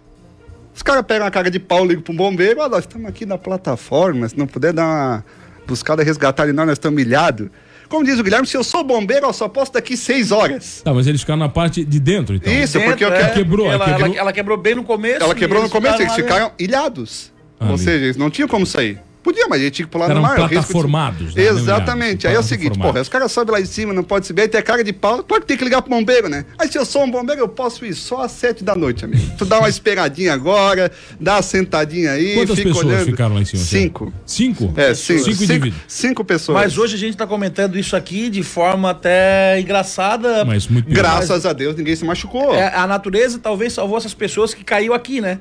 os 0.79 0.83
caras 0.83 1.05
pegam 1.05 1.27
a 1.27 1.31
cara 1.31 1.51
de 1.51 1.59
pau, 1.59 1.85
ligam 1.85 2.03
pro 2.03 2.15
bombeiro, 2.15 2.61
ó, 2.61 2.69
nós 2.69 2.81
estamos 2.81 3.09
aqui 3.09 3.27
na 3.27 3.37
plataforma, 3.37 4.29
se 4.29 4.39
não 4.39 4.47
puder 4.47 4.73
dar 4.73 4.85
uma 4.85 5.25
buscada 5.67 6.05
resgatar 6.05 6.45
ali, 6.45 6.53
nós, 6.53 6.67
nós 6.67 6.77
estamos 6.77 6.97
humilhados. 6.97 7.49
Como 7.89 8.05
diz 8.05 8.17
o 8.17 8.23
Guilherme, 8.23 8.47
se 8.47 8.57
eu 8.57 8.63
sou 8.63 8.85
bombeiro, 8.85 9.27
eu 9.27 9.33
só 9.33 9.49
posso 9.49 9.73
daqui 9.73 9.97
seis 9.97 10.31
horas. 10.31 10.83
Tá, 10.85 10.95
mas 10.95 11.09
eles 11.09 11.23
ficaram 11.23 11.41
na 11.41 11.49
parte 11.49 11.85
de 11.85 11.99
dentro, 11.99 12.37
então. 12.37 12.53
Isso, 12.53 12.79
porque 12.81 13.05
eu 13.05 13.11
Dentro, 13.11 13.25
quero. 13.25 13.39
Quebrou, 13.39 13.73
ela, 13.73 13.85
quebrou. 13.87 14.07
Ela, 14.07 14.17
ela 14.19 14.33
quebrou 14.33 14.57
bem 14.57 14.75
no 14.77 14.85
começo. 14.85 15.21
Ela 15.23 15.35
quebrou 15.35 15.61
no 15.61 15.69
começo, 15.69 15.97
eles 15.97 16.15
dentro. 16.15 16.23
ficaram 16.23 16.53
ilhados. 16.61 17.33
Ali. 17.59 17.73
Ou 17.73 17.79
seja, 17.79 18.05
eles 18.05 18.17
não 18.17 18.31
tinham 18.31 18.47
como 18.47 18.65
sair. 18.65 19.01
Podia, 19.29 19.47
mas 19.47 19.61
ele 19.61 19.71
tinha 19.71 19.85
que 19.85 19.93
pular 19.93 20.07
Eram 20.07 20.17
no 20.17 20.23
mar. 20.23 20.31
risco 20.37 20.49
de- 20.49 20.55
plataformados, 20.55 21.35
né? 21.35 21.43
Exatamente. 21.47 22.27
Aí 22.27 22.35
é 22.35 22.39
o 22.39 22.43
seguinte, 22.43 22.69
plataformados. 22.79 22.93
porra, 22.93 23.03
os 23.03 23.09
caras 23.11 23.33
sobem 23.33 23.53
lá 23.53 23.61
em 23.61 23.67
cima, 23.67 23.93
não 23.93 24.03
pode 24.03 24.27
subir, 24.27 24.43
aí 24.43 24.49
tem 24.49 24.63
cara 24.63 24.83
de 24.83 24.93
pau. 24.93 25.23
Claro 25.23 25.43
que 25.43 25.49
tem 25.49 25.57
que 25.57 25.65
ligar 25.65 25.83
pro 25.83 25.91
bombeiro, 25.91 26.29
né? 26.31 26.47
Aí 26.59 26.67
se 26.73 26.79
eu 26.79 26.85
sou 26.87 27.05
um 27.05 27.11
bombeiro, 27.11 27.43
eu 27.43 27.49
posso 27.49 27.85
ir 27.85 27.95
só 27.95 28.23
às 28.23 28.33
sete 28.33 28.65
da 28.65 28.75
noite, 28.75 29.05
amigo. 29.05 29.23
Tu 29.37 29.45
dá 29.45 29.59
uma 29.59 29.69
esperadinha 29.69 30.33
agora, 30.33 30.91
dá 31.21 31.35
uma 31.35 31.43
sentadinha 31.43 32.13
aí, 32.13 32.37
Quantas 32.37 32.57
fica 32.57 32.69
pessoas 32.71 32.87
olhando. 32.87 33.05
ficaram 33.07 33.35
lá 33.35 33.43
em 33.43 33.45
cima? 33.45 33.63
Cinco. 33.63 34.13
Cinco? 34.25 34.73
É, 34.77 34.95
cinco. 34.95 35.19
Cinco 35.25 35.31
Cinco, 35.37 35.45
indivíduos. 35.45 35.83
cinco 35.87 36.25
pessoas. 36.25 36.59
Mas 36.59 36.79
hoje 36.79 36.95
a 36.95 36.99
gente 36.99 37.17
tá 37.17 37.27
comentando 37.27 37.79
isso 37.79 37.95
aqui 37.95 38.31
de 38.31 38.43
forma 38.43 38.91
até 38.91 39.61
engraçada. 39.61 40.45
Mas 40.45 40.67
muito 40.69 40.87
pior. 40.87 40.97
Graças 40.97 41.45
a 41.45 41.53
Deus, 41.53 41.77
ninguém 41.77 41.95
se 41.95 42.05
machucou. 42.05 42.55
É, 42.55 42.75
a 42.75 42.87
natureza 42.87 43.39
talvez 43.39 43.73
salvou 43.75 43.99
essas 43.99 44.15
pessoas 44.15 44.55
que 44.55 44.65
caiu 44.65 44.95
aqui, 44.95 45.21
né? 45.21 45.39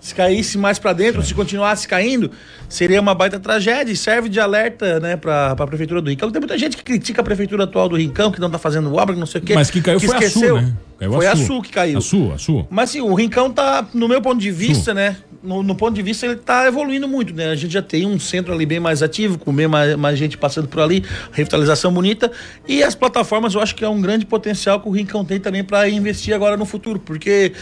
Se 0.00 0.14
caísse 0.14 0.56
mais 0.56 0.78
pra 0.78 0.94
dentro, 0.94 1.22
se 1.22 1.34
continuasse 1.34 1.86
caindo, 1.86 2.30
seria 2.68 3.00
uma 3.00 3.14
baita 3.14 3.38
tragédia 3.38 3.92
e 3.92 3.96
serve 3.96 4.30
de 4.30 4.40
alerta, 4.40 4.98
né, 4.98 5.14
pra, 5.14 5.54
pra 5.54 5.66
prefeitura 5.66 6.00
do 6.00 6.08
Rincão. 6.08 6.30
Tem 6.30 6.40
muita 6.40 6.56
gente 6.56 6.74
que 6.76 6.82
critica 6.82 7.20
a 7.20 7.24
prefeitura 7.24 7.64
atual 7.64 7.86
do 7.86 7.96
Rincão, 7.96 8.32
que 8.32 8.40
não 8.40 8.50
tá 8.50 8.58
fazendo 8.58 8.94
obra, 8.94 9.14
que 9.14 9.20
não 9.20 9.26
sei 9.26 9.42
o 9.42 9.44
quê. 9.44 9.54
Mas 9.54 9.70
que 9.70 9.82
caiu 9.82 10.00
foi 10.00 10.16
a 10.16 10.30
Sul, 10.30 10.62
né? 10.62 10.72
Caiu 10.98 11.12
foi 11.12 11.26
a 11.26 11.36
Sul 11.36 11.62
que 11.62 11.70
caiu. 11.70 11.98
A 11.98 12.00
Sul, 12.00 12.32
a 12.32 12.38
Sul. 12.38 12.66
Mas 12.70 12.90
sim, 12.90 13.02
o 13.02 13.12
Rincão 13.14 13.50
tá, 13.50 13.86
no 13.92 14.08
meu 14.08 14.22
ponto 14.22 14.40
de 14.40 14.50
vista, 14.50 14.94
né? 14.94 15.16
No, 15.42 15.62
no 15.62 15.74
ponto 15.74 15.94
de 15.94 16.02
vista, 16.02 16.26
ele 16.26 16.36
tá 16.36 16.66
evoluindo 16.66 17.06
muito, 17.06 17.34
né? 17.34 17.50
A 17.50 17.54
gente 17.54 17.72
já 17.72 17.82
tem 17.82 18.06
um 18.06 18.18
centro 18.18 18.54
ali 18.54 18.64
bem 18.64 18.80
mais 18.80 19.02
ativo, 19.02 19.38
com 19.38 19.52
bem 19.52 19.68
mais, 19.68 19.96
mais 19.96 20.18
gente 20.18 20.36
passando 20.36 20.68
por 20.68 20.80
ali, 20.80 21.04
revitalização 21.32 21.92
bonita. 21.92 22.30
E 22.66 22.82
as 22.82 22.94
plataformas, 22.94 23.54
eu 23.54 23.60
acho 23.60 23.74
que 23.74 23.84
é 23.84 23.88
um 23.88 24.00
grande 24.00 24.24
potencial 24.24 24.80
que 24.80 24.88
o 24.88 24.92
Rincão 24.92 25.24
tem 25.24 25.38
também 25.40 25.64
para 25.64 25.88
investir 25.88 26.34
agora 26.34 26.56
no 26.56 26.64
futuro, 26.64 26.98
porque 26.98 27.52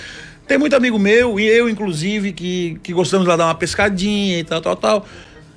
tem 0.48 0.58
muito 0.58 0.74
amigo 0.74 0.98
meu, 0.98 1.38
e 1.38 1.46
eu 1.46 1.68
inclusive, 1.68 2.32
que, 2.32 2.80
que 2.82 2.92
gostamos 2.92 3.26
lá 3.28 3.36
dar 3.36 3.44
uma 3.46 3.54
pescadinha 3.54 4.38
e 4.38 4.44
tal, 4.44 4.60
tal, 4.60 4.74
tal. 4.76 5.06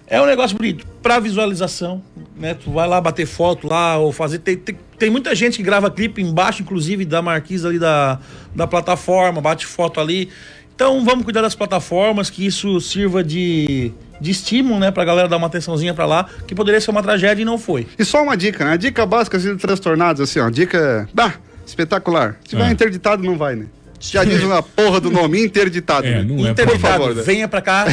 É 0.06 0.22
um 0.22 0.26
negócio 0.26 0.58
bonito. 0.58 0.86
Pra 1.02 1.20
visualização, 1.20 2.04
né? 2.36 2.54
Tu 2.54 2.70
vai 2.70 2.86
lá 2.88 3.00
bater 3.00 3.26
foto 3.26 3.68
lá 3.70 3.98
ou 3.98 4.12
fazer. 4.12 4.40
Tem, 4.40 4.58
tem, 4.58 4.78
tem 5.00 5.10
muita 5.10 5.34
gente 5.34 5.56
que 5.58 5.64
grava 5.64 5.90
clipe 5.90 6.22
embaixo, 6.22 6.62
inclusive, 6.62 7.06
da 7.06 7.22
marquise 7.22 7.66
ali 7.66 7.80
da, 7.80 8.20
da 8.54 8.68
plataforma, 8.68 9.40
bate 9.40 9.66
foto 9.66 10.02
ali. 10.02 10.28
Então 10.76 11.06
vamos 11.06 11.24
cuidar 11.24 11.42
das 11.42 11.56
plataformas, 11.56 12.30
que 12.30 12.46
isso 12.46 12.82
sirva 12.82 13.24
de, 13.24 13.92
de 14.20 14.32
estímulo, 14.32 14.80
né? 14.82 14.92
Pra 14.92 15.06
galera 15.06 15.30
dar 15.30 15.38
uma 15.38 15.48
atençãozinha 15.48 15.94
pra 15.94 16.06
lá, 16.06 16.26
que 16.46 16.54
poderia 16.54 16.82
ser 16.82 16.92
uma 16.92 17.02
tragédia 17.02 17.42
e 17.42 17.46
não 17.46 17.58
foi. 17.58 17.88
E 17.98 18.04
só 18.04 18.22
uma 18.22 18.36
dica, 18.36 18.66
né? 18.66 18.74
A 18.74 18.78
dica 18.78 19.06
básica 19.06 19.38
assim, 19.38 19.56
de 19.56 19.62
transtornados, 19.62 20.22
assim, 20.22 20.40
ó. 20.42 20.50
Dica. 20.50 21.08
Bah, 21.14 21.36
espetacular. 21.66 22.36
Se 22.44 22.50
tiver 22.50 22.68
É. 22.68 22.72
interditado, 22.72 23.24
não 23.24 23.38
vai, 23.38 23.56
né? 23.56 23.68
Já 24.02 24.24
diz 24.24 24.44
na 24.44 24.62
porra 24.64 25.00
do 25.00 25.10
nome, 25.12 25.44
interditado. 25.44 26.08
É, 26.08 26.24
não 26.24 26.36
é 26.40 26.54
Por 26.54 26.64
Interditado, 26.64 26.80
favor, 27.04 27.16
né? 27.16 27.22
venha 27.22 27.48
pra 27.48 27.62
cá 27.62 27.86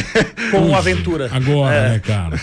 com 0.51 0.75
aventura. 0.75 1.29
Agora, 1.31 1.73
É. 1.75 1.89
né, 1.91 1.99
cara? 1.99 2.39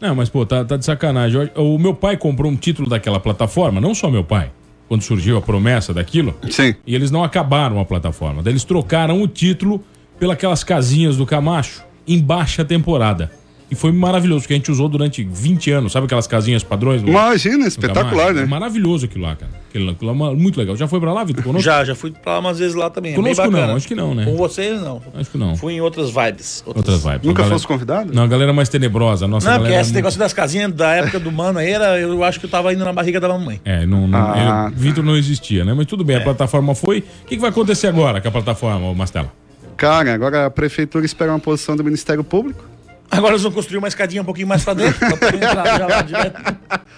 Não, 0.00 0.14
mas, 0.14 0.28
pô, 0.28 0.46
tá, 0.46 0.64
tá 0.64 0.76
de 0.76 0.84
sacanagem. 0.84 1.50
O 1.56 1.74
o 1.74 1.78
meu 1.78 1.92
pai 1.92 2.16
comprou 2.16 2.50
um 2.50 2.56
título 2.56 2.88
daquela 2.88 3.18
plataforma, 3.18 3.80
não 3.80 3.94
só 3.94 4.08
meu 4.10 4.22
pai, 4.22 4.50
quando 4.88 5.02
surgiu 5.02 5.36
a 5.36 5.42
promessa 5.42 5.92
daquilo, 5.92 6.36
Sim. 6.48 6.74
e 6.86 6.94
eles 6.94 7.10
não 7.10 7.24
acabaram 7.24 7.80
a 7.80 7.84
plataforma. 7.84 8.42
Daí 8.42 8.52
eles 8.52 8.62
trocaram 8.64 9.20
o 9.20 9.26
título 9.26 9.82
pelas 10.18 10.62
casinhas 10.62 11.16
do 11.16 11.26
Camacho 11.26 11.82
em 12.06 12.20
baixa 12.20 12.64
temporada. 12.64 13.30
E 13.70 13.74
foi 13.74 13.92
maravilhoso, 13.92 14.46
que 14.46 14.54
a 14.54 14.56
gente 14.56 14.70
usou 14.70 14.88
durante 14.88 15.22
20 15.22 15.70
anos, 15.72 15.92
sabe 15.92 16.06
aquelas 16.06 16.26
casinhas 16.26 16.62
padrões? 16.64 17.02
do- 17.02 17.10
Imagina, 17.10 17.66
espetacular? 17.66 18.30
É 18.30 18.32
né? 18.40 18.46
maravilhoso 18.46 19.04
aquilo 19.04 19.24
lá, 19.24 19.36
cara. 19.36 19.52
Aquilo, 19.68 19.90
aquilo 19.90 20.10
lá 20.18 20.30
é 20.30 20.34
muito 20.34 20.58
legal. 20.58 20.74
Já 20.74 20.88
foi 20.88 20.98
pra 20.98 21.12
lá, 21.12 21.22
Vitor? 21.22 21.44
Conosco? 21.44 21.62
Já, 21.64 21.84
já 21.84 21.94
fui 21.94 22.10
pra 22.10 22.32
lá 22.34 22.38
umas 22.38 22.58
vezes 22.58 22.74
lá 22.74 22.88
também. 22.88 23.12
é 23.12 23.14
bem 23.14 23.22
Conosco 23.22 23.44
bacana. 23.44 23.66
não, 23.66 23.76
acho 23.76 23.86
que 23.86 23.94
não, 23.94 24.14
né? 24.14 24.24
Com 24.24 24.36
vocês 24.36 24.80
não. 24.80 25.02
Acho 25.14 25.30
que 25.30 25.36
não. 25.36 25.54
Fui 25.54 25.74
em 25.74 25.82
outras 25.82 26.08
vibes. 26.10 26.62
Outras 26.64 27.02
vibes. 27.04 27.22
Nunca 27.26 27.42
galera- 27.42 27.54
fosse 27.54 27.66
convidado? 27.66 28.14
Não, 28.14 28.22
a 28.22 28.26
galera 28.26 28.54
mais 28.54 28.70
tenebrosa. 28.70 29.28
Nossa 29.28 29.44
Não, 29.46 29.56
porque 29.56 29.64
galera 29.64 29.76
é 29.76 29.82
esse 29.82 29.88
muito- 29.90 29.96
negócio 29.96 30.18
das 30.18 30.32
casinhas 30.32 30.72
da 30.72 30.94
época 30.94 31.20
do 31.20 31.30
mano 31.30 31.58
aí 31.58 31.70
era, 31.70 32.00
eu 32.00 32.24
acho 32.24 32.40
que 32.40 32.46
eu 32.46 32.50
tava 32.50 32.72
indo 32.72 32.82
na 32.84 32.92
barriga 32.94 33.20
da 33.20 33.28
mamãe. 33.28 33.60
É, 33.66 33.84
não, 33.84 34.08
não, 34.08 34.18
Ah, 34.18 34.72
Vitor 34.74 35.04
não 35.04 35.14
existia, 35.14 35.62
né? 35.62 35.74
Mas 35.74 35.84
tudo 35.84 36.02
bem, 36.02 36.16
a 36.16 36.20
plataforma 36.22 36.74
foi. 36.74 37.00
O 37.00 37.26
que, 37.26 37.34
que 37.36 37.38
vai 37.38 37.50
acontecer 37.50 37.86
agora 37.88 38.18
com 38.20 38.28
a 38.28 38.30
plataforma, 38.30 38.94
Mastela? 38.94 39.30
Cara, 39.76 40.14
agora 40.14 40.46
a 40.46 40.50
prefeitura 40.50 41.04
espera 41.04 41.30
uma 41.30 41.38
posição 41.38 41.76
do 41.76 41.84
Ministério 41.84 42.24
Público. 42.24 42.64
Agora 43.10 43.32
eles 43.32 43.42
vão 43.42 43.52
construir 43.52 43.78
uma 43.78 43.88
escadinha 43.88 44.22
um 44.22 44.24
pouquinho 44.24 44.46
mais 44.46 44.64
pra 44.64 44.74
dentro, 44.74 44.98
pra 44.98 45.16
poder 45.16 45.36
entrar 45.36 45.78
já 45.78 45.86
lá 45.86 46.02
direto. 46.02 46.58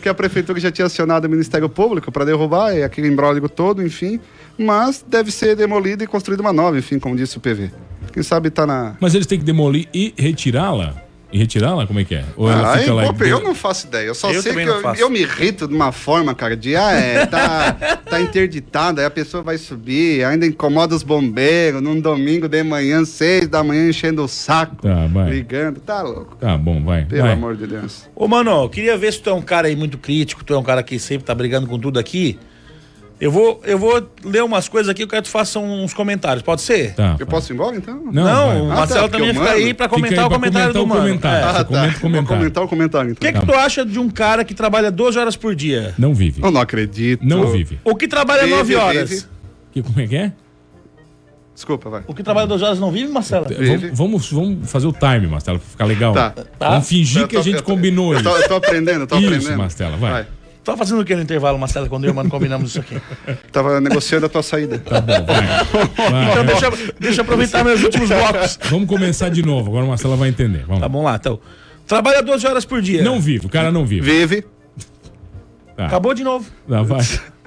Que 0.00 0.08
a 0.08 0.14
prefeitura 0.14 0.60
já 0.60 0.70
tinha 0.70 0.86
acionado 0.86 1.26
o 1.26 1.30
Ministério 1.30 1.68
Público 1.68 2.12
para 2.12 2.24
derrubar 2.24 2.70
é 2.70 2.84
aquele 2.84 3.08
imbróglio 3.08 3.48
todo, 3.48 3.82
enfim. 3.82 4.20
Mas 4.56 5.04
deve 5.06 5.32
ser 5.32 5.56
demolida 5.56 6.04
e 6.04 6.06
construída 6.06 6.40
uma 6.40 6.52
nova, 6.52 6.78
enfim, 6.78 7.00
como 7.00 7.16
disse 7.16 7.36
o 7.36 7.40
PV. 7.40 7.72
Quem 8.12 8.22
sabe 8.22 8.48
tá 8.48 8.64
na. 8.64 8.96
Mas 9.00 9.14
eles 9.16 9.26
têm 9.26 9.40
que 9.40 9.44
demolir 9.44 9.88
e 9.92 10.14
retirá-la? 10.16 11.05
E 11.32 11.38
retirá-la? 11.38 11.86
Como 11.86 11.98
é 11.98 12.04
que 12.04 12.14
é? 12.14 12.24
Ou 12.36 12.50
ela 12.50 12.72
Ah, 12.74 12.78
fica 12.78 12.94
lá 12.94 13.04
eu, 13.06 13.26
e- 13.26 13.30
eu 13.30 13.40
não 13.42 13.54
faço 13.54 13.88
ideia. 13.88 14.06
Eu 14.06 14.14
só 14.14 14.30
Eu 14.32 14.40
sei 14.40 14.54
que 14.54 14.60
eu, 14.62 14.94
eu 14.94 15.10
me 15.10 15.20
irrito 15.20 15.66
de 15.66 15.74
uma 15.74 15.90
forma, 15.90 16.34
cara, 16.34 16.56
de 16.56 16.76
ah, 16.76 16.92
é, 16.92 17.26
tá, 17.26 17.72
tá 18.08 18.20
interditado, 18.20 19.00
aí 19.00 19.06
a 19.06 19.10
pessoa 19.10 19.42
vai 19.42 19.58
subir, 19.58 20.24
ainda 20.24 20.46
incomoda 20.46 20.94
os 20.94 21.02
bombeiros 21.02 21.82
num 21.82 22.00
domingo 22.00 22.48
de 22.48 22.62
manhã, 22.62 23.04
seis 23.04 23.48
da 23.48 23.62
manhã, 23.64 23.88
enchendo 23.88 24.22
o 24.22 24.28
saco, 24.28 24.76
Tá, 24.82 25.06
vai. 25.08 25.30
ligando. 25.30 25.80
Tá 25.80 26.00
louco. 26.02 26.36
Tá 26.36 26.56
bom, 26.56 26.82
vai. 26.84 27.04
Pelo 27.04 27.22
vai. 27.22 27.32
amor 27.32 27.56
de 27.56 27.66
Deus. 27.66 28.08
Ô, 28.14 28.28
mano, 28.28 28.50
eu 28.62 28.68
queria 28.68 28.96
ver 28.96 29.12
se 29.12 29.20
tu 29.20 29.28
é 29.30 29.34
um 29.34 29.42
cara 29.42 29.66
aí 29.68 29.74
muito 29.76 29.98
crítico, 29.98 30.44
tu 30.44 30.54
é 30.54 30.58
um 30.58 30.62
cara 30.62 30.82
que 30.82 30.98
sempre 30.98 31.24
tá 31.24 31.34
brigando 31.34 31.66
com 31.66 31.78
tudo 31.78 31.98
aqui. 31.98 32.38
Eu 33.18 33.30
vou, 33.30 33.62
eu 33.64 33.78
vou 33.78 34.10
ler 34.22 34.44
umas 34.44 34.68
coisas 34.68 34.90
aqui, 34.90 35.02
eu 35.02 35.08
quero 35.08 35.22
que 35.22 35.28
tu 35.28 35.32
faça 35.32 35.58
uns 35.58 35.94
comentários, 35.94 36.42
pode 36.42 36.60
ser? 36.60 36.92
Tá. 36.94 37.16
Eu 37.18 37.26
posso 37.26 37.50
ir 37.50 37.54
embora, 37.54 37.74
então? 37.74 37.94
Não, 38.12 38.12
Não, 38.24 38.46
vai. 38.46 38.60
o 38.60 38.70
Ah, 38.72 38.74
Marcelo 38.76 39.08
tá, 39.08 39.16
também 39.18 39.32
fica 39.32 39.44
eu 39.46 39.50
aí 39.52 39.72
pra 39.74 39.88
comentar 39.88 40.18
aí 40.18 40.24
o 40.24 40.28
pra 40.28 40.36
comentário 40.38 40.72
comentar 40.72 40.72
do 40.74 40.84
o 40.84 40.86
mano. 40.86 41.00
comentário. 41.00 41.46
É. 41.48 41.52
Você 41.52 41.64
comenta 41.64 41.86
o 41.86 41.92
Vou 41.92 42.00
comentário. 42.10 42.26
comentar 42.38 42.64
o 42.64 42.68
comentário, 42.68 43.08
O 43.08 43.12
então. 43.12 43.32
que, 43.32 43.40
que 43.40 43.46
tu 43.46 43.54
acha 43.54 43.86
de 43.86 43.98
um 43.98 44.10
cara 44.10 44.44
que 44.44 44.52
trabalha 44.52 44.90
12 44.90 45.18
horas 45.18 45.34
por 45.34 45.54
dia? 45.54 45.94
Não 45.96 46.12
vive. 46.12 46.42
Eu 46.42 46.50
não 46.50 46.60
acredito. 46.60 47.24
Não 47.24 47.46
vive. 47.46 47.80
O 47.82 47.94
que 47.96 48.06
trabalha 48.06 48.42
Vive, 48.42 48.54
9 48.54 48.74
horas? 48.76 49.08
vive. 49.08 49.24
Que, 49.72 49.82
como 49.82 49.98
é 50.00 50.06
que 50.06 50.16
é? 50.16 50.32
Desculpa, 51.54 51.88
vai. 51.88 52.02
O 52.06 52.12
que 52.12 52.22
trabalha 52.22 52.46
12 52.46 52.64
horas 52.64 52.78
não 52.78 52.90
vive, 52.92 53.10
Marcelo? 53.10 53.46
Vive. 53.48 53.90
Vamos, 53.94 54.30
vamos, 54.30 54.70
fazer 54.70 54.86
o 54.88 54.92
time, 54.92 55.26
Marcelo, 55.26 55.58
pra 55.58 55.68
ficar 55.70 55.84
legal. 55.86 56.12
Tá. 56.12 56.34
Vamos 56.60 56.86
fingir 56.86 57.22
Eu 57.22 57.28
que 57.28 57.34
a 57.36 57.38
tô- 57.38 57.44
gente 57.44 57.54
eu 57.56 57.62
tô- 57.62 57.70
combinou 57.72 58.12
eu 58.12 58.20
isso. 58.20 58.28
tô, 58.28 58.36
eu 58.36 58.46
tô 58.48 58.54
aprendendo, 58.56 59.00
eu 59.00 59.06
tô 59.06 59.16
Isso, 59.16 59.26
aprendendo. 59.26 59.56
Marcela, 59.56 59.96
vai. 59.96 60.26
Tá 60.66 60.76
fazendo 60.76 61.00
o 61.00 61.04
que 61.04 61.14
no 61.14 61.22
intervalo, 61.22 61.56
Marcelo, 61.60 61.88
quando 61.88 62.04
eu 62.04 62.08
e 62.08 62.12
o 62.12 62.14
mano 62.16 62.28
combinamos 62.28 62.70
isso 62.70 62.80
aqui? 62.80 63.00
Tava 63.52 63.80
negociando 63.80 64.26
a 64.26 64.28
tua 64.28 64.42
saída. 64.42 64.80
Tá 64.80 65.00
bom, 65.00 65.12
vai. 65.24 65.46
Vai, 66.10 66.24
Então 66.32 66.34
vai. 66.34 66.44
deixa, 66.44 66.70
deixa 66.98 67.20
eu 67.20 67.22
aproveitar 67.22 67.62
meus 67.64 67.84
últimos 67.84 68.08
blocos. 68.08 68.58
Vamos 68.68 68.88
começar 68.88 69.28
de 69.28 69.44
novo, 69.44 69.68
agora 69.70 69.84
a 69.84 69.88
Marcela 69.88 70.16
vai 70.16 70.28
entender. 70.28 70.64
Vamos. 70.66 70.80
Tá 70.80 70.88
bom 70.88 71.04
lá, 71.04 71.14
então. 71.14 71.38
Trabalha 71.86 72.20
12 72.20 72.44
horas 72.48 72.64
por 72.64 72.82
dia. 72.82 73.00
Não 73.04 73.20
vive, 73.20 73.46
o 73.46 73.48
cara 73.48 73.70
não 73.70 73.86
vive. 73.86 74.10
Vive. 74.10 74.44
Tá. 75.76 75.86
Acabou 75.86 76.12
de 76.14 76.24
novo. 76.24 76.44
Não, 76.66 76.84
vai. 76.84 77.00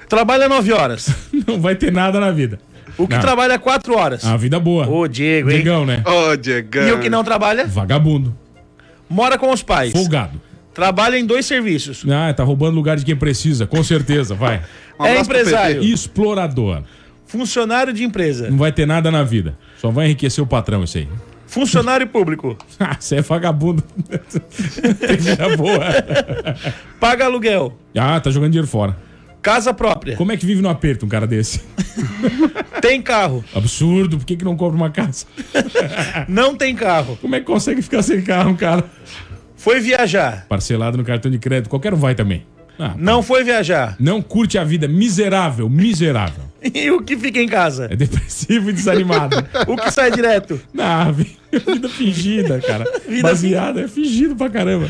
Trabalha 0.07 0.47
9 0.47 0.71
horas. 0.71 1.09
não 1.45 1.59
vai 1.59 1.75
ter 1.75 1.91
nada 1.91 2.21
na 2.21 2.31
vida. 2.31 2.57
O 2.97 3.05
que 3.05 3.15
Não. 3.15 3.21
trabalha 3.21 3.59
4 3.59 3.97
horas. 3.97 4.23
A 4.25 4.37
vida 4.37 4.59
boa. 4.59 4.87
Ô, 4.87 5.07
Diego, 5.07 5.51
hein? 5.51 5.57
Digão, 5.57 5.85
né? 5.85 6.03
Ô, 6.05 6.35
Diegão. 6.37 6.87
E 6.87 6.91
o 6.93 6.99
que 6.99 7.09
não 7.09 7.23
trabalha? 7.23 7.65
Vagabundo. 7.67 8.35
Mora 9.09 9.37
com 9.37 9.51
os 9.51 9.61
pais. 9.61 9.91
Folgado. 9.91 10.39
Trabalha 10.73 11.17
em 11.17 11.25
dois 11.25 11.45
serviços. 11.45 12.05
Ah, 12.09 12.33
tá 12.33 12.43
roubando 12.43 12.75
lugar 12.75 12.97
de 12.97 13.05
quem 13.05 13.15
precisa, 13.15 13.65
com 13.65 13.83
certeza, 13.83 14.35
vai. 14.35 14.61
Um 14.99 15.05
é 15.05 15.19
empresário. 15.19 15.83
Explorador. 15.83 16.83
Funcionário 17.25 17.93
de 17.93 18.03
empresa. 18.03 18.49
Não 18.49 18.57
vai 18.57 18.71
ter 18.71 18.85
nada 18.85 19.11
na 19.11 19.23
vida. 19.23 19.57
Só 19.77 19.91
vai 19.91 20.05
enriquecer 20.05 20.43
o 20.43 20.47
patrão 20.47 20.83
isso 20.83 20.97
aí. 20.97 21.07
Funcionário 21.45 22.07
público. 22.07 22.57
Ah, 22.79 22.95
você 22.97 23.17
é 23.17 23.21
vagabundo. 23.21 23.83
Tem 24.07 25.57
boa. 25.57 25.83
Paga 26.97 27.25
aluguel. 27.25 27.77
Ah, 27.97 28.17
tá 28.19 28.31
jogando 28.31 28.51
dinheiro 28.51 28.67
fora. 28.67 28.95
Casa 29.41 29.73
própria. 29.73 30.15
Como 30.15 30.31
é 30.31 30.37
que 30.37 30.45
vive 30.45 30.61
no 30.61 30.69
aperto 30.69 31.05
um 31.05 31.09
cara 31.09 31.27
desse? 31.27 31.61
Tem 32.81 33.01
carro. 33.01 33.43
Absurdo, 33.53 34.17
por 34.17 34.25
que, 34.25 34.37
que 34.37 34.45
não 34.45 34.55
compra 34.55 34.77
uma 34.77 34.89
casa? 34.89 35.25
Não 36.27 36.55
tem 36.55 36.73
carro. 36.73 37.17
Como 37.21 37.35
é 37.35 37.39
que 37.39 37.45
consegue 37.45 37.81
ficar 37.81 38.01
sem 38.01 38.21
carro, 38.21 38.51
um 38.51 38.55
cara? 38.55 38.85
Foi 39.59 39.81
viajar. 39.81 40.45
Parcelado 40.47 40.97
no 40.97 41.03
cartão 41.03 41.29
de 41.29 41.37
crédito, 41.37 41.69
qualquer 41.69 41.93
um 41.93 41.97
vai 41.97 42.15
também. 42.15 42.45
Ah, 42.79 42.93
Não 42.97 43.21
foi 43.21 43.43
viajar. 43.43 43.97
Não 43.99 44.21
curte 44.21 44.57
a 44.57 44.63
vida, 44.63 44.87
miserável, 44.87 45.69
miserável. 45.69 46.45
E 46.73 46.89
o 46.91 47.01
que 47.01 47.15
fica 47.17 47.39
em 47.39 47.47
casa? 47.47 47.87
É 47.91 47.95
depressivo 47.95 48.69
e 48.69 48.73
desanimado. 48.73 49.35
O 49.67 49.75
que 49.77 49.91
sai 49.91 50.11
direto? 50.11 50.59
Vi- 51.13 51.37
vida 51.73 51.89
fingida, 51.89 52.59
cara. 52.61 52.85
Vida 53.07 53.29
Baseada, 53.29 53.81
é 53.81 53.87
fingido 53.87 54.35
pra 54.35 54.49
caramba. 54.49 54.89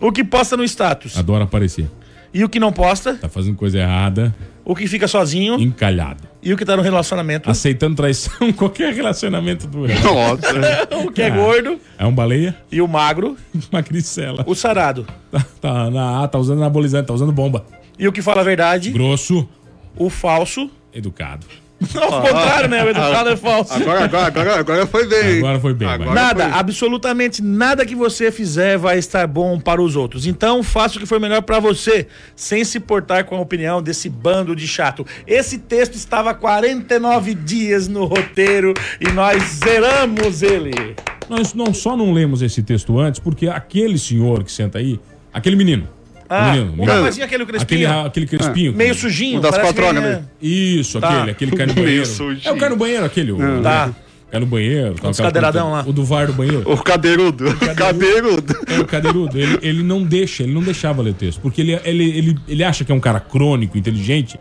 O 0.00 0.10
que 0.10 0.24
posta 0.24 0.56
no 0.56 0.64
status? 0.64 1.16
Adora 1.18 1.44
aparecer. 1.44 1.86
E 2.32 2.42
o 2.44 2.48
que 2.48 2.58
não 2.60 2.72
posta? 2.72 3.14
Tá 3.14 3.28
fazendo 3.28 3.56
coisa 3.56 3.78
errada, 3.78 4.34
O 4.64 4.74
que 4.74 4.86
fica 4.86 5.08
sozinho? 5.08 5.58
encalhado. 5.60 6.22
E 6.42 6.52
o 6.52 6.56
que 6.56 6.64
tá 6.64 6.76
no 6.76 6.82
relacionamento? 6.82 7.50
Aceitando 7.50 7.96
traição, 7.96 8.52
qualquer 8.54 8.92
relacionamento 8.94 9.66
do 9.66 9.80
Nossa. 9.88 10.96
O 11.04 11.10
que 11.10 11.22
é 11.22 11.26
Ah. 11.26 11.30
gordo? 11.30 11.78
É 11.98 12.06
um 12.06 12.14
baleia, 12.14 12.56
E 12.70 12.80
o 12.80 12.86
magro? 12.88 13.36
uma 13.72 13.80
gricela. 13.80 14.44
O 14.46 14.54
sarado. 14.54 15.06
Tá, 15.30 15.44
tá, 15.60 15.90
na, 15.90 16.22
ah, 16.24 16.28
tá 16.28 16.38
usando 16.38 16.58
anabolizante, 16.58 17.06
tá 17.08 17.14
usando 17.14 17.32
bomba. 17.32 17.64
E 17.98 18.06
o 18.08 18.12
que 18.12 18.22
fala 18.22 18.40
a 18.40 18.44
verdade? 18.44 18.90
Grosso, 18.90 19.48
O 19.96 20.08
falso. 20.08 20.70
educado. 20.94 21.46
Não, 21.94 22.02
ao 22.02 22.22
contrário, 22.22 22.68
né? 22.68 22.84
O 22.84 22.88
educado 22.88 23.30
é 23.30 23.36
falso. 23.36 23.72
Agora, 23.72 24.04
agora, 24.04 24.26
agora, 24.26 24.60
agora 24.60 24.86
foi 24.86 25.06
bem. 25.06 25.38
Agora 25.38 25.60
foi 25.60 25.74
bem, 25.74 25.88
Agora. 25.88 26.12
Nada, 26.12 26.44
foi. 26.50 26.58
absolutamente 26.58 27.42
nada 27.42 27.86
que 27.86 27.94
você 27.94 28.30
fizer 28.30 28.76
vai 28.76 28.98
estar 28.98 29.26
bom 29.26 29.58
para 29.58 29.80
os 29.80 29.96
outros. 29.96 30.26
Então, 30.26 30.62
faça 30.62 30.96
o 30.96 31.00
que 31.00 31.06
for 31.06 31.18
melhor 31.18 31.40
para 31.42 31.58
você, 31.58 32.06
sem 32.36 32.64
se 32.64 32.78
portar 32.78 33.24
com 33.24 33.36
a 33.36 33.40
opinião 33.40 33.82
desse 33.82 34.08
bando 34.08 34.54
de 34.54 34.68
chato. 34.68 35.06
Esse 35.26 35.58
texto 35.58 35.94
estava 35.94 36.34
49 36.34 37.34
dias 37.34 37.88
no 37.88 38.04
roteiro 38.04 38.74
e 39.00 39.10
nós 39.12 39.42
zeramos 39.64 40.42
ele. 40.42 40.94
Nós 41.28 41.54
não 41.54 41.72
só 41.72 41.96
não 41.96 42.12
lemos 42.12 42.42
esse 42.42 42.62
texto 42.62 42.98
antes, 42.98 43.20
porque 43.20 43.48
aquele 43.48 43.98
senhor 43.98 44.44
que 44.44 44.52
senta 44.52 44.78
aí, 44.78 44.98
aquele 45.32 45.56
menino. 45.56 45.88
Ah, 46.32 46.52
menino, 46.52 46.68
o 46.68 46.76
menino. 46.76 46.92
rapazinho 46.92 47.24
aquele 47.26 47.42
aquele, 47.42 47.58
crespinho, 47.58 48.00
aquele 48.06 48.26
crespinho. 48.26 48.72
meio 48.72 48.94
sujinho. 48.94 49.38
O 49.38 49.42
das 49.42 49.56
é- 49.58 49.92
né? 49.92 50.24
Isso, 50.40 51.00
Tá. 51.00 51.08
aquele, 51.08 51.30
aquele 51.32 51.50
cai 51.56 51.66
no 51.66 51.74
Meio 51.74 51.86
banheiro. 51.86 52.06
sujinho. 52.06 52.48
É 52.48 52.52
o 52.52 52.56
cai 52.56 52.68
no 52.68 52.76
banheiro, 52.76 53.04
aquele. 53.04 53.32
O, 53.32 53.62
Tá. 53.62 53.92
Cai 54.30 54.38
no 54.38 54.46
banheiro. 54.46 54.94
tá, 54.94 55.08
os 55.10 55.16
aquela 55.18 55.28
cadeiradão 55.28 55.72
lá. 55.72 55.84
O 55.84 55.92
do 55.92 56.04
VAR 56.04 56.28
do 56.28 56.32
banheiro. 56.32 56.62
O 56.70 56.76
cadeirudo. 56.80 57.52
Cadeirudo. 57.74 58.54
É 58.68 58.78
o 58.78 58.84
cadeirudo. 58.86 59.36
Ele, 59.36 59.58
ele 59.60 59.82
não 59.82 60.04
deixa, 60.04 60.44
ele 60.44 60.52
não 60.54 60.62
deixava 60.62 61.02
ler 61.02 61.10
o 61.10 61.14
texto. 61.14 61.40
Porque 61.40 61.60
ele, 61.60 61.72
ele, 61.84 62.04
ele, 62.16 62.38
ele 62.46 62.62
acha 62.62 62.84
que 62.84 62.92
é 62.92 62.94
um 62.94 63.00
cara 63.00 63.18
crônico, 63.18 63.76
inteligente, 63.76 64.38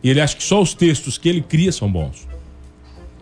e 0.00 0.08
ele 0.10 0.20
acha 0.20 0.36
que 0.36 0.44
só 0.44 0.62
os 0.62 0.74
textos 0.74 1.18
que 1.18 1.28
ele 1.28 1.40
cria 1.40 1.72
são 1.72 1.90
bons. 1.90 2.28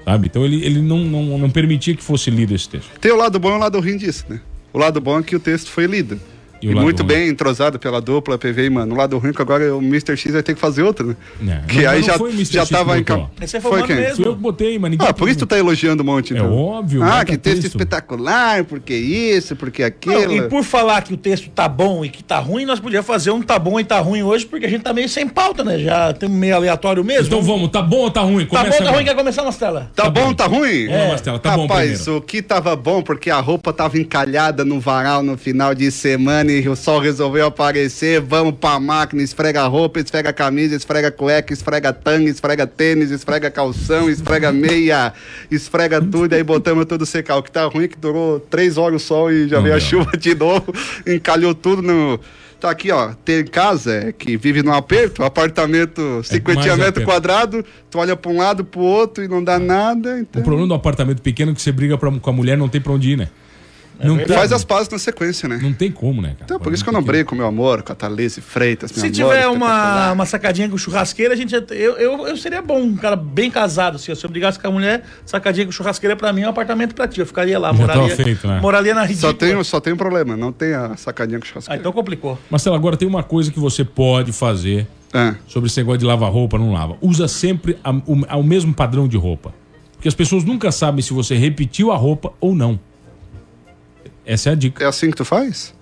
Sabe? 0.04 0.26
Então 0.26 0.44
ele, 0.44 0.62
ele 0.62 0.82
não, 0.82 0.98
não, 0.98 1.38
não 1.38 1.50
permitia 1.50 1.94
que 1.96 2.02
fosse 2.02 2.30
lido 2.30 2.54
esse 2.54 2.68
texto. 2.68 2.90
Tem 3.00 3.12
o 3.12 3.16
lado 3.16 3.38
bom 3.38 3.50
e 3.50 3.54
o 3.54 3.58
lado 3.58 3.80
ruim 3.80 3.96
disso, 3.96 4.26
né? 4.28 4.40
O 4.74 4.78
lado 4.78 5.00
bom 5.00 5.18
é 5.18 5.22
que 5.22 5.34
o 5.34 5.40
texto 5.40 5.70
foi 5.70 5.86
lido. 5.86 6.20
E 6.62 6.66
E, 6.68 6.74
muito 6.74 6.98
ruim? 7.02 7.06
bem 7.08 7.28
entrosado 7.28 7.78
pela 7.78 8.00
dupla 8.00 8.36
PV, 8.38 8.68
mano. 8.70 8.94
O 8.94 8.98
lado 8.98 9.16
ruim 9.18 9.30
é 9.30 9.32
que 9.32 9.40
agora 9.42 9.74
o 9.74 9.78
Mr. 9.82 10.16
X 10.16 10.32
vai 10.32 10.42
ter 10.42 10.54
que 10.54 10.60
fazer 10.60 10.82
outro, 10.82 11.16
né? 11.40 11.62
É, 11.64 11.66
Que 11.72 11.82
não- 11.82 11.90
aí 11.90 12.00
não 12.00 12.06
já, 12.06 12.18
foi 12.18 12.30
o 12.30 12.34
Mr. 12.34 12.52
já 12.54 12.60
X 12.62 12.70
tava 12.70 12.98
em 12.98 13.04
campo. 13.04 13.30
Esse 13.40 13.60
foi 13.60 13.70
o 13.70 13.74
mano 13.74 13.86
mesmo. 13.86 14.16
Fui 14.16 14.26
eu 14.26 14.34
que 14.34 14.40
botei, 14.40 14.78
ninguém. 14.78 14.98
Ah, 15.00 15.12
por 15.14 15.28
isso 15.28 15.38
tu 15.40 15.46
tá 15.46 15.58
elogiando 15.58 16.02
um 16.02 16.06
monte, 16.06 16.34
É 16.34 16.36
então. 16.38 16.52
óbvio. 16.54 17.02
Ah, 17.02 17.06
baita 17.08 17.24
que 17.32 17.38
texto 17.38 17.64
espetacular, 17.66 18.64
porque 18.64 18.94
isso, 18.94 19.56
porque 19.56 19.82
aquilo. 19.82 20.20
Não, 20.22 20.32
e 20.36 20.42
por 20.48 20.62
falar 20.64 21.02
que 21.02 21.14
o 21.14 21.16
texto 21.16 21.48
tá 21.50 21.68
bom 21.68 22.04
e 22.04 22.08
que 22.08 22.22
tá 22.22 22.38
ruim, 22.38 22.64
nós 22.64 22.78
podíamos 22.80 23.06
fazer 23.06 23.30
um 23.30 23.40
tá 23.42 23.58
bom 23.58 23.78
e 23.80 23.84
tá 23.84 23.98
ruim 24.00 24.22
hoje, 24.22 24.46
porque 24.46 24.66
a 24.66 24.68
gente 24.68 24.82
tá 24.82 24.92
meio 24.92 25.08
sem 25.08 25.26
pauta, 25.28 25.64
né? 25.64 25.78
Já 25.78 26.12
tem 26.12 26.28
meio 26.28 26.56
aleatório 26.56 27.04
mesmo. 27.04 27.26
Então 27.26 27.42
vamos, 27.42 27.68
tá 27.70 27.82
bom 27.82 27.98
ou 27.98 28.10
tá 28.10 28.20
ruim? 28.20 28.44
Tá 28.46 28.58
Começa 28.58 28.70
bom, 28.70 28.76
tá 28.76 28.82
agora. 28.84 28.96
ruim, 28.96 29.04
quer 29.04 29.14
começar, 29.14 29.42
Mastela? 29.44 29.90
Tá, 29.94 30.04
Tá 30.04 30.10
bom, 30.10 30.26
bom. 30.26 30.34
tá 30.34 30.46
ruim? 30.46 30.86
Vamos, 30.88 31.08
Mastela, 31.08 31.38
tá 31.38 31.56
bom 31.56 31.62
Rapaz, 31.62 31.90
primeiro. 32.02 32.16
o 32.16 32.20
que 32.20 32.42
tava 32.42 32.74
bom, 32.76 33.02
porque 33.02 33.30
a 33.30 33.40
roupa 33.40 33.72
tava 33.72 33.98
encalhada 33.98 34.64
no 34.64 34.78
varal 34.80 35.22
no 35.22 35.36
final 35.38 35.74
de 35.74 35.90
semana 35.90 36.49
e 36.50 36.68
o 36.68 36.74
sol 36.74 36.98
resolveu 36.98 37.46
aparecer. 37.46 38.20
Vamos 38.20 38.54
pra 38.60 38.80
máquina, 38.80 39.22
esfrega 39.22 39.66
roupa, 39.66 40.00
esfrega 40.00 40.32
camisa, 40.32 40.74
esfrega 40.74 41.10
cueca, 41.10 41.52
esfrega 41.52 41.92
tanga, 41.92 42.28
esfrega 42.28 42.66
tênis, 42.66 43.10
esfrega 43.10 43.50
calção, 43.50 44.10
esfrega 44.10 44.52
meia, 44.52 45.12
esfrega 45.50 46.00
tudo, 46.00 46.34
aí 46.34 46.42
botamos 46.42 46.84
tudo 46.86 47.06
secar. 47.06 47.36
O 47.36 47.42
que 47.42 47.50
tá 47.50 47.64
ruim 47.66 47.84
é 47.84 47.88
que 47.88 47.96
durou 47.98 48.40
três 48.40 48.76
horas 48.76 49.02
o 49.02 49.04
sol 49.04 49.30
e 49.30 49.48
já 49.48 49.56
Não 49.56 49.62
veio 49.62 49.74
a 49.76 49.80
chuva 49.80 50.16
de 50.16 50.34
novo, 50.34 50.72
encalhou 51.06 51.54
tudo 51.54 51.82
no. 51.82 52.20
Tá 52.60 52.70
aqui, 52.70 52.90
ó. 52.90 53.14
Tem 53.24 53.42
casa 53.42 53.94
é, 53.94 54.12
que 54.12 54.36
vive 54.36 54.62
num 54.62 54.74
aperto, 54.74 55.24
apartamento 55.24 56.20
50 56.22 56.60
mais 56.60 56.78
metros 56.78 57.04
quadrados, 57.06 57.64
tu 57.90 57.98
olha 57.98 58.14
pra 58.14 58.30
um 58.30 58.36
lado, 58.36 58.64
pro 58.64 58.80
outro 58.80 59.24
e 59.24 59.28
não 59.28 59.42
dá 59.42 59.58
nada. 59.58 60.20
Então... 60.20 60.42
O 60.42 60.44
problema 60.44 60.68
do 60.68 60.74
apartamento 60.74 61.22
pequeno 61.22 61.52
é 61.52 61.54
que 61.54 61.62
você 61.62 61.72
briga 61.72 61.96
pra- 61.96 62.12
com 62.12 62.30
a 62.30 62.32
mulher, 62.32 62.58
não 62.58 62.68
tem 62.68 62.78
pra 62.78 62.92
onde 62.92 63.12
ir, 63.12 63.16
né? 63.16 63.28
Não, 64.02 64.16
tem, 64.16 64.28
Faz 64.36 64.52
as 64.52 64.64
pazes 64.64 64.88
na 64.88 64.98
sequência, 64.98 65.48
né? 65.48 65.58
não 65.62 65.72
tem 65.72 65.90
como, 65.90 66.20
né, 66.22 66.30
cara? 66.30 66.44
Então, 66.44 66.58
por 66.60 66.72
isso 66.72 66.82
que 66.82 66.88
eu 66.88 66.92
não 66.92 67.02
brigo 67.02 67.28
com 67.30 67.34
meu 67.36 67.46
amor, 67.46 67.82
com 67.82 67.92
a 67.92 67.94
Thalise 67.94 68.40
Freitas, 68.40 68.90
Se 68.90 69.00
amor, 69.00 69.12
tiver 69.12 69.46
uma, 69.48 70.12
uma 70.12 70.26
sacadinha 70.26 70.68
com 70.68 70.76
churrasqueira, 70.78 71.34
a 71.34 71.36
gente. 71.36 71.54
Eu, 71.54 71.96
eu, 71.96 72.26
eu 72.28 72.36
seria 72.36 72.62
bom, 72.62 72.80
um 72.80 72.96
cara 72.96 73.16
bem 73.16 73.50
casado. 73.50 73.96
assim, 73.96 74.14
Se 74.14 74.24
eu 74.24 74.30
brigasse 74.30 74.58
com 74.58 74.66
a 74.68 74.70
mulher, 74.70 75.04
sacadinha 75.26 75.66
com 75.66 75.72
churrasqueira 75.72 76.16
pra 76.16 76.32
mim 76.32 76.42
é 76.42 76.46
um 76.46 76.50
apartamento 76.50 76.94
pra 76.94 77.06
ti. 77.06 77.20
Eu 77.20 77.26
ficaria 77.26 77.58
lá, 77.58 77.72
moraria, 77.72 78.16
feito, 78.16 78.46
né? 78.46 78.60
moraria 78.60 78.94
na 78.94 79.02
ridícula. 79.04 79.32
Só 79.32 79.36
tem, 79.38 79.64
só 79.64 79.80
tem 79.80 79.92
um 79.92 79.96
problema, 79.96 80.36
não 80.36 80.52
tem 80.52 80.74
a 80.74 80.96
sacadinha 80.96 81.38
com 81.38 81.44
Ah, 81.44 81.48
churrasqueira. 81.48 81.80
então 81.80 81.92
complicou. 81.92 82.38
Marcelo, 82.50 82.76
agora 82.76 82.96
tem 82.96 83.06
uma 83.08 83.22
coisa 83.22 83.50
que 83.50 83.60
você 83.60 83.84
pode 83.84 84.32
fazer 84.32 84.86
É. 85.12 85.34
sobre 85.46 85.68
esse 85.68 85.78
negócio 85.80 85.98
de 85.98 86.04
lavar 86.06 86.30
roupa, 86.30 86.56
não 86.58 86.72
lava. 86.72 86.96
Usa 87.00 87.26
sempre 87.28 87.76
a- 87.84 87.90
o, 87.92 88.24
a- 88.28 88.36
o 88.36 88.42
mesmo 88.44 88.72
padrão 88.72 89.06
de 89.08 89.16
roupa. 89.16 89.52
Porque 89.92 90.08
as 90.08 90.14
pessoas 90.14 90.44
nunca 90.44 90.72
sabem 90.72 91.02
se 91.02 91.12
você 91.12 91.36
repetiu 91.36 91.92
a 91.92 91.96
roupa 91.96 92.32
ou 92.40 92.54
não. 92.54 92.80
Essa 94.24 94.50
é 94.50 94.52
a 94.52 94.54
dica. 94.54 94.84
É 94.84 94.86
assim 94.86 95.10
que 95.10 95.16
tu 95.16 95.24
faz? 95.24 95.74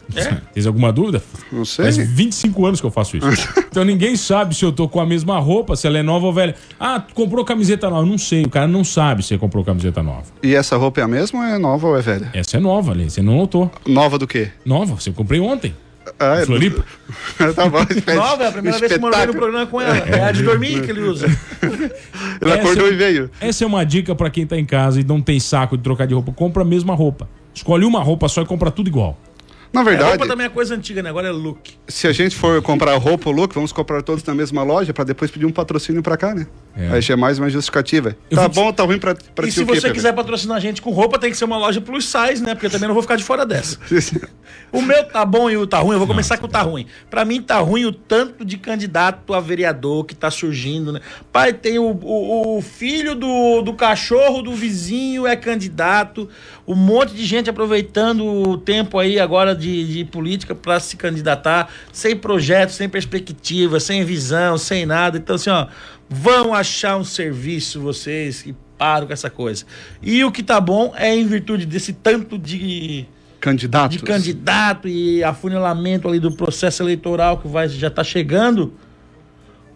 Tens 0.55 0.67
alguma 0.67 0.91
dúvida? 0.91 1.23
Não 1.53 1.65
sei. 1.67 1.85
Faz 1.85 1.97
25 1.99 2.65
anos 2.67 2.81
que 2.81 2.87
eu 2.87 2.91
faço 2.91 3.17
isso. 3.17 3.27
então 3.71 3.85
ninguém 3.85 4.17
sabe 4.17 4.55
se 4.55 4.65
eu 4.65 4.73
tô 4.73 4.89
com 4.89 5.01
a 5.01 5.07
mesma 5.07 5.39
roupa, 5.39 5.77
se 5.77 5.87
ela 5.87 5.99
é 5.99 6.03
nova 6.03 6.27
ou 6.27 6.33
velha. 6.33 6.55
Ah, 6.81 6.99
tu 6.99 7.15
comprou 7.15 7.45
camiseta 7.45 7.91
nova. 7.91 8.07
Não 8.07 8.17
sei, 8.17 8.45
o 8.45 8.49
cara 8.49 8.67
não 8.67 8.85
sabe 8.85 9.23
se 9.23 9.37
comprou 9.37 9.63
camiseta 9.65 10.03
nova. 10.03 10.25
E 10.43 10.55
essa 10.55 10.77
roupa 10.77 11.01
é 11.01 11.05
a 11.05 11.09
mesma 11.09 11.41
ou 11.41 11.45
é 11.45 11.59
nova 11.59 11.89
ou 11.89 11.97
é 11.99 12.01
velha? 12.01 12.31
Essa 12.33 12.57
é 12.57 12.61
nova 12.61 12.93
ali, 12.93 13.11
você 13.11 13.21
não 13.21 13.37
notou. 13.37 13.71
Nova 13.87 14.19
do 14.19 14.27
quê? 14.27 14.51
Nova, 14.65 14.95
você 14.95 15.11
comprei 15.11 15.41
ontem. 15.41 15.75
Ah, 16.19 16.37
é 16.39 16.47
Floripa? 16.47 16.87
tá 17.55 17.69
bom. 17.69 17.81
Nova, 18.17 18.45
é 18.45 18.49
a 18.49 18.53
primeira 18.53 18.79
vez 18.79 18.91
que 18.91 18.97
eu 18.97 19.03
morei 19.03 19.27
no 19.27 19.35
programa 19.35 19.67
com 19.67 19.79
ela. 19.79 19.95
É 19.99 20.25
a 20.25 20.33
de 20.33 20.43
dormir 20.43 20.81
que 20.87 20.91
ele 20.91 21.03
usa. 21.03 21.27
Ele 22.41 22.53
acordou 22.53 22.87
Essa- 22.87 22.95
e 22.95 22.97
veio. 22.97 23.31
Essa 23.39 23.65
é 23.65 23.67
uma 23.67 23.85
dica 23.85 24.15
pra 24.15 24.31
quem 24.31 24.47
tá 24.47 24.57
em 24.57 24.65
casa 24.65 25.01
e 25.01 25.05
não 25.05 25.21
tem 25.21 25.39
saco 25.39 25.77
de 25.77 25.83
trocar 25.83 26.07
de 26.07 26.15
roupa. 26.15 26.33
Compra 26.33 26.63
a 26.63 26.65
mesma 26.65 26.95
roupa. 26.95 27.29
Escolhe 27.59 27.85
uma 27.85 28.03
roupa 28.03 28.29
só 28.29 28.43
e 28.43 28.47
compra 28.47 28.71
tudo 28.71 28.89
igual. 28.89 29.19
Na 29.71 29.83
É, 29.83 29.85
verdade, 29.85 30.11
roupa 30.13 30.27
também 30.27 30.47
é 30.47 30.49
coisa 30.49 30.75
antiga, 30.75 31.03
né? 31.03 31.11
Agora 31.11 31.29
é 31.29 31.31
look. 31.31 31.73
se 31.87 32.07
a 32.07 32.13
gente 32.13 32.35
for 32.35 32.63
comprar 32.63 32.97
roupa 32.97 33.29
ou 33.29 33.35
look, 33.35 33.55
vamos 33.55 33.71
comprar 33.71 34.01
todos 34.01 34.25
na 34.25 34.35
mesma 34.35 34.63
loja 34.63 34.95
pra 34.95 35.05
depois 35.05 35.31
pedir 35.31 35.45
um 35.45 35.53
patrocínio 35.53 36.03
pra 36.03 36.17
cá, 36.17 36.35
né? 36.35 36.47
É. 36.75 36.89
Aí 36.89 37.03
já 37.03 37.13
é 37.13 37.17
mais 37.19 37.39
uma 37.39 37.51
justificativa. 37.51 38.17
Eu 38.31 38.39
Tá 38.39 38.49
te- 38.49 38.55
bom, 38.55 38.73
tá 38.73 38.83
ruim 38.85 38.99
pra, 38.99 39.15
pra 39.15 39.45
e 39.47 39.49
ti 39.51 39.57
se 39.57 39.63
o 39.63 39.67
quê, 39.67 39.79
você 39.79 39.91
quiser 39.93 40.15
patrocinar 40.15 40.57
a 40.57 40.61
gente 40.61 40.81
com 40.81 40.91
roupa, 40.91 41.19
tem 41.19 41.31
que 41.31 41.37
ser 41.37 41.45
uma 41.45 41.59
loja 41.59 41.83
plus 41.83 42.07
size, 42.07 42.43
né? 42.43 42.55
Porque 42.55 42.65
eu 42.65 42.71
também 42.71 42.87
não 42.89 42.95
vou 42.95 43.03
ficar 43.03 43.17
de 43.17 43.25
fora 43.25 43.45
dessa. 43.45 43.79
O 44.73 44.83
meu 44.83 45.03
tá 45.05 45.25
bom 45.25 45.49
e 45.51 45.57
o 45.57 45.67
tá 45.67 45.79
ruim, 45.79 45.93
eu 45.95 45.99
vou 45.99 46.07
começar 46.07 46.37
com 46.37 46.45
o 46.47 46.49
tá 46.49 46.61
ruim. 46.61 46.87
Pra 47.09 47.25
mim 47.25 47.41
tá 47.41 47.59
ruim 47.59 47.85
o 47.87 47.93
tanto 47.93 48.45
de 48.45 48.59
candidato 48.59 49.33
a 49.33 49.41
vereador 49.41 50.05
que 50.05 50.15
tá 50.15 50.31
surgindo, 50.31 50.93
né? 50.93 51.01
Pai, 51.33 51.53
tem 51.55 51.79
o, 51.79 51.85
o, 52.03 52.59
o 52.59 52.63
filho 52.63 53.15
do, 53.15 53.63
do 53.63 53.73
cachorro 53.73 54.43
do 54.43 54.53
vizinho 54.55 55.27
é 55.27 55.37
candidato, 55.37 56.29
um 56.69 56.75
monte 56.75 57.15
de 57.15 57.25
gente 57.25 57.49
aproveitando 57.49 58.27
o 58.27 58.59
tempo 58.59 58.99
aí 58.99 59.19
agora 59.19 59.57
de, 59.57 59.91
de 59.91 60.05
política 60.05 60.55
pra 60.55 60.79
se 60.79 60.99
candidatar, 60.99 61.73
sem 61.91 62.15
projeto, 62.15 62.71
sem 62.71 62.91
perspectiva, 62.91 63.81
sem 63.81 64.05
visão, 64.05 64.59
sem 64.59 64.85
nada. 64.85 65.17
Então, 65.17 65.37
assim, 65.37 65.49
ó, 65.49 65.67
vão 66.11 66.53
achar 66.53 66.99
um 66.99 67.05
serviço 67.05 67.81
vocês 67.81 68.43
que 68.43 68.55
param 68.77 69.07
com 69.07 69.15
essa 69.15 69.31
coisa. 69.31 69.65
E 70.03 70.23
o 70.23 70.31
que 70.31 70.43
tá 70.43 70.61
bom 70.61 70.93
é 70.95 71.17
em 71.17 71.27
virtude 71.27 71.65
desse 71.65 71.95
tanto 71.95 72.39
de 72.39 73.07
Candidatos. 73.41 73.97
de 73.97 74.03
candidato 74.03 74.89
e 74.89 75.25
afunilamento 75.25 76.07
ali 76.07 76.21
do 76.21 76.33
processo 76.33 76.83
eleitoral 76.83 77.39
que 77.39 77.49
vai, 77.49 77.67
já 77.69 77.89
tá 77.89 78.05
chegando, 78.05 78.75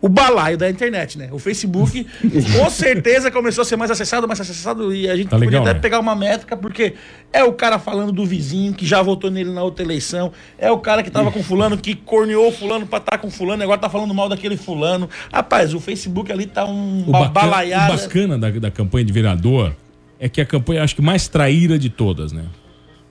o 0.02 0.08
balaio 0.08 0.58
da 0.58 0.68
internet, 0.68 1.16
né? 1.16 1.28
O 1.30 1.38
Facebook 1.38 2.04
com 2.58 2.68
certeza 2.68 3.30
começou 3.30 3.62
a 3.62 3.64
ser 3.64 3.76
mais 3.76 3.88
acessado, 3.90 4.26
mais 4.26 4.40
acessado 4.40 4.92
e 4.94 5.08
a 5.08 5.16
gente 5.16 5.28
Tá 5.28 5.36
podia 5.36 5.48
legal, 5.50 5.62
até 5.62 5.74
né? 5.74 5.80
pegar 5.80 6.00
uma 6.00 6.14
métrica, 6.16 6.56
porque 6.56 6.94
é 7.32 7.44
o 7.44 7.52
cara 7.52 7.78
falando 7.78 8.10
do 8.10 8.26
vizinho 8.26 8.74
que 8.74 8.84
já 8.84 9.00
votou 9.00 9.30
nele 9.30 9.50
na 9.50 9.62
outra 9.62 9.84
eleição, 9.84 10.32
é 10.58 10.70
o 10.70 10.78
cara 10.78 11.04
que 11.04 11.10
tava 11.10 11.30
com 11.30 11.40
fulano, 11.42 11.78
que 11.78 11.94
corneou 11.94 12.50
fulano 12.50 12.84
pra 12.84 12.98
estar 12.98 13.16
com 13.18 13.30
fulano 13.30 13.62
e 13.62 13.64
agora 13.64 13.78
tá 13.78 13.88
falando 13.88 14.12
mal 14.12 14.28
daquele 14.28 14.56
fulano. 14.56 15.08
Rapaz, 15.32 15.72
o 15.72 15.78
Facebook 15.78 16.32
ali 16.32 16.46
tá 16.46 16.64
um, 16.66 17.04
O 17.06 17.10
uma 17.10 17.28
bacana, 17.28 17.86
o 17.94 17.96
bacana 17.96 18.38
da, 18.38 18.50
da 18.50 18.70
campanha 18.72 19.04
de 19.04 19.12
vereador 19.12 19.72
é 20.18 20.28
que 20.28 20.40
a 20.40 20.44
campanha, 20.44 20.82
acho 20.82 20.96
que 20.96 21.02
mais 21.02 21.28
traíra 21.28 21.78
de 21.78 21.88
todas, 21.88 22.32
né? 22.32 22.42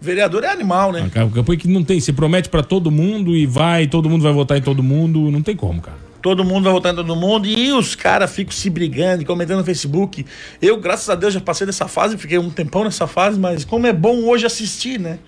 Vereador 0.02 0.44
é 0.44 0.50
animal, 0.50 0.92
né? 0.92 1.08
A 1.16 1.30
campanha 1.30 1.58
que 1.58 1.68
não 1.68 1.84
tem, 1.84 2.00
se 2.02 2.12
promete 2.12 2.50
pra 2.50 2.64
todo 2.64 2.92
mundo 2.92 3.34
e 3.36 3.46
vai, 3.46 3.88
todo 3.88 4.10
mundo 4.10 4.24
vai 4.24 4.34
votar 4.34 4.58
em 4.58 4.62
todo 4.62 4.82
mundo, 4.84 5.32
não 5.32 5.42
tem 5.42 5.56
como, 5.56 5.80
cara. 5.82 6.11
Todo 6.22 6.43
mundo 6.43 6.65
vai 6.65 6.74
votar 6.74 6.93
em 6.93 6.95
todo 6.95 7.15
mundo 7.15 7.47
e 7.47 7.72
os 7.72 7.95
caras 7.95 8.32
ficam 8.32 8.51
se 8.51 8.69
brigando 8.69 9.24
e 9.24 9.26
comentando 9.26 9.59
no 9.59 9.65
Facebook. 9.65 10.26
Eu, 10.61 10.78
graças 10.78 11.09
a 11.09 11.15
Deus, 11.15 11.34
já 11.34 11.41
passei 11.41 11.65
dessa 11.65 11.88
fase, 11.88 12.17
fiquei 12.17 12.38
um 12.38 12.49
tempão 12.49 12.84
nessa 12.84 13.07
fase, 13.07 13.39
mas 13.39 13.65
como 13.65 13.88
é 13.88 13.93
bom 13.93 14.24
hoje 14.26 14.45
assistir, 14.45 14.99
né? 14.99 15.19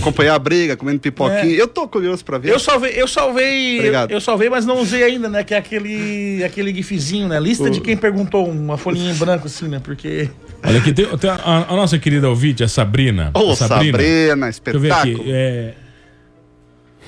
Acompanhar 0.00 0.34
a 0.34 0.38
briga, 0.38 0.76
comendo 0.76 1.00
pipoquinha. 1.00 1.54
É. 1.54 1.60
Eu 1.60 1.68
tô 1.68 1.86
curioso 1.86 2.24
pra 2.24 2.38
ver. 2.38 2.50
Eu 2.50 2.58
salvei, 2.58 2.92
eu 2.96 3.06
salvei, 3.06 3.74
eu, 3.74 3.78
Obrigado. 3.78 4.10
eu 4.10 4.20
salvei, 4.20 4.48
mas 4.48 4.64
não 4.64 4.80
usei 4.80 5.04
ainda, 5.04 5.28
né? 5.28 5.44
Que 5.44 5.54
é 5.54 5.58
aquele, 5.58 6.42
aquele 6.42 6.74
gifzinho, 6.74 7.28
né? 7.28 7.38
Lista 7.38 7.68
de 7.68 7.80
quem 7.80 7.96
perguntou, 7.96 8.48
uma 8.48 8.78
folhinha 8.78 9.12
em 9.12 9.14
branco 9.14 9.46
assim, 9.46 9.68
né? 9.68 9.80
Porque 9.84 10.30
Olha 10.64 10.78
aqui, 10.78 10.92
tem, 10.92 11.06
tem 11.18 11.30
a, 11.30 11.66
a 11.68 11.76
nossa 11.76 11.98
querida 11.98 12.28
ouvinte, 12.28 12.64
a 12.64 12.68
Sabrina. 12.68 13.30
Ô, 13.34 13.50
a 13.50 13.56
Sabrina, 13.56 13.98
Deixa 13.98 14.32
eu 14.32 14.36
ver 14.38 14.48
espetáculo. 14.48 15.20
aqui. 15.20 15.30
É... 15.30 15.74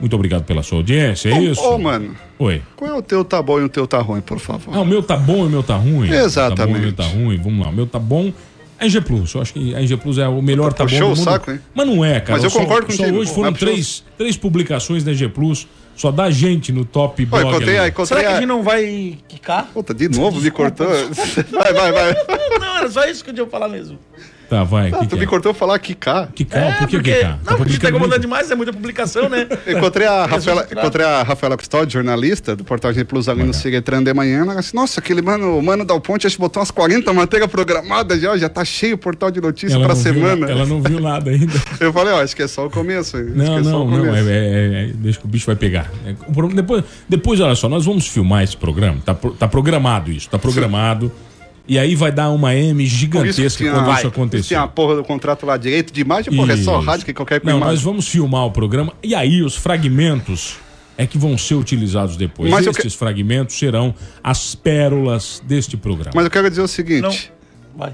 Muito 0.01 0.13
obrigado 0.15 0.43
pela 0.43 0.61
sua 0.63 0.79
audiência, 0.79 1.29
é 1.29 1.39
isso? 1.41 1.61
Ô, 1.61 1.77
mano, 1.77 2.15
Oi. 2.39 2.61
qual 2.75 2.91
é 2.91 2.93
o 2.97 3.01
teu 3.01 3.23
tá 3.23 3.41
bom 3.41 3.59
e 3.59 3.63
o 3.63 3.69
teu 3.69 3.87
tá 3.87 3.99
ruim, 3.99 4.19
por 4.19 4.39
favor? 4.39 4.75
Ah, 4.75 4.81
o 4.81 4.85
meu 4.85 5.01
tá 5.01 5.15
bom 5.15 5.43
e 5.43 5.47
o 5.47 5.49
meu 5.49 5.63
tá 5.63 5.75
ruim? 5.75 6.09
Exatamente. 6.11 6.57
Tá 6.57 6.65
bom 6.65 6.75
e 6.75 6.79
o 6.79 6.81
meu 6.81 6.93
tá 6.93 7.03
ruim. 7.03 7.37
Vamos 7.37 7.65
lá. 7.65 7.71
O 7.71 7.75
meu 7.75 7.85
tá 7.87 7.99
bom. 7.99 8.33
A 8.79 8.85
NG 8.85 8.99
Plus. 9.01 9.33
Eu 9.35 9.41
acho 9.41 9.53
que 9.53 9.75
a 9.75 9.79
NG 9.79 9.95
Plus 9.97 10.17
é 10.17 10.27
o 10.27 10.41
melhor 10.41 10.73
tá 10.73 10.83
bom 10.83 10.89
Puxou 10.89 11.07
do 11.09 11.13
o 11.13 11.17
mundo. 11.17 11.23
saco, 11.23 11.51
hein? 11.51 11.59
Mas 11.75 11.85
não 11.87 12.03
é, 12.03 12.19
cara. 12.19 12.31
Mas 12.33 12.43
eu 12.43 12.49
Só- 12.49 12.59
concordo 12.61 12.91
só 12.91 12.97
contigo. 13.03 13.19
hoje 13.19 13.31
foram 13.31 13.53
três, 13.53 14.03
três 14.17 14.35
publicações 14.35 15.03
da 15.03 15.11
NG 15.11 15.29
Plus. 15.29 15.67
Só 15.95 16.09
dá 16.09 16.31
gente 16.31 16.71
no 16.71 16.83
top 16.83 17.23
blog. 17.25 17.47
encontrei, 17.47 17.77
ali. 17.77 17.85
a- 17.85 17.87
encontrei 17.89 18.05
Será 18.07 18.21
que 18.21 18.27
a 18.27 18.39
gente 18.39 18.47
não 18.47 18.63
vai 18.63 19.17
quicar? 19.27 19.67
Puta, 19.71 19.93
de 19.93 20.09
novo 20.09 20.41
me 20.41 20.49
cortou. 20.49 20.87
vai, 21.51 21.73
vai, 21.73 21.91
vai. 21.91 22.13
Não, 22.59 22.77
era 22.79 22.89
só 22.89 23.05
isso 23.05 23.23
que 23.23 23.29
eu 23.29 23.33
tinha 23.35 23.45
falar 23.45 23.67
mesmo. 23.69 23.99
Tá, 24.51 24.65
vai. 24.65 24.89
Ah, 24.93 24.97
que 24.99 25.07
tu 25.07 25.09
que 25.11 25.15
me 25.15 25.23
é? 25.23 25.27
cortou 25.27 25.53
falar 25.53 25.79
Kika. 25.79 26.27
Que 26.35 26.43
cara? 26.43 26.73
Por 26.73 26.87
que 26.89 26.97
porque? 26.97 27.23
Não, 27.23 27.55
porque 27.55 27.77
tá 27.77 27.87
incomodando 27.89 28.19
demais, 28.19 28.51
é 28.51 28.55
muita 28.55 28.73
publicação, 28.73 29.29
né? 29.29 29.47
Encontrei 29.65 30.05
a, 30.05 30.25
Rafaela, 30.25 30.67
encontrei 30.69 31.05
a 31.05 31.23
Rafaela 31.23 31.55
Custódio, 31.55 31.93
jornalista 31.93 32.53
do 32.53 32.65
Portal 32.65 32.91
G 32.91 33.05
Plus 33.05 33.29
ali 33.29 33.43
no 33.45 33.53
Cigetran 33.53 34.03
de 34.03 34.13
manhã. 34.13 34.41
Ela 34.41 34.55
disse, 34.59 34.75
nossa, 34.75 34.99
aquele 34.99 35.21
mano, 35.21 35.57
o 35.57 35.63
mano 35.63 35.85
Dal 35.85 36.01
Ponte, 36.01 36.27
acho 36.27 36.35
que 36.35 36.41
botou 36.41 36.59
umas 36.59 36.69
40 36.69 37.13
matérias 37.13 37.49
programadas 37.49 38.19
já, 38.19 38.35
já 38.35 38.49
tá 38.49 38.65
cheio 38.65 38.95
o 38.95 38.97
portal 38.97 39.31
de 39.31 39.39
notícias 39.39 39.71
Ela 39.71 39.85
pra 39.85 39.93
viu 39.93 40.03
semana. 40.03 40.45
na- 40.47 40.51
ela 40.51 40.65
não 40.65 40.81
viu 40.81 40.99
nada 40.99 41.31
ainda. 41.31 41.53
Eu 41.79 41.93
falei, 41.93 42.11
ó, 42.13 42.21
acho 42.21 42.35
que 42.35 42.43
é 42.43 42.47
só 42.49 42.65
o 42.65 42.69
começo. 42.69 43.15
Não, 43.17 43.57
é 43.57 43.61
não, 43.61 43.87
não. 43.87 43.99
começo. 43.99 44.27
É, 44.27 44.33
é- 44.33 44.83
é- 44.89 44.91
deixa 44.95 45.17
que 45.17 45.25
o 45.25 45.29
bicho 45.29 45.45
vai 45.45 45.55
pegar. 45.55 45.89
É, 46.05 46.11
o 46.27 46.33
problema- 46.33 46.55
depois, 46.55 46.83
depois, 47.07 47.39
olha 47.39 47.55
só, 47.55 47.69
nós 47.69 47.85
vamos 47.85 48.05
filmar 48.05 48.43
esse 48.43 48.57
programa. 48.57 48.97
Tá, 49.05 49.13
tá 49.15 49.47
programado 49.47 50.11
isso, 50.11 50.27
tá 50.29 50.37
programado. 50.37 51.09
E 51.71 51.79
aí 51.79 51.95
vai 51.95 52.11
dar 52.11 52.29
uma 52.31 52.53
M 52.53 52.83
isso 52.83 52.93
que 52.93 52.99
gigantesca 52.99 53.63
quando 53.63 53.85
vai, 53.85 53.91
isso 53.91 53.99
isso 53.99 54.07
acontecer. 54.07 54.47
Tinha 54.49 54.61
a 54.63 54.67
porra 54.67 54.93
do 54.97 55.05
contrato 55.05 55.45
lá 55.45 55.55
direito 55.55 55.93
de 55.93 56.01
imagem, 56.01 56.35
porra, 56.35 56.51
é 56.51 56.57
só 56.57 56.79
Isso. 56.79 56.85
rádio 56.85 57.05
que 57.05 57.13
qualquer 57.13 57.39
Não, 57.45 57.53
imagem. 57.55 57.67
nós 57.75 57.81
vamos 57.81 58.09
filmar 58.09 58.45
o 58.45 58.51
programa 58.51 58.91
e 59.01 59.15
aí 59.15 59.41
os 59.41 59.55
fragmentos 59.55 60.57
é 60.97 61.07
que 61.07 61.17
vão 61.17 61.37
ser 61.37 61.55
utilizados 61.55 62.17
depois. 62.17 62.51
Mas 62.51 62.67
Estes 62.67 62.93
fragmentos 62.93 63.57
serão 63.57 63.95
as 64.21 64.53
pérolas 64.53 65.41
deste 65.45 65.77
programa. 65.77 66.11
Mas 66.13 66.25
eu 66.25 66.29
quero 66.31 66.49
dizer 66.49 66.61
o 66.61 66.67
seguinte: 66.67 67.31
Vai. 67.73 67.93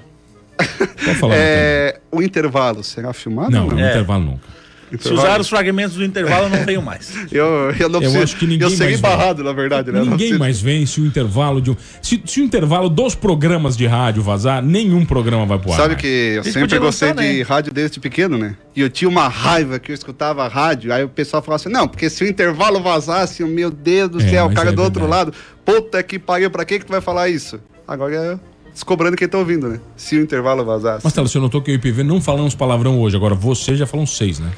Pode 0.58 1.20
falar, 1.20 1.36
é, 1.38 2.00
o 2.12 2.20
intervalo 2.24 2.84
será 2.84 3.14
filmado? 3.14 3.52
Não, 3.52 3.68
no 3.68 3.80
É. 3.80 3.92
intervalo 3.92 4.24
nunca. 4.24 4.57
Se 5.00 5.12
usar 5.14 5.40
os 5.42 5.50
fragmentos 5.50 5.96
do 5.98 6.04
intervalo, 6.06 6.48
não 6.50 6.64
veio 6.64 6.82
mais. 6.82 7.14
Eu, 7.32 7.46
eu 7.78 7.90
não 7.90 7.96
Eu 7.96 8.00
preciso- 8.12 8.24
acho 8.24 8.38
que 8.38 8.48
ninguém 8.48 8.70
Eu 8.72 8.78
vem. 8.78 8.98
barrado, 8.98 9.44
na 9.44 9.52
verdade, 9.52 9.92
né? 9.92 10.00
Eu 10.00 10.06
não 10.06 10.12
Ninguém 10.12 10.38
mais 10.38 10.62
vem 10.62 10.86
se 10.86 11.02
o 11.02 11.06
intervalo 11.06 11.62
de 11.62 11.72
um. 11.72 11.76
Se, 12.02 12.22
se 12.26 12.40
o 12.40 12.44
intervalo 12.44 12.90
dos 12.90 13.14
programas 13.16 13.76
de 13.76 13.86
rádio 13.86 14.24
vazar, 14.24 14.62
nenhum 14.64 15.06
programa 15.06 15.46
vai 15.46 15.60
pro 15.60 15.72
ar. 15.74 15.78
Sabe 15.78 15.96
que 15.98 16.08
eu 16.08 16.42
Eles 16.42 16.54
sempre 16.54 16.80
gostei 16.80 17.10
lançar, 17.10 17.22
de 17.24 17.38
né? 17.40 17.42
rádio 17.44 17.74
desde 17.74 18.00
pequeno, 18.00 18.38
né? 18.38 18.56
E 18.76 18.82
eu 18.82 18.90
tinha 18.90 19.10
uma 19.10 19.28
raiva 19.28 19.78
que 19.80 19.92
eu 19.92 19.94
escutava 19.94 20.46
a 20.46 20.48
rádio, 20.48 20.94
aí 20.94 21.04
o 21.04 21.10
pessoal 21.10 21.42
falava 21.44 21.62
assim, 21.62 21.70
não, 21.74 21.88
porque 21.88 22.10
se 22.10 22.24
o 22.24 22.28
intervalo 22.28 22.80
vazasse, 22.82 23.44
meu 23.44 23.70
Deus 23.72 24.10
do 24.10 24.22
É, 24.22 24.30
céu, 24.30 24.46
o 24.46 24.48
mas 24.48 24.56
cara 24.56 24.70
é 24.70 24.72
do 24.72 24.82
outro 24.84 25.02
verdade. 25.02 25.32
lado, 25.32 25.34
puta 25.66 26.02
que 26.04 26.18
pariu, 26.18 26.50
pra 26.50 26.64
que 26.64 26.80
que 26.80 26.86
tu 26.86 26.92
vai 26.92 27.02
falar 27.02 27.28
isso? 27.28 27.60
Agora 27.88 28.16
é 28.16 28.40
descobrando 28.74 29.18
quem 29.18 29.28
tá 29.28 29.38
ouvindo, 29.40 29.68
né? 29.68 29.80
Se 29.96 30.16
o 30.18 30.22
intervalo 30.22 30.64
vazasse. 30.64 31.04
Marcelo, 31.04 31.28
você 31.28 31.40
notou 31.40 31.62
que 31.62 31.72
eu 31.72 31.74
e 31.74 31.78
o 31.78 31.80
IPV 31.80 32.04
não 32.04 32.22
falamos 32.22 32.54
palavrão 32.54 33.00
hoje, 33.02 33.16
agora 33.16 33.34
você 33.34 33.76
já 33.76 33.88
falou 33.88 34.04
uns 34.04 34.16
seis, 34.16 34.40
né? 34.40 34.52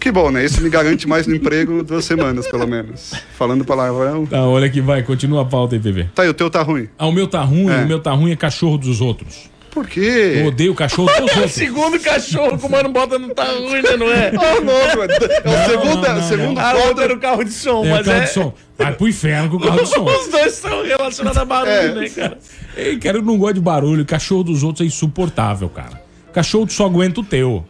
Que 0.00 0.12
bom, 0.12 0.30
né? 0.30 0.44
Isso 0.44 0.60
me 0.62 0.68
garante 0.70 1.08
mais 1.08 1.26
no 1.26 1.34
emprego 1.34 1.82
duas 1.82 2.04
semanas, 2.04 2.46
pelo 2.46 2.66
menos. 2.66 3.12
Falando 3.36 3.64
palavrão. 3.64 4.26
Tá, 4.26 4.42
olha 4.46 4.66
aqui, 4.66 4.80
vai, 4.80 5.02
continua 5.02 5.42
a 5.42 5.44
pauta 5.44 5.74
aí, 5.74 5.78
IPV. 5.80 6.08
Tá, 6.14 6.24
e 6.24 6.28
o 6.28 6.34
teu 6.34 6.48
tá 6.48 6.62
ruim. 6.62 6.88
Ah, 6.98 7.06
o 7.06 7.12
meu 7.12 7.26
tá 7.26 7.42
ruim, 7.42 7.68
É. 7.68 7.82
o 7.82 7.86
meu 7.86 7.98
tá 8.00 8.12
ruim 8.12 8.30
é 8.32 8.36
cachorro 8.36 8.78
dos 8.78 9.00
outros. 9.00 9.50
Por 9.70 9.84
Eu 9.84 9.88
quê? 9.90 10.44
odeio 10.46 10.74
cachorro 10.74 11.08
dos 11.08 11.20
outros. 11.36 11.52
Segundo 11.52 12.00
cachorro 12.00 12.56
que 12.58 12.64
o 12.66 12.70
mano 12.70 12.88
bota 12.88 13.18
não 13.18 13.28
tá 13.30 13.44
ruim, 13.44 13.82
né? 13.82 13.96
Não 13.98 14.10
é? 14.10 14.32
Ah, 14.36 14.54
louco, 14.64 15.02
é 15.02 15.66
o 15.66 15.70
segundo, 15.70 16.02
não, 16.08 16.14
não, 16.14 16.22
segundo 16.28 16.58
Ah, 16.58 16.72
o 16.72 16.76
outro 16.76 16.84
quadro. 16.94 17.02
era 17.04 17.14
o 17.14 17.18
carro 17.20 17.44
de 17.44 17.52
som, 17.52 17.84
É 17.84 17.88
o 17.88 17.90
mas 17.96 18.06
carro 18.06 18.18
é. 18.18 18.24
de 18.24 18.30
som. 18.30 18.54
Vai 18.78 18.94
pro 18.94 19.08
inferno 19.08 19.50
com 19.50 19.56
o 19.56 19.60
carro 19.60 19.82
de 19.82 19.88
som. 19.88 20.04
Os 20.04 20.28
dois 20.28 20.52
são 20.54 20.82
relacionados 20.84 21.38
a 21.38 21.44
barulho, 21.44 21.70
É. 21.72 21.94
né, 21.94 22.08
cara? 22.08 22.38
Ei, 22.76 22.96
cara, 22.98 23.18
eu 23.18 23.22
não 23.22 23.36
gosto 23.36 23.54
de 23.54 23.60
barulho. 23.60 24.04
Cachorro 24.06 24.44
dos 24.44 24.62
outros 24.62 24.84
é 24.84 24.86
insuportável, 24.86 25.68
cara. 25.68 26.00
Cachorro 26.32 26.66
só 26.70 26.86
aguenta 26.86 27.20
o 27.20 27.24
teu. 27.24 27.64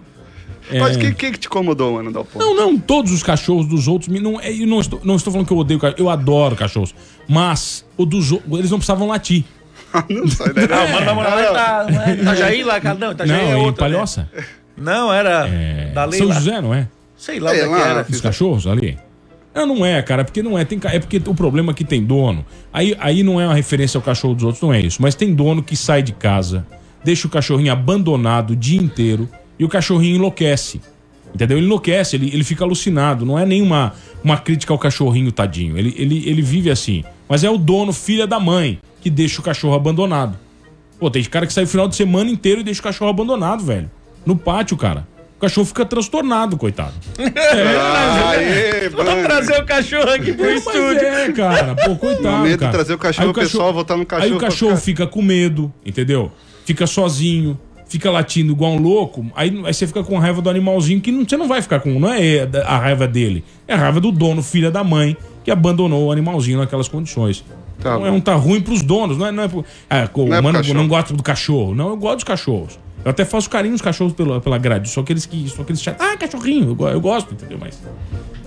É. 0.71 0.79
Mas 0.81 0.97
o 0.97 0.99
que, 0.99 1.13
que 1.15 1.31
que 1.33 1.39
te 1.39 1.47
incomodou, 1.47 1.95
mano, 1.95 2.13
Dalpon? 2.13 2.39
Não, 2.39 2.55
não, 2.55 2.79
todos 2.79 3.13
os 3.13 3.23
cachorros 3.23 3.67
dos 3.67 3.89
outros. 3.89 4.09
me- 4.09 4.21
Não, 4.21 4.41
é, 4.41 4.53
eu 4.53 4.67
não, 4.67 4.81
estou, 4.81 5.01
não 5.05 5.17
estou 5.17 5.33
falando 5.33 5.47
que 5.47 5.53
eu 5.53 5.59
odeio 5.59 5.81
cachorro, 5.81 6.01
eu 6.01 6.11
adoro 6.11 6.55
cachorros. 6.57 6.95
Mas 7.29 7.85
o 7.97 8.05
dos 8.05 8.33
outros, 8.33 8.59
eles 8.59 8.71
não 8.71 8.79
precisavam 8.79 9.09
latir. 9.09 9.45
não 10.11 10.29
sai 10.29 10.53
daí, 10.53 10.67
Não, 10.69 10.77
não. 10.89 11.05
vai 11.05 11.15
morar 11.15 11.35
lá 11.35 11.43
Ita- 11.43 11.93
não 11.93 12.03
é 12.03 12.15
Itajaí, 12.15 12.63
lá, 12.65 12.81
cara. 12.81 12.99
Não, 12.99 13.13
Itajaí 13.13 13.37
não, 13.45 13.45
é 13.45 13.53
em 13.53 13.55
outra. 13.65 13.89
né? 13.89 13.93
Palhoça. 13.95 14.31
Não, 14.77 15.13
era 15.13 15.49
É, 15.49 15.91
da 15.95 16.11
São. 16.13 16.33
José, 16.33 16.61
não 16.61 16.73
é? 16.75 16.87
Sei 17.17 17.41
lá 17.41 17.51
onde 17.51 17.61
é 17.61 17.65
que 17.65 17.69
lá, 17.71 17.89
era. 17.89 18.07
Os 18.09 18.21
cachorros 18.21 18.67
ali? 18.67 18.97
Não, 19.55 19.67
não 19.67 19.85
é, 19.85 20.01
cara, 20.03 20.25
porque 20.25 20.41
não 20.43 20.57
é. 20.57 20.65
Tem, 20.65 20.79
é 20.85 21.01
porque 21.01 21.21
o 21.27 21.35
problema 21.35 21.73
é 21.73 21.75
que 21.75 21.83
tem 21.85 22.05
dono. 22.05 22.45
Aí, 22.73 22.95
aí 23.01 23.23
não 23.25 23.41
é 23.41 23.45
uma 23.47 23.55
referência 23.55 23.99
ao 23.99 24.03
cachorro 24.03 24.35
dos 24.35 24.45
outros, 24.45 24.63
não 24.63 24.73
é 24.73 24.81
isso. 24.81 25.03
Mas 25.03 25.17
tem 25.17 25.35
dono 25.35 25.63
que 25.65 25.75
sai 25.75 26.01
de 26.03 26.13
casa, 26.13 26.65
deixa 27.03 27.27
o 27.27 27.31
cachorrinho 27.31 27.73
abandonado 27.73 28.51
o 28.51 28.57
dia 28.57 28.81
inteiro 28.81 29.29
e 29.59 29.65
o 29.65 29.69
cachorrinho 29.69 30.17
enlouquece. 30.17 30.81
Entendeu? 31.35 31.59
Ele 31.59 31.67
enlouquece, 31.67 32.17
ele, 32.17 32.31
ele 32.33 32.43
fica 32.45 32.65
alucinado. 32.65 33.27
Não 33.27 33.39
é 33.39 33.45
nenhuma 33.45 33.93
uma 34.25 34.37
crítica 34.39 34.73
ao 34.73 34.79
cachorrinho, 34.79 35.31
tadinho. 35.31 35.77
Ele, 35.77 35.95
ele, 35.99 36.29
ele 36.29 36.41
vive 36.43 36.71
assim. 36.71 37.05
Mas 37.29 37.45
é 37.45 37.51
o 37.51 37.59
dono, 37.59 37.93
filha 37.93 38.27
da 38.27 38.41
mãe, 38.41 38.79
que 39.03 39.11
deixa 39.11 39.41
o 39.41 39.45
cachorro 39.45 39.75
abandonado. 39.75 40.39
Pô, 40.99 41.11
tem 41.11 41.23
cara 41.25 41.47
que 41.47 41.53
sai 41.53 41.65
o 41.65 41.69
final 41.69 41.87
de 41.87 41.95
semana 41.97 42.31
inteiro 42.31 42.61
e 42.61 42.65
deixa 42.65 42.81
o 42.81 42.83
cachorro 42.85 43.11
abandonado, 43.11 43.63
velho. 43.63 43.91
No 44.25 44.35
pátio, 44.37 44.77
cara. 44.77 45.07
O 45.37 45.41
cachorro 45.41 45.67
fica 45.67 45.85
transtornado, 45.85 46.57
coitado. 46.57 46.95
Aê, 48.27 48.89
Vamos 48.89 49.23
trazer 49.25 49.61
o 49.61 49.65
cachorro 49.65 50.11
aqui 50.11 50.33
pro 50.33 50.45
Mas 50.47 50.59
estúdio. 50.67 51.07
é, 51.07 51.33
cara. 51.33 51.75
Pô, 51.77 51.95
coitado, 51.97 52.49
de 52.49 52.57
cara. 52.57 52.73
trazer 52.73 52.95
o 52.95 52.99
cachorro, 52.99 53.27
Aí 53.27 53.31
o 53.31 53.35
pessoal 53.35 53.73
voltar 53.73 53.97
no 53.97 54.07
cachorro 54.07 54.31
Aí 54.31 54.37
o 54.37 54.39
cachorro 54.41 54.73
ficar- 54.77 55.05
fica 55.05 55.07
com 55.07 55.23
medo, 55.23 55.73
entendeu? 55.85 56.33
Fica 56.65 56.87
sozinho, 56.87 57.59
fica 57.89 58.11
latindo 58.11 58.53
igual 58.53 58.73
um 58.73 58.79
louco. 58.81 59.25
Aí, 59.35 59.49
aí 59.65 59.75
você 59.75 59.87
fica 59.87 60.03
com 60.05 60.19
raiva 60.19 60.41
do 60.43 60.49
animalzinho 60.51 61.01
que 61.01 61.11
não, 61.11 61.25
você 61.29 61.37
não 61.37 61.49
vai 61.49 61.63
ficar 61.63 61.81
com... 61.81 61.99
Não 61.99 62.13
é 62.13 62.49
a 62.65 62.79
raiva 62.79 63.09
dele. 63.09 63.45
É 63.67 63.75
a 63.75 63.77
raiva 63.77 64.01
do 64.01 64.13
dono, 64.13 64.43
filha 64.43 64.71
da 64.71 64.85
mãe, 64.85 65.17
que 65.45 65.51
abandonou 65.51 66.07
o 66.07 66.13
animalzinho 66.13 66.59
naquelas 66.59 66.89
condições. 66.89 67.45
Tá 67.81 67.91
Então 67.95 68.07
é 68.07 68.11
um 68.11 68.21
tá 68.21 68.35
ruim 68.35 68.61
pros 68.61 68.83
donos, 68.83 69.17
não 69.17 69.27
é, 69.27 69.33
não 69.33 69.43
é 69.45 69.49
pro, 69.49 69.65
ah, 69.89 70.09
o 70.13 70.19
Não 70.27 70.35
é 70.35 70.37
pro 70.37 70.43
mano 70.45 70.59
cachorro. 70.59 70.75
não 70.79 70.89
gosta 70.89 71.15
do 71.15 71.23
cachorro. 71.23 71.75
Não, 71.75 71.89
eu 71.91 71.97
gosto 71.97 72.17
dos 72.17 72.25
cachorros. 72.25 72.79
Eu 73.05 73.11
até 73.13 73.25
faço 73.25 73.49
carinho 73.49 73.73
nos 73.73 73.81
cachorros 73.81 74.13
pela, 74.13 74.41
pela 74.41 74.59
grade. 74.59 74.89
Só 74.91 75.01
aqueles 75.01 75.25
que. 75.25 75.49
Só 75.49 75.63
aqueles 75.63 75.81
chatos. 75.81 76.05
Ah, 76.05 76.17
cachorrinho. 76.17 76.77
Eu, 76.79 76.89
eu 76.89 77.01
gosto, 77.01 77.33
entendeu? 77.33 77.57
Mas. 77.61 77.81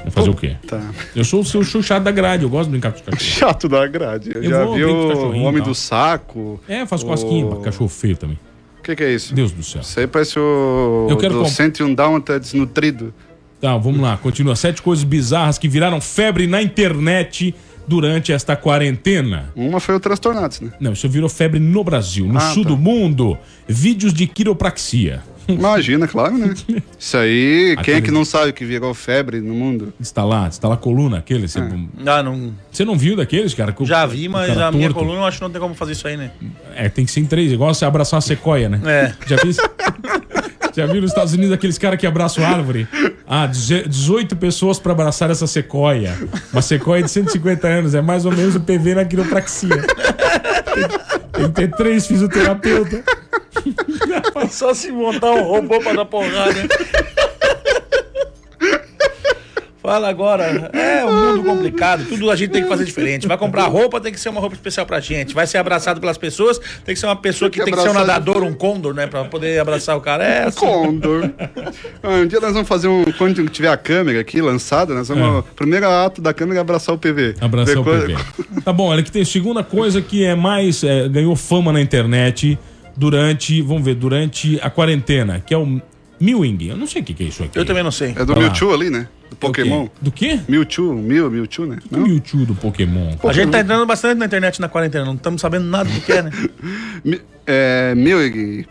Fazer 0.09 0.29
o 0.29 0.33
quê? 0.33 0.57
Tá. 0.67 0.81
Eu 1.15 1.23
sou 1.23 1.39
o 1.39 1.45
seu 1.45 1.63
chato 1.81 2.03
da 2.03 2.11
grade, 2.11 2.43
eu 2.43 2.49
gosto 2.49 2.65
de 2.65 2.71
brincar 2.71 2.91
com 2.91 2.97
os 2.97 3.01
cachorros. 3.03 3.23
Chato 3.23 3.69
da 3.69 3.87
grade. 3.87 4.31
Eu, 4.35 4.43
Eu 4.43 4.49
já 4.49 4.65
vou 4.65 4.73
vi 4.75 4.83
o 4.83 5.43
Homem 5.43 5.63
do 5.63 5.73
Saco. 5.73 6.59
É, 6.67 6.85
faço 6.85 7.05
O- 7.05 7.07
cosquinha 7.09 7.45
pra 7.45 7.59
cachorro 7.59 7.87
feio 7.87 8.17
também. 8.17 8.37
O 8.81 8.83
que, 8.83 8.95
que 8.95 9.03
é 9.03 9.13
isso? 9.13 9.33
Deus 9.35 9.51
do 9.51 9.61
céu. 9.61 9.81
Isso 9.81 9.99
aí 9.99 10.07
parece 10.07 10.39
o 10.39 11.05
Eu 11.07 11.15
quero 11.17 11.35
do 11.35 11.39
comp- 11.41 11.51
101 11.51 11.93
Dálmata 11.93 12.39
desnutrido. 12.39 13.13
Tá, 13.61 13.77
vamos 13.77 14.01
lá, 14.01 14.17
continua. 14.17 14.55
Sete 14.55 14.81
coisas 14.81 15.03
bizarras 15.03 15.59
que 15.59 15.67
viraram 15.67 16.01
febre 16.01 16.47
na 16.47 16.63
internet 16.63 17.53
durante 17.87 18.31
esta 18.33 18.55
quarentena. 18.55 19.51
Uma 19.55 19.79
foi 19.79 19.95
o 19.95 19.99
Transtornados, 19.99 20.61
né? 20.61 20.71
Não, 20.79 20.93
isso 20.93 21.07
virou 21.07 21.29
febre 21.29 21.59
no 21.59 21.83
Brasil, 21.83 22.25
no 22.25 22.37
Ah, 22.37 22.53
sul 22.53 22.63
tá. 22.63 22.69
do 22.69 22.77
mundo. 22.77 23.37
Vídeos 23.67 24.13
de 24.13 24.25
quiropraxia. 24.25 25.21
Imagina, 25.53 26.07
claro, 26.07 26.37
né? 26.37 26.53
Isso 26.99 27.17
aí, 27.17 27.75
quem 27.83 27.93
é 27.93 27.97
Aquele- 27.97 28.01
que 28.01 28.11
não 28.11 28.23
sabe 28.25 28.53
que 28.53 28.63
virou 28.65 28.93
febre 28.93 29.39
no 29.41 29.53
mundo? 29.53 29.93
Instalar, 29.99 30.47
instalar 30.49 30.77
coluna, 30.77 31.17
aquele. 31.19 31.47
Você, 31.47 31.59
Ah, 31.59 32.21
não. 32.23 32.53
você 32.71 32.85
não 32.85 32.97
viu 32.97 33.15
daqueles, 33.15 33.53
cara? 33.53 33.71
Que 33.71 33.85
Já 33.85 34.05
vi, 34.05 34.27
mas 34.27 34.57
a 34.57 34.71
minha 34.71 34.89
torto. 34.89 34.99
coluna 35.05 35.21
eu 35.21 35.25
acho 35.25 35.37
que 35.37 35.43
não 35.43 35.49
tem 35.51 35.61
como 35.61 35.73
fazer 35.75 35.93
isso 35.93 36.07
aí, 36.07 36.15
né? 36.17 36.31
É, 36.75 36.89
tem 36.89 37.05
que 37.05 37.11
ser 37.11 37.19
em 37.21 37.25
três, 37.25 37.51
igual 37.51 37.73
você 37.73 37.85
abraçar 37.85 38.17
uma 38.17 38.21
sequoia, 38.21 38.69
né? 38.69 38.79
É. 38.85 39.13
Já 39.27 39.35
viu? 39.37 39.49
isso? 39.51 39.61
Já 40.73 40.85
viu 40.85 41.01
nos 41.01 41.11
Estados 41.11 41.33
Unidos 41.33 41.51
aqueles 41.51 41.77
caras 41.77 41.99
que 41.99 42.07
abraçam 42.07 42.45
árvore? 42.45 42.87
Ah, 43.27 43.45
deze- 43.45 43.83
18 43.89 44.37
pessoas 44.37 44.79
pra 44.79 44.93
abraçar 44.93 45.29
essa 45.29 45.45
sequoia. 45.45 46.17
Uma 46.53 46.61
sequoia 46.61 47.03
de 47.03 47.11
150 47.11 47.67
anos, 47.67 47.93
é 47.93 48.01
mais 48.01 48.25
ou 48.25 48.31
menos 48.31 48.55
o 48.55 48.59
PV 48.61 48.95
na 48.95 49.03
quiropraxia. 49.03 49.67
Tem, 49.69 50.87
tem 51.33 51.45
que 51.47 51.51
ter 51.53 51.71
três 51.75 52.07
fisioterapeutas. 52.07 53.01
Só 54.49 54.73
se 54.73 54.91
montar 54.91 55.31
um 55.31 55.43
robô 55.43 55.79
pra 55.79 55.93
dar 55.93 56.05
porrada. 56.05 56.67
Fala 59.81 60.09
agora. 60.09 60.69
É 60.73 61.03
um 61.03 61.11
mundo 61.37 61.43
complicado. 61.43 62.05
Tudo 62.07 62.29
a 62.29 62.35
gente 62.35 62.51
tem 62.51 62.61
que 62.61 62.69
fazer 62.69 62.85
diferente. 62.85 63.27
Vai 63.27 63.35
comprar 63.35 63.65
roupa, 63.65 63.99
tem 63.99 64.11
que 64.13 64.19
ser 64.19 64.29
uma 64.29 64.39
roupa 64.39 64.55
especial 64.55 64.85
pra 64.85 64.99
gente. 64.99 65.33
Vai 65.33 65.47
ser 65.47 65.57
abraçado 65.57 65.99
pelas 65.99 66.19
pessoas, 66.19 66.59
tem 66.85 66.93
que 66.93 66.99
ser 66.99 67.07
uma 67.07 67.15
pessoa 67.15 67.49
que 67.49 67.57
Tem 67.57 67.65
que 67.65 67.71
tem 67.71 67.79
que 67.83 67.89
ser 67.91 67.97
um 67.97 67.99
nadador, 67.99 68.43
um 68.43 68.53
condor, 68.53 68.93
né? 68.93 69.07
Pra 69.07 69.25
poder 69.25 69.59
abraçar 69.59 69.97
o 69.97 70.01
cara. 70.01 70.23
É 70.23 70.43
assim. 70.43 70.59
Condor. 70.59 71.29
Ah, 72.03 72.15
um 72.15 72.25
dia 72.27 72.39
nós 72.39 72.53
vamos 72.53 72.67
fazer 72.67 72.87
um. 72.87 73.03
Quando 73.17 73.47
tiver 73.49 73.67
a 73.69 73.77
câmera 73.77 74.19
aqui 74.21 74.41
lançada, 74.41 74.93
nós 74.93 75.07
vamos. 75.07 75.45
Primeiro 75.55 75.87
ato 75.87 76.21
da 76.21 76.33
câmera 76.33 76.59
é 76.59 76.61
abraçar 76.61 76.93
o 76.93 76.97
PV. 76.97 77.35
Abraçar 77.39 77.75
Depois- 77.75 78.03
o 78.03 78.07
PV. 78.07 78.61
Tá 78.63 78.73
bom, 78.73 78.87
olha 78.89 79.01
que 79.03 79.11
tem 79.11 79.23
segunda 79.25 79.63
coisa 79.63 80.01
que 80.01 80.23
é 80.25 80.35
mais. 80.35 80.83
é, 80.83 81.07
ganhou 81.07 81.35
fama 81.35 81.71
na 81.73 81.81
internet 81.81 82.57
durante. 82.95 83.61
Vamos 83.61 83.83
ver, 83.83 83.95
durante 83.95 84.59
a 84.61 84.69
quarentena, 84.69 85.39
que 85.39 85.53
é 85.53 85.57
o 85.57 85.81
Mewing. 86.19 86.67
Eu 86.67 86.77
não 86.77 86.85
sei 86.87 87.01
o 87.01 87.05
que, 87.05 87.13
que 87.13 87.23
é 87.23 87.27
isso 87.27 87.43
aqui. 87.43 87.57
Eu 87.57 87.65
também 87.65 87.83
não 87.83 87.91
sei. 87.91 88.13
É 88.15 88.23
do 88.23 88.33
lá. 88.33 88.39
Mewtwo 88.39 88.73
ali, 88.73 88.89
né? 88.89 89.07
Do 89.29 89.35
Pokémon. 89.35 89.87
Do 89.99 90.11
quê? 90.11 90.39
Mewtwo, 90.47 90.93
Mew, 90.93 91.31
Mewtwo, 91.31 91.65
né? 91.65 91.79
O 91.91 91.97
Mewtwo 91.97 92.45
do 92.45 92.53
Pokémon. 92.53 93.15
A 93.23 93.33
gente 93.33 93.49
tá 93.49 93.59
entrando 93.59 93.85
bastante 93.85 94.19
na 94.19 94.25
internet 94.25 94.61
na 94.61 94.69
quarentena, 94.69 95.05
não 95.05 95.15
estamos 95.15 95.41
sabendo 95.41 95.65
nada 95.65 95.89
do 95.89 96.01
que 96.01 96.11
é, 96.11 96.21
né? 96.21 96.31
É, 97.47 97.95
Mewing. 97.95 98.65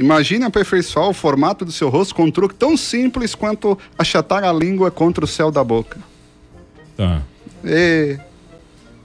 Imagine 0.00 0.44
aperfeiçoar 0.44 1.08
o 1.08 1.12
formato 1.12 1.64
do 1.64 1.70
seu 1.70 1.90
rosto 1.90 2.14
com 2.14 2.24
um 2.24 2.30
truque 2.30 2.54
tão 2.54 2.76
simples 2.76 3.34
quanto 3.34 3.78
achatar 3.98 4.42
a 4.42 4.52
língua 4.52 4.90
contra 4.90 5.24
o 5.24 5.28
céu 5.28 5.50
da 5.50 5.62
boca. 5.62 5.98
Tá. 6.96 7.20
E, 7.64 8.18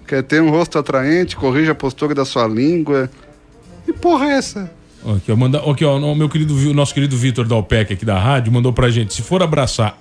quer 0.07 0.23
ter 0.23 0.41
um 0.41 0.49
rosto 0.49 0.79
atraente, 0.79 1.35
corrija 1.35 1.73
a 1.73 1.75
postura 1.75 2.15
da 2.15 2.23
sua 2.23 2.47
língua. 2.47 3.09
E 3.93 3.97
porra 3.99 4.25
é 4.25 4.31
essa? 4.37 4.71
Aqui, 5.17 5.31
ó, 5.31 5.35
manda, 5.35 5.59
aqui, 5.69 5.83
ó, 5.83 5.97
o 5.97 6.15
meu 6.15 6.29
querido, 6.29 6.53
o 6.55 6.73
nosso 6.73 6.93
querido 6.93 7.15
Vitor 7.17 7.45
Dalpec 7.45 7.93
aqui 7.93 8.05
da 8.05 8.17
rádio 8.17 8.51
mandou 8.53 8.71
pra 8.71 8.89
gente: 8.89 9.13
se 9.13 9.21
for 9.21 9.43
abraçar 9.43 9.97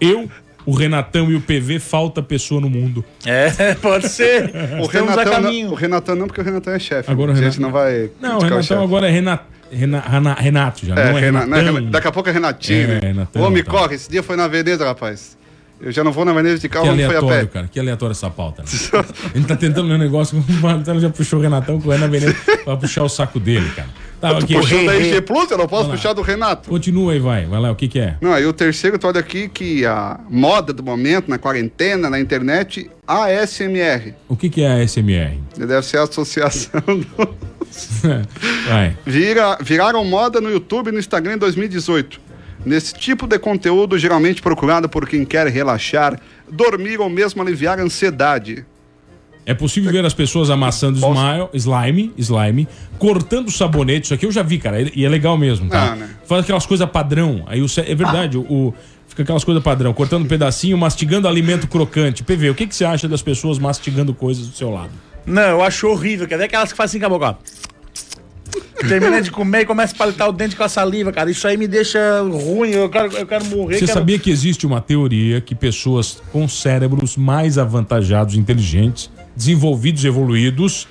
eu, 0.00 0.28
o 0.64 0.72
Renatão 0.72 1.30
e 1.30 1.34
o 1.34 1.40
PV, 1.40 1.78
falta 1.78 2.22
pessoa 2.22 2.60
no 2.60 2.70
mundo. 2.70 3.04
É, 3.26 3.50
pode 3.76 4.08
ser. 4.08 4.50
O 4.80 4.86
Renatão, 4.86 5.24
caminho. 5.32 5.66
não, 5.66 5.72
o 5.72 5.76
Renatão 5.76 6.14
não, 6.14 6.26
porque 6.26 6.40
o 6.40 6.44
Renatão 6.44 6.72
é 6.72 6.78
chefe. 6.78 7.10
Agora 7.10 7.32
o 7.32 7.34
a 7.34 7.36
gente 7.36 7.60
não 7.60 7.70
vai. 7.70 8.10
Não, 8.20 8.36
o 8.38 8.40
Renatão 8.40 8.62
chefe. 8.62 8.82
agora 8.82 9.06
é 9.08 9.10
Renat, 9.10 9.42
Rena- 9.70 10.34
Renato 10.38 10.86
já, 10.86 10.94
É, 10.94 11.10
não 11.10 11.18
é 11.18 11.20
né, 11.20 11.26
Renatão. 11.26 11.74
Rena- 11.74 11.90
daqui 11.90 12.08
a 12.08 12.12
pouco 12.12 12.28
é 12.28 12.32
Renatinho, 12.32 12.82
É, 12.82 12.86
né? 12.86 13.00
Renatão, 13.02 13.42
Ô, 13.42 13.50
me 13.50 13.62
tá. 13.62 13.70
corre, 13.70 13.94
esse 13.96 14.10
dia 14.10 14.22
foi 14.22 14.36
na 14.36 14.48
Veneza, 14.48 14.84
rapaz. 14.84 15.36
Eu 15.80 15.92
já 15.92 16.02
não 16.02 16.10
vou 16.10 16.24
na 16.24 16.32
Veneza 16.32 16.58
de 16.58 16.68
carro, 16.68 16.86
Que 16.86 16.90
não 16.90 16.96
foi 16.96 17.04
a 17.04 17.08
aleatório, 17.18 17.46
pé. 17.46 17.52
cara. 17.52 17.68
Que 17.70 17.78
aleatório 17.78 18.10
essa 18.12 18.28
pauta. 18.28 18.62
Né? 18.62 18.68
A 19.34 19.36
gente 19.38 19.46
tá 19.46 19.54
tentando 19.56 19.86
ler 19.88 19.94
um 19.94 19.98
negócio, 19.98 20.36
o 20.38 20.52
Marcelo 20.60 20.98
já 21.00 21.08
puxou 21.10 21.38
o 21.38 21.42
Renatão 21.42 21.80
correndo 21.80 22.00
na 22.00 22.06
Veneza 22.08 22.34
pra 22.64 22.76
puxar 22.76 23.04
o 23.04 23.08
saco 23.08 23.38
dele, 23.38 23.68
cara. 23.76 23.88
Tá, 24.20 24.32
ok. 24.32 24.56
Puxou 24.56 24.84
da 24.84 24.90
Re- 24.92 24.98
RG 25.10 25.20
Plus, 25.20 25.48
eu 25.52 25.56
não 25.58 25.68
posso 25.68 25.88
puxar 25.90 26.12
do 26.12 26.22
Renato. 26.22 26.68
Continua 26.68 27.12
aí, 27.12 27.20
vai. 27.20 27.46
Vai 27.46 27.60
lá, 27.60 27.70
o 27.70 27.76
que 27.76 27.86
que 27.86 28.00
é? 28.00 28.16
Não, 28.20 28.32
aí 28.32 28.44
o 28.44 28.52
terceiro, 28.52 28.98
tu 28.98 29.06
olha 29.06 29.20
aqui 29.20 29.48
que 29.48 29.86
a 29.86 30.18
moda 30.28 30.72
do 30.72 30.82
momento, 30.82 31.28
na 31.30 31.38
quarentena, 31.38 32.10
na 32.10 32.18
internet, 32.18 32.90
ASMR. 33.06 34.14
O 34.28 34.34
que 34.36 34.50
que 34.50 34.62
é 34.62 34.72
a 34.82 34.82
SMR? 34.88 35.38
Deve 35.56 35.82
ser 35.82 35.98
a 35.98 36.02
associação 36.02 36.82
do... 36.86 37.28
vai. 38.68 38.96
Vira, 39.06 39.56
viraram 39.62 40.04
moda 40.04 40.40
no 40.40 40.50
YouTube 40.50 40.88
e 40.88 40.92
no 40.92 40.98
Instagram 40.98 41.34
em 41.34 41.38
2018. 41.38 42.20
Nesse 42.64 42.94
tipo 42.94 43.26
de 43.26 43.38
conteúdo 43.38 43.98
geralmente 43.98 44.42
procurado 44.42 44.88
por 44.88 45.08
quem 45.08 45.24
quer 45.24 45.46
relaxar, 45.48 46.18
dormir 46.50 46.98
ou 47.00 47.08
mesmo 47.08 47.40
aliviar 47.42 47.78
a 47.78 47.82
ansiedade. 47.82 48.64
É 49.46 49.54
possível 49.54 49.90
ver 49.90 50.04
as 50.04 50.12
pessoas 50.12 50.50
amassando 50.50 50.98
smile, 50.98 51.48
slime, 51.54 52.12
slime, 52.18 52.68
cortando 52.98 53.50
sabonete. 53.50 54.04
Isso 54.04 54.12
aqui 54.14 54.26
eu 54.26 54.32
já 54.32 54.42
vi, 54.42 54.58
cara. 54.58 54.82
E 54.82 55.04
é 55.06 55.08
legal 55.08 55.38
mesmo, 55.38 55.70
tá? 55.70 55.92
Ah, 55.92 55.96
né? 55.96 56.10
Faz 56.26 56.42
aquelas 56.44 56.66
coisas 56.66 56.86
padrão. 56.90 57.44
Aí 57.46 57.62
o, 57.62 57.66
é 57.78 57.94
verdade, 57.94 58.36
o, 58.36 58.42
o- 58.42 58.74
fica 59.06 59.22
aquelas 59.22 59.44
coisas 59.44 59.62
padrão, 59.64 59.94
cortando 59.94 60.24
um 60.24 60.28
pedacinho, 60.28 60.76
mastigando 60.76 61.26
alimento 61.26 61.66
crocante. 61.66 62.22
PV, 62.22 62.50
o 62.50 62.54
que, 62.54 62.66
que 62.66 62.76
você 62.76 62.84
acha 62.84 63.08
das 63.08 63.22
pessoas 63.22 63.58
mastigando 63.58 64.12
coisas 64.12 64.46
do 64.48 64.54
seu 64.54 64.68
lado? 64.70 64.90
Não, 65.24 65.42
eu 65.42 65.62
acho 65.62 65.88
horrível. 65.88 66.28
Quer 66.28 66.36
ver 66.36 66.44
aquelas 66.44 66.70
que 66.70 66.76
fazem 66.76 66.98
assim 66.98 67.08
com 67.08 67.14
a 67.14 67.18
boca, 67.18 67.30
ó. 67.30 67.67
Termina 68.86 69.20
de 69.20 69.30
comer 69.30 69.62
e 69.62 69.66
começa 69.66 69.94
a 69.94 69.98
palitar 69.98 70.28
o 70.28 70.32
dente 70.32 70.54
com 70.54 70.62
a 70.62 70.68
saliva, 70.68 71.12
cara. 71.12 71.30
Isso 71.30 71.46
aí 71.48 71.56
me 71.56 71.66
deixa 71.66 72.20
ruim. 72.22 72.70
Eu 72.70 72.88
quero, 72.88 73.16
eu 73.16 73.26
quero 73.26 73.44
morrer. 73.46 73.74
Você 73.74 73.86
quero... 73.86 73.98
sabia 73.98 74.18
que 74.18 74.30
existe 74.30 74.66
uma 74.66 74.80
teoria 74.80 75.40
que 75.40 75.54
pessoas 75.54 76.20
com 76.32 76.46
cérebros 76.48 77.16
mais 77.16 77.58
avantajados, 77.58 78.34
inteligentes, 78.34 79.10
desenvolvidos, 79.34 80.04
evoluídos, 80.04 80.86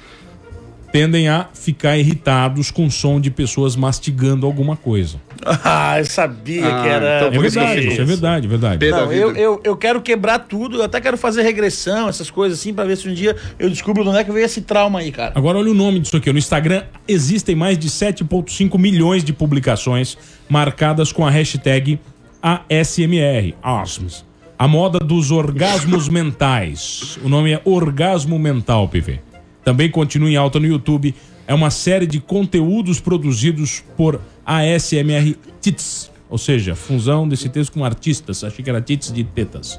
tendem 0.92 1.28
a 1.28 1.48
ficar 1.54 1.98
irritados 1.98 2.72
com 2.72 2.86
o 2.86 2.92
som 2.92 3.20
de 3.20 3.30
pessoas 3.30 3.76
mastigando 3.76 4.46
alguma 4.46 4.76
coisa. 4.76 5.18
Ah, 5.64 6.00
eu 6.00 6.06
sabia 6.06 6.66
Ah, 6.68 6.82
que 6.84 6.90
era. 6.90 7.18
então 7.18 7.28
É 7.28 7.40
verdade, 7.42 7.88
isso 7.88 8.02
é 8.02 8.04
verdade, 8.06 8.48
verdade. 8.48 8.78
Pedro- 8.80 9.06
Não, 9.06 9.14
eu, 9.14 9.34
eu, 9.36 9.62
eu 9.64 9.78
quero 9.78 10.02
quebrar 10.02 10.40
tudo, 10.40 10.78
eu 10.78 10.84
até 10.84 11.00
quero 11.00 11.16
fazer 11.18 11.42
regressão, 11.44 12.10
essas 12.10 12.30
coisas 12.30 12.60
assim, 12.60 12.74
pra 12.74 12.84
ver 12.84 12.98
se 12.98 13.08
um 13.08 13.14
dia 13.14 13.36
eu 13.58 13.70
descubro 13.70 14.04
de 14.04 14.10
onde 14.10 14.18
é 14.20 14.24
que 14.26 14.32
veio 14.32 14.46
esse 14.46 14.62
trauma 14.62 15.00
aí, 15.00 15.10
cara. 15.12 15.32
Agora 15.36 15.58
olha 15.60 15.72
o 15.72 15.74
nome 15.76 16.00
disso 16.00 16.18
aqui. 16.18 16.30
ó. 16.30 16.34
No 16.34 16.40
Instagram 16.40 16.84
existem 17.08 17.56
mais 17.56 17.78
de 17.78 17.88
7,5 17.90 18.78
milhões 18.78 19.24
de 19.24 19.32
publicações 19.32 20.18
marcadas 20.50 21.12
com 21.14 21.26
a 21.26 21.30
hashtag 21.30 21.98
ASMR. 22.42 23.56
ASMS. 23.64 24.26
A 24.60 24.68
moda 24.68 25.00
dos 25.00 25.30
orgasmos 25.32 26.10
mentais. 26.10 27.18
O 27.24 27.30
nome 27.30 27.52
é 27.54 27.62
Orgasmo 27.64 28.40
Mental, 28.40 28.88
PV. 28.90 29.20
Também 29.68 29.92
continua 29.92 30.30
em 30.30 30.38
alta 30.38 30.62
no 30.62 30.66
YouTube. 30.66 31.14
É 31.46 31.54
uma 31.54 31.70
série 31.70 32.08
de 32.08 32.22
conteúdos 32.22 33.02
produzidos 33.02 33.84
por 33.98 34.22
ASMR 34.46 35.36
Tits. 35.60 36.10
Ou 36.30 36.38
seja, 36.38 36.74
fusão 36.74 37.28
desse 37.28 37.50
texto 37.50 37.74
com 37.74 37.84
artistas. 37.84 38.46
Achei 38.46 38.64
que 38.64 38.70
era 38.70 38.80
tits 38.80 39.12
de 39.12 39.26
tetas. 39.26 39.78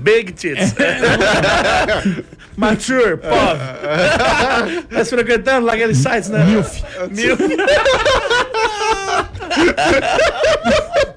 Big 0.00 0.32
tits. 0.32 0.74
Mature, 2.56 3.18
pop. 3.18 3.58
Tá 4.88 5.04
se 5.04 5.10
frequentando 5.10 5.66
lá 5.66 5.74
aqueles 5.74 5.98
sites, 5.98 6.30
né? 6.30 6.42
Milf. 6.46 6.80
Milf. 7.10 7.38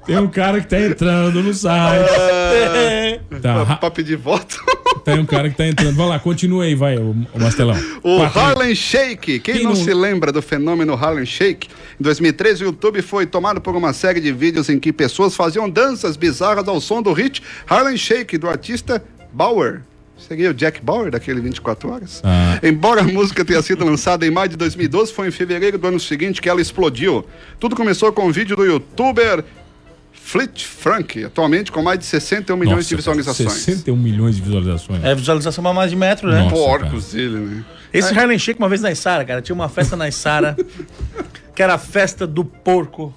Tem 0.04 0.18
um 0.18 0.28
cara 0.28 0.60
que 0.60 0.66
tá 0.66 0.78
entrando 0.78 1.42
no 1.42 1.54
site. 1.54 2.10
Tá, 3.40 3.62
ra- 3.64 3.76
Pra 3.76 3.90
pedir 3.90 4.16
voto. 4.16 4.56
Tem 5.04 5.18
um 5.18 5.26
cara 5.26 5.48
que 5.50 5.56
tá 5.56 5.66
entrando. 5.66 5.94
Vai 5.96 6.06
lá, 6.08 6.18
continua 6.18 6.64
aí, 6.64 6.74
vai, 6.74 6.96
o, 6.96 7.10
o 7.34 7.40
Mastelão. 7.40 7.76
O 8.02 8.18
Quatro- 8.18 8.40
Harlem 8.40 8.74
Shake. 8.74 9.38
Quem, 9.40 9.54
Quem 9.56 9.62
não, 9.64 9.70
não- 9.70 9.76
se 9.76 9.92
lembra 9.92 10.30
do 10.32 10.40
fenômeno 10.42 10.94
Harlem 10.94 11.26
Shake? 11.26 11.68
Em 11.98 12.02
2013, 12.02 12.64
o 12.64 12.66
YouTube 12.66 13.02
foi 13.02 13.26
tomado 13.26 13.60
por 13.60 13.74
uma 13.76 13.92
série 13.92 14.20
de 14.20 14.32
vídeos 14.32 14.68
em 14.68 14.78
que 14.78 14.92
pessoas 14.92 15.34
faziam 15.36 15.68
danças 15.68 16.16
bizarras 16.16 16.66
ao 16.68 16.80
som 16.80 17.02
do 17.02 17.12
hit 17.12 17.42
Harlem 17.68 17.96
Shake, 17.96 18.38
do 18.38 18.48
artista 18.48 19.02
Bauer. 19.32 19.82
Seria 20.16 20.50
o 20.50 20.54
Jack 20.54 20.80
Bauer, 20.80 21.10
daquele 21.10 21.40
24 21.40 21.90
horas. 21.90 22.20
Ah. 22.22 22.56
Embora 22.62 23.00
a 23.00 23.04
música 23.04 23.44
tenha 23.44 23.60
sido 23.60 23.84
lançada 23.84 24.24
em 24.24 24.30
maio 24.30 24.50
de 24.50 24.56
2012, 24.56 25.12
foi 25.12 25.26
em 25.26 25.30
fevereiro 25.32 25.76
do 25.78 25.86
ano 25.88 25.98
seguinte 25.98 26.40
que 26.40 26.48
ela 26.48 26.60
explodiu. 26.60 27.26
Tudo 27.58 27.74
começou 27.74 28.12
com 28.12 28.28
um 28.28 28.30
vídeo 28.30 28.54
do 28.54 28.64
youtuber 28.64 29.44
Fleet 30.24 30.64
Frank, 30.64 31.24
atualmente 31.24 31.70
com 31.72 31.82
mais 31.82 31.98
de 31.98 32.04
61 32.06 32.56
milhões 32.56 32.86
de 32.88 32.94
Nossa, 32.94 33.04
cara, 33.10 33.16
visualizações. 33.22 33.52
61 33.64 33.96
milhões 33.96 34.36
de 34.36 34.42
visualizações. 34.42 35.04
É 35.04 35.14
visualização 35.14 35.62
pra 35.64 35.72
mais 35.74 35.90
de 35.90 35.96
metro, 35.96 36.30
né? 36.30 36.42
Nossa. 36.42 36.54
Porcos 36.54 37.12
dele, 37.12 37.36
né? 37.38 37.64
Esse 37.92 38.16
Harlem 38.18 38.38
Shake 38.38 38.58
uma 38.58 38.68
vez 38.68 38.80
na 38.80 38.90
Isara, 38.90 39.24
cara, 39.24 39.42
tinha 39.42 39.54
uma 39.54 39.68
festa 39.68 39.96
na 39.96 40.08
Isara 40.08 40.56
que 41.54 41.62
era 41.62 41.74
a 41.74 41.78
festa 41.78 42.26
do 42.26 42.44
porco. 42.44 43.12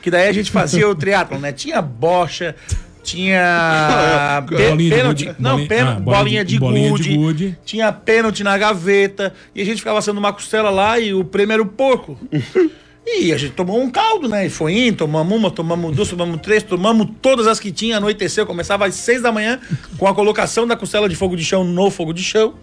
Que 0.00 0.10
daí 0.10 0.28
a 0.28 0.32
gente 0.32 0.50
fazia 0.50 0.88
o 0.88 0.94
triatlo, 0.94 1.38
né? 1.38 1.52
Tinha 1.52 1.82
bocha, 1.82 2.54
tinha 3.02 4.42
Bolinha 4.48 4.76
de 4.76 4.88
pênalti, 4.90 5.24
gude- 5.26 5.36
não, 5.38 5.50
bolinha- 5.52 5.68
pênalti, 5.68 5.96
ah, 5.96 6.00
bolinha 6.00 6.44
de- 6.44 6.52
de 6.54 6.58
bolinha 6.60 6.92
de 6.92 6.98
gude, 6.98 7.16
gude. 7.16 7.58
tinha 7.64 7.92
pênalti 7.92 8.42
na 8.44 8.56
gaveta 8.56 9.34
e 9.54 9.60
a 9.60 9.64
gente 9.64 9.78
ficava 9.78 9.98
assando 9.98 10.18
uma 10.20 10.32
costela 10.32 10.70
lá 10.70 10.98
e 10.98 11.12
o 11.12 11.24
prêmio 11.24 11.52
era 11.54 11.62
o 11.62 11.66
porco. 11.66 12.16
E 13.16 13.32
a 13.32 13.38
gente 13.38 13.52
tomou 13.52 13.80
um 13.80 13.90
caldo, 13.90 14.28
né? 14.28 14.46
E 14.46 14.50
foi 14.50 14.86
indo, 14.86 14.98
tomamos 14.98 15.36
uma, 15.38 15.50
tomamos 15.50 15.96
duas, 15.96 16.08
tomamos 16.08 16.40
três, 16.42 16.62
tomamos 16.62 17.08
todas 17.22 17.46
as 17.46 17.58
que 17.58 17.72
tinha, 17.72 17.96
anoiteceu, 17.96 18.44
começava 18.44 18.86
às 18.86 18.94
seis 18.94 19.22
da 19.22 19.32
manhã 19.32 19.58
com 19.96 20.06
a 20.06 20.14
colocação 20.14 20.66
da 20.66 20.76
costela 20.76 21.08
de 21.08 21.16
fogo 21.16 21.36
de 21.36 21.44
chão 21.44 21.64
no 21.64 21.90
fogo 21.90 22.12
de 22.12 22.22
chão. 22.22 22.54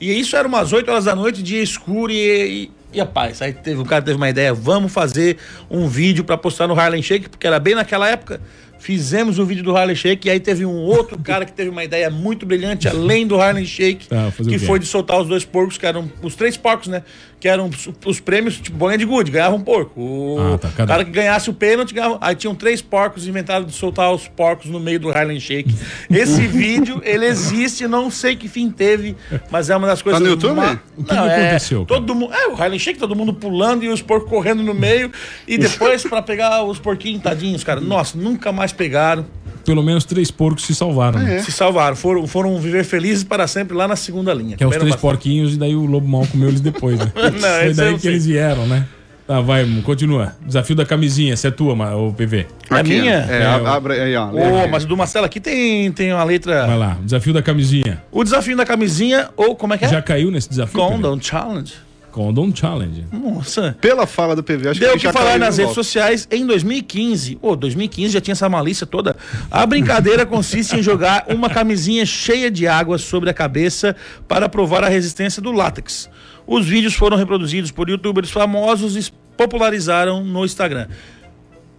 E 0.00 0.18
isso 0.18 0.34
era 0.34 0.48
umas 0.48 0.72
8 0.72 0.90
horas 0.90 1.04
da 1.04 1.14
noite, 1.14 1.42
dia 1.42 1.62
escuro 1.62 2.10
e, 2.10 2.16
e, 2.64 2.70
e 2.94 3.00
a 3.00 3.04
paz. 3.04 3.42
Aí 3.42 3.52
teve, 3.52 3.80
o 3.80 3.84
cara 3.84 4.00
teve 4.00 4.16
uma 4.16 4.30
ideia, 4.30 4.54
vamos 4.54 4.90
fazer 4.90 5.36
um 5.70 5.86
vídeo 5.86 6.24
pra 6.24 6.38
postar 6.38 6.66
no 6.66 6.78
Harlem 6.78 7.02
Shake, 7.02 7.28
porque 7.28 7.46
era 7.46 7.58
bem 7.58 7.74
naquela 7.74 8.08
época. 8.08 8.40
Fizemos 8.78 9.38
o 9.38 9.44
vídeo 9.44 9.62
do 9.62 9.76
Harlem 9.76 9.94
Shake 9.94 10.26
e 10.26 10.30
aí 10.30 10.40
teve 10.40 10.64
um 10.64 10.74
outro 10.74 11.18
cara 11.22 11.44
que 11.44 11.52
teve 11.52 11.68
uma 11.68 11.84
ideia 11.84 12.08
muito 12.08 12.46
brilhante, 12.46 12.88
além 12.88 13.26
do 13.26 13.38
Harlem 13.38 13.66
Shake, 13.66 14.06
o 14.38 14.44
que 14.46 14.58
foi 14.58 14.78
de 14.78 14.86
soltar 14.86 15.20
os 15.20 15.28
dois 15.28 15.44
porcos, 15.44 15.76
que 15.76 15.84
eram 15.84 16.10
os 16.22 16.34
três 16.34 16.56
porcos, 16.56 16.88
né? 16.88 17.02
Que 17.40 17.48
eram 17.48 17.68
os, 17.68 17.88
os 18.04 18.20
prêmios, 18.20 18.58
tipo, 18.58 18.76
bolinha 18.76 18.98
de 18.98 19.06
gude, 19.06 19.30
ganhava 19.30 19.56
um 19.56 19.62
porco. 19.62 19.98
O 19.98 20.36
Ah, 20.38 20.58
tá, 20.58 20.68
cada- 20.76 20.92
cara 20.92 21.04
que 21.06 21.10
ganhasse 21.10 21.48
o 21.48 21.54
pênalti 21.54 21.94
ganhava. 21.94 22.18
Aí 22.20 22.34
tinham 22.34 22.54
três 22.54 22.82
porcos, 22.82 23.26
inventaram 23.26 23.64
de 23.64 23.72
soltar 23.72 24.12
os 24.12 24.28
porcos 24.28 24.66
no 24.66 24.78
meio 24.78 25.00
do 25.00 25.08
Harlem 25.10 25.40
Shake. 25.40 25.74
Esse 26.10 26.42
vídeo, 26.46 27.00
ele 27.02 27.24
existe, 27.24 27.86
não 27.88 28.10
sei 28.10 28.36
que 28.36 28.46
fim 28.46 28.70
teve, 28.70 29.16
mas 29.50 29.70
é 29.70 29.76
uma 29.76 29.86
das 29.86 30.02
coisas 30.02 30.20
no 30.20 30.28
YouTube? 30.28 30.54
ma- 30.54 30.78
O 30.98 31.02
que 31.02 31.14
Não, 31.14 31.24
que 31.24 31.30
é, 31.30 31.40
aconteceu, 31.46 31.86
cara? 31.86 32.00
Todo 32.00 32.14
mundo, 32.14 32.34
é, 32.34 32.48
o 32.48 32.62
Harlem 32.62 32.78
Shake, 32.78 32.98
todo 32.98 33.16
mundo 33.16 33.32
pulando 33.32 33.84
e 33.84 33.88
os 33.88 34.02
porcos 34.02 34.28
correndo 34.28 34.62
no 34.62 34.74
meio. 34.74 35.10
E 35.48 35.56
depois, 35.56 36.02
pra 36.02 36.20
pegar 36.20 36.62
os 36.62 36.78
porquinhos 36.78 37.22
tadinhos, 37.22 37.64
cara, 37.64 37.80
nossa, 37.80 38.18
nunca 38.18 38.52
mais 38.52 38.70
pegaram. 38.70 39.24
Pelo 39.64 39.82
menos 39.82 40.04
três 40.04 40.30
porcos 40.30 40.64
se 40.64 40.74
salvaram. 40.74 41.20
né? 41.20 41.42
Se 41.42 41.52
salvaram, 41.52 41.94
foram, 41.96 42.26
foram 42.26 42.58
viver 42.58 42.84
felizes 42.84 43.22
para 43.24 43.46
sempre 43.46 43.76
lá 43.76 43.86
na 43.86 43.96
segunda 43.96 44.32
linha. 44.34 44.56
Que 44.56 44.64
é 44.64 44.66
os 44.66 44.70
três 44.72 44.90
bastante. 44.90 45.00
porquinhos 45.00 45.54
e 45.54 45.56
daí 45.58 45.74
o 45.76 45.84
lobo 45.86 46.08
mal 46.08 46.26
comeu 46.26 46.48
eles 46.48 46.60
depois, 46.60 46.98
né? 46.98 47.10
Foi 47.14 47.26
esse 47.28 47.66
eu 47.68 47.74
daí 47.74 47.90
não 47.90 47.94
que 47.96 48.02
sei. 48.02 48.10
eles 48.12 48.26
vieram, 48.26 48.66
né? 48.66 48.86
Tá, 49.26 49.40
vai, 49.40 49.64
continua. 49.84 50.34
Desafio 50.44 50.74
da 50.74 50.84
camisinha, 50.84 51.32
essa 51.34 51.46
é 51.46 51.50
tua, 51.52 51.72
o 51.96 52.12
PV. 52.12 52.46
É 52.68 52.74
Aqui, 52.74 52.88
minha? 53.00 53.26
É, 53.30 53.42
É, 53.42 53.46
a- 53.46 53.58
o- 53.62 53.66
abre 53.68 53.92
aí, 54.00 54.16
ó. 54.16 54.24
aqui. 54.26 54.68
mas 54.70 54.82
o 54.82 54.88
do 54.88 54.96
Marcelo 54.96 55.24
aqui 55.24 55.38
tem, 55.38 55.92
tem 55.92 56.12
uma 56.12 56.24
letra. 56.24 56.66
Vai 56.66 56.76
lá, 56.76 56.98
desafio 57.04 57.32
da 57.32 57.40
camisinha. 57.40 58.02
O 58.10 58.24
desafio 58.24 58.56
da 58.56 58.66
camisinha, 58.66 59.28
ou 59.36 59.54
como 59.54 59.72
é 59.74 59.78
que 59.78 59.84
é? 59.84 59.88
Já 59.88 60.02
caiu 60.02 60.32
nesse 60.32 60.48
desafio? 60.48 60.80
PV? 60.80 60.90
Condom 60.92 61.20
Challenge. 61.20 61.72
Condom 62.10 62.54
Challenge. 62.54 63.06
Nossa. 63.12 63.76
Pela 63.80 64.06
fala 64.06 64.34
do 64.36 64.42
PV, 64.42 64.70
acho 64.70 64.80
Deu 64.80 64.92
que 64.92 65.06
que 65.06 65.12
falar 65.12 65.38
nas 65.38 65.56
de 65.56 65.62
redes 65.62 65.74
sociais 65.74 66.28
em 66.30 66.44
2015. 66.46 67.38
Ô, 67.40 67.56
2015 67.56 68.12
já 68.12 68.20
tinha 68.20 68.32
essa 68.32 68.48
malícia 68.48 68.86
toda. 68.86 69.16
A 69.50 69.64
brincadeira 69.66 70.26
consiste 70.26 70.76
em 70.76 70.82
jogar 70.82 71.26
uma 71.28 71.48
camisinha 71.48 72.04
cheia 72.04 72.50
de 72.50 72.66
água 72.66 72.98
sobre 72.98 73.30
a 73.30 73.34
cabeça 73.34 73.94
para 74.26 74.48
provar 74.48 74.84
a 74.84 74.88
resistência 74.88 75.40
do 75.40 75.52
látex. 75.52 76.10
Os 76.46 76.66
vídeos 76.66 76.94
foram 76.94 77.16
reproduzidos 77.16 77.70
por 77.70 77.88
youtubers 77.88 78.30
famosos 78.30 78.96
e 78.96 79.12
popularizaram 79.36 80.24
no 80.24 80.44
Instagram. 80.44 80.88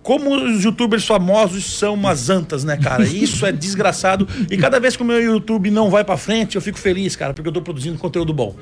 Como 0.02 0.34
os 0.34 0.64
youtubers 0.64 1.06
famosos 1.06 1.78
são 1.78 1.94
umas 1.94 2.30
antas, 2.30 2.64
né, 2.64 2.76
cara? 2.76 3.04
Isso 3.04 3.46
é 3.46 3.52
desgraçado. 3.52 4.28
E 4.50 4.58
cada 4.58 4.80
vez 4.80 4.96
que 4.96 5.04
o 5.04 5.06
meu 5.06 5.22
YouTube 5.22 5.70
não 5.70 5.90
vai 5.90 6.04
pra 6.04 6.18
frente, 6.18 6.56
eu 6.56 6.62
fico 6.62 6.80
feliz, 6.80 7.16
cara, 7.16 7.34
porque 7.34 7.50
eu 7.50 7.54
tô 7.54 7.62
produzindo 7.62 8.00
conteúdo 8.00 8.34
bom. 8.34 8.56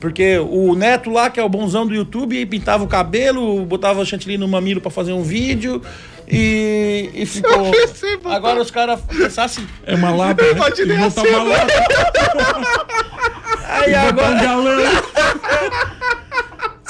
Porque 0.00 0.38
o 0.38 0.74
Neto 0.74 1.10
lá, 1.10 1.28
que 1.28 1.40
é 1.40 1.42
o 1.42 1.48
bonzão 1.48 1.86
do 1.86 1.94
YouTube, 1.94 2.46
pintava 2.46 2.84
o 2.84 2.86
cabelo, 2.86 3.64
botava 3.64 4.04
chantilly 4.04 4.38
no 4.38 4.46
mamilo 4.46 4.80
pra 4.80 4.90
fazer 4.90 5.12
um 5.12 5.22
vídeo 5.22 5.82
e, 6.26 7.10
e 7.14 7.26
ficou. 7.26 7.72
Agora 8.26 8.60
os 8.60 8.70
caras 8.70 9.00
pensassem. 9.00 9.66
É 9.84 9.94
uma 9.94 10.10
lata, 10.14 10.42
né? 10.42 10.50
imaginei 10.52 10.96
botar 10.98 11.22
assim, 11.22 11.30
uma 11.30 11.42
lata, 11.42 11.74
Aí 13.66 13.92
botar 13.92 14.04
um 14.04 14.08
agora. 14.08 14.42
galão. 14.42 14.78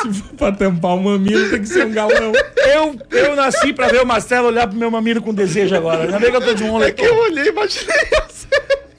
Se 0.02 0.12
for 0.12 0.36
pra 0.36 0.52
tampar 0.52 0.94
o 0.94 1.02
mamilo, 1.02 1.50
tem 1.50 1.60
que 1.60 1.66
ser 1.66 1.86
um 1.86 1.92
galão. 1.92 2.32
Eu, 2.56 2.96
eu 3.10 3.34
nasci 3.34 3.72
pra 3.72 3.88
ver 3.88 4.02
o 4.02 4.06
Marcelo 4.06 4.48
olhar 4.48 4.68
pro 4.68 4.76
meu 4.76 4.90
mamilo 4.90 5.22
com 5.22 5.34
desejo 5.34 5.74
agora. 5.74 6.04
Ainda 6.04 6.18
bem 6.20 6.30
que 6.30 6.36
eu 6.36 6.40
tô 6.44 6.54
de 6.54 6.62
um 6.62 6.82
É 6.82 6.92
que 6.92 7.04
eu 7.04 7.16
olhei, 7.16 7.48
imaginei 7.48 7.96
assim. 8.24 8.46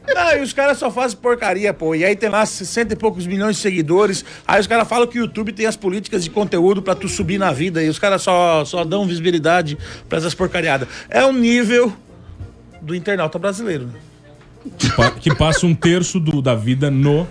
Não, 0.07 0.37
e 0.37 0.41
os 0.41 0.53
caras 0.53 0.77
só 0.77 0.89
fazem 0.89 1.17
porcaria, 1.17 1.71
pô. 1.73 1.93
E 1.93 2.03
aí 2.03 2.15
tem 2.15 2.29
lá 2.29 2.43
60 2.45 2.93
e 2.93 2.95
poucos 2.97 3.27
milhões 3.27 3.57
de 3.57 3.61
seguidores. 3.61 4.25
Aí 4.47 4.59
os 4.59 4.65
caras 4.65 4.87
falam 4.87 5.05
que 5.07 5.19
o 5.19 5.21
YouTube 5.21 5.51
tem 5.51 5.65
as 5.67 5.75
políticas 5.75 6.23
de 6.23 6.29
conteúdo 6.29 6.81
pra 6.81 6.95
tu 6.95 7.07
subir 7.07 7.37
na 7.37 7.51
vida. 7.51 7.83
E 7.83 7.89
os 7.89 7.99
caras 7.99 8.21
só, 8.23 8.65
só 8.65 8.83
dão 8.83 9.05
visibilidade 9.05 9.77
pra 10.07 10.17
essas 10.17 10.33
porcariadas. 10.33 10.87
É 11.09 11.23
o 11.23 11.31
nível 11.31 11.93
do 12.81 12.95
internauta 12.95 13.37
brasileiro. 13.37 13.85
né? 13.85 13.93
Que 14.77 14.89
pa- 14.91 15.11
Que 15.11 15.35
passa 15.35 15.65
um 15.65 15.75
terço 15.75 16.19
do, 16.19 16.41
da 16.41 16.55
vida 16.55 16.89
no. 16.89 17.19
na- 17.19 17.23
na 17.23 17.27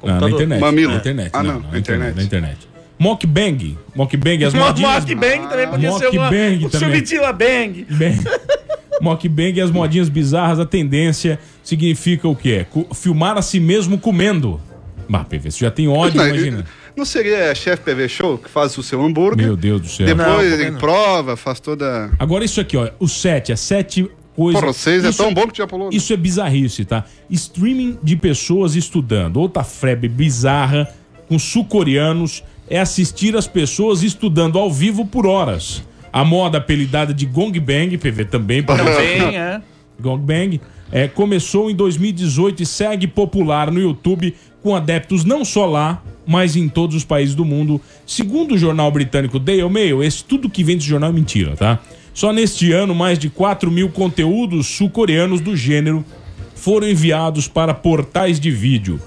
Computador. 0.00 0.30
internet. 0.30 0.60
Mamilo. 0.60 0.92
Na 0.92 0.98
internet. 0.98 1.30
Ah, 1.32 1.42
não, 1.42 1.54
não, 1.54 1.60
na 1.62 1.70
na 1.72 1.78
internet. 1.78 2.16
Na 2.16 2.22
internet. 2.22 2.68
Mockbang. 2.98 3.78
Mockbang, 3.94 4.44
as 4.44 4.54
modinhas. 4.54 5.04
Mockbang 5.04 5.48
também 5.48 5.68
podia 5.68 5.92
ser 5.92 6.08
uma... 6.08 6.22
Mockbang 6.24 6.64
O 6.66 6.70
também. 6.70 6.94
Subtila 6.96 7.32
Bang. 7.32 7.86
Bang. 7.90 8.18
Mockbang 9.00 9.58
e 9.58 9.60
as 9.60 9.70
modinhas 9.70 10.08
bizarras, 10.08 10.58
a 10.58 10.66
tendência 10.66 11.38
significa 11.62 12.26
o 12.28 12.34
quê? 12.36 12.66
Filmar 12.94 13.36
a 13.38 13.42
si 13.42 13.60
mesmo 13.60 13.98
comendo. 13.98 14.60
Bah, 15.08 15.24
PV, 15.24 15.50
você 15.50 15.64
já 15.64 15.70
tem 15.70 15.88
ódio, 15.88 16.18
Não, 16.18 16.26
imagina. 16.28 16.64
Não 16.96 17.04
seria 17.04 17.54
chefe 17.54 17.82
PV 17.82 18.08
Show 18.08 18.38
que 18.38 18.48
faz 18.50 18.76
o 18.76 18.82
seu 18.82 19.00
hambúrguer? 19.02 19.46
Meu 19.46 19.56
Deus 19.56 19.80
do 19.80 19.88
céu. 19.88 20.06
Não, 20.08 20.16
Depois 20.16 20.50
também 20.50 20.60
ele 20.66 20.70
não. 20.72 20.78
prova, 20.78 21.36
faz 21.36 21.60
toda. 21.60 22.10
Agora 22.18 22.44
isso 22.44 22.60
aqui, 22.60 22.76
ó, 22.76 22.90
o 22.98 23.08
7, 23.08 23.52
as 23.52 23.60
sete 23.60 24.10
coisas. 24.36 24.60
Porra, 24.60 24.72
vocês 24.72 25.04
é 25.04 25.08
Isso- 25.08 25.22
tão 25.22 25.32
bom 25.32 25.46
que 25.48 25.56
já 25.58 25.66
pulou. 25.66 25.88
né? 25.90 25.96
Isso 25.96 26.12
é 26.12 26.16
bizarrice, 26.16 26.84
tá? 26.84 27.04
Streaming 27.30 27.98
de 28.02 28.16
pessoas 28.16 28.74
estudando. 28.76 29.36
Outra 29.38 29.62
frebe 29.64 30.08
bizarra 30.08 30.88
com 31.28 31.38
sul-coreanos 31.38 32.42
é 32.68 32.78
assistir 32.80 33.34
as 33.36 33.46
pessoas 33.46 34.02
estudando 34.02 34.58
ao 34.58 34.70
vivo 34.70 35.06
por 35.06 35.26
horas. 35.26 35.82
A 36.18 36.24
moda 36.24 36.58
apelidada 36.58 37.14
de 37.14 37.24
Gong 37.24 37.60
Bang, 37.60 37.96
PV 37.96 38.24
também, 38.24 38.60
Também, 38.64 39.36
é. 39.36 39.62
Gong 40.00 40.20
Bang, 40.20 40.60
é, 40.90 41.06
começou 41.06 41.70
em 41.70 41.76
2018 41.76 42.60
e 42.60 42.66
segue 42.66 43.06
popular 43.06 43.70
no 43.70 43.80
YouTube 43.80 44.34
com 44.60 44.74
adeptos 44.74 45.24
não 45.24 45.44
só 45.44 45.64
lá, 45.64 46.02
mas 46.26 46.56
em 46.56 46.68
todos 46.68 46.96
os 46.96 47.04
países 47.04 47.36
do 47.36 47.44
mundo. 47.44 47.80
Segundo 48.04 48.56
o 48.56 48.58
jornal 48.58 48.90
britânico 48.90 49.38
Daily 49.38 49.70
Mail, 49.70 50.02
esse 50.02 50.24
tudo 50.24 50.50
que 50.50 50.64
vem 50.64 50.76
desse 50.76 50.88
jornal 50.88 51.10
é 51.10 51.12
mentira, 51.12 51.54
tá? 51.54 51.78
Só 52.12 52.32
neste 52.32 52.72
ano, 52.72 52.96
mais 52.96 53.16
de 53.16 53.30
4 53.30 53.70
mil 53.70 53.88
conteúdos 53.88 54.66
sul-coreanos 54.66 55.40
do 55.40 55.56
gênero 55.56 56.04
foram 56.52 56.88
enviados 56.88 57.46
para 57.46 57.72
portais 57.72 58.40
de 58.40 58.50
vídeo. 58.50 59.00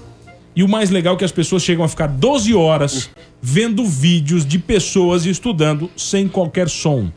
E 0.54 0.62
o 0.62 0.68
mais 0.68 0.90
legal 0.90 1.14
é 1.14 1.18
que 1.18 1.24
as 1.24 1.32
pessoas 1.32 1.62
chegam 1.62 1.84
a 1.84 1.88
ficar 1.88 2.06
12 2.08 2.54
horas 2.54 3.10
vendo 3.40 3.86
vídeos 3.86 4.44
de 4.46 4.58
pessoas 4.58 5.24
estudando 5.24 5.90
sem 5.96 6.28
qualquer 6.28 6.68
som. 6.68 7.10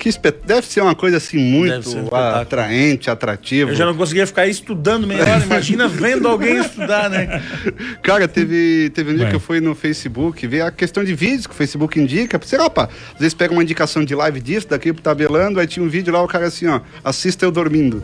Que 0.00 0.08
espe- 0.08 0.34
Deve 0.44 0.66
ser 0.66 0.80
uma 0.80 0.94
coisa 0.94 1.18
assim 1.18 1.38
muito 1.38 1.88
um 1.96 2.14
atraente, 2.16 3.08
atrativa. 3.10 3.70
Eu 3.70 3.76
já 3.76 3.86
não 3.86 3.94
conseguia 3.94 4.26
ficar 4.26 4.46
estudando 4.46 5.06
meia 5.06 5.22
hora. 5.22 5.44
Imagina 5.44 5.86
vendo 5.86 6.26
alguém 6.26 6.58
estudar, 6.58 7.08
né? 7.08 7.40
Cara, 8.02 8.26
teve, 8.26 8.90
teve 8.94 9.10
um 9.12 9.14
dia 9.14 9.24
Vai. 9.24 9.30
que 9.30 9.36
eu 9.36 9.40
fui 9.40 9.60
no 9.60 9.74
Facebook 9.74 10.44
ver 10.48 10.62
a 10.62 10.70
questão 10.72 11.04
de 11.04 11.14
vídeos 11.14 11.46
que 11.46 11.52
o 11.52 11.56
Facebook 11.56 12.00
indica. 12.00 12.40
Sei 12.44 12.58
lá, 12.58 12.68
pá, 12.68 12.88
às 13.12 13.20
vezes 13.20 13.34
pega 13.34 13.52
uma 13.52 13.62
indicação 13.62 14.04
de 14.04 14.14
live 14.14 14.40
disso, 14.40 14.66
daqui 14.68 14.92
pro 14.92 15.00
tabelando, 15.02 15.60
aí 15.60 15.66
tinha 15.66 15.84
um 15.84 15.88
vídeo 15.88 16.12
lá, 16.12 16.22
o 16.22 16.26
cara 16.28 16.46
assim, 16.46 16.66
ó, 16.66 16.80
assista 17.04 17.44
eu 17.44 17.52
dormindo. 17.52 18.02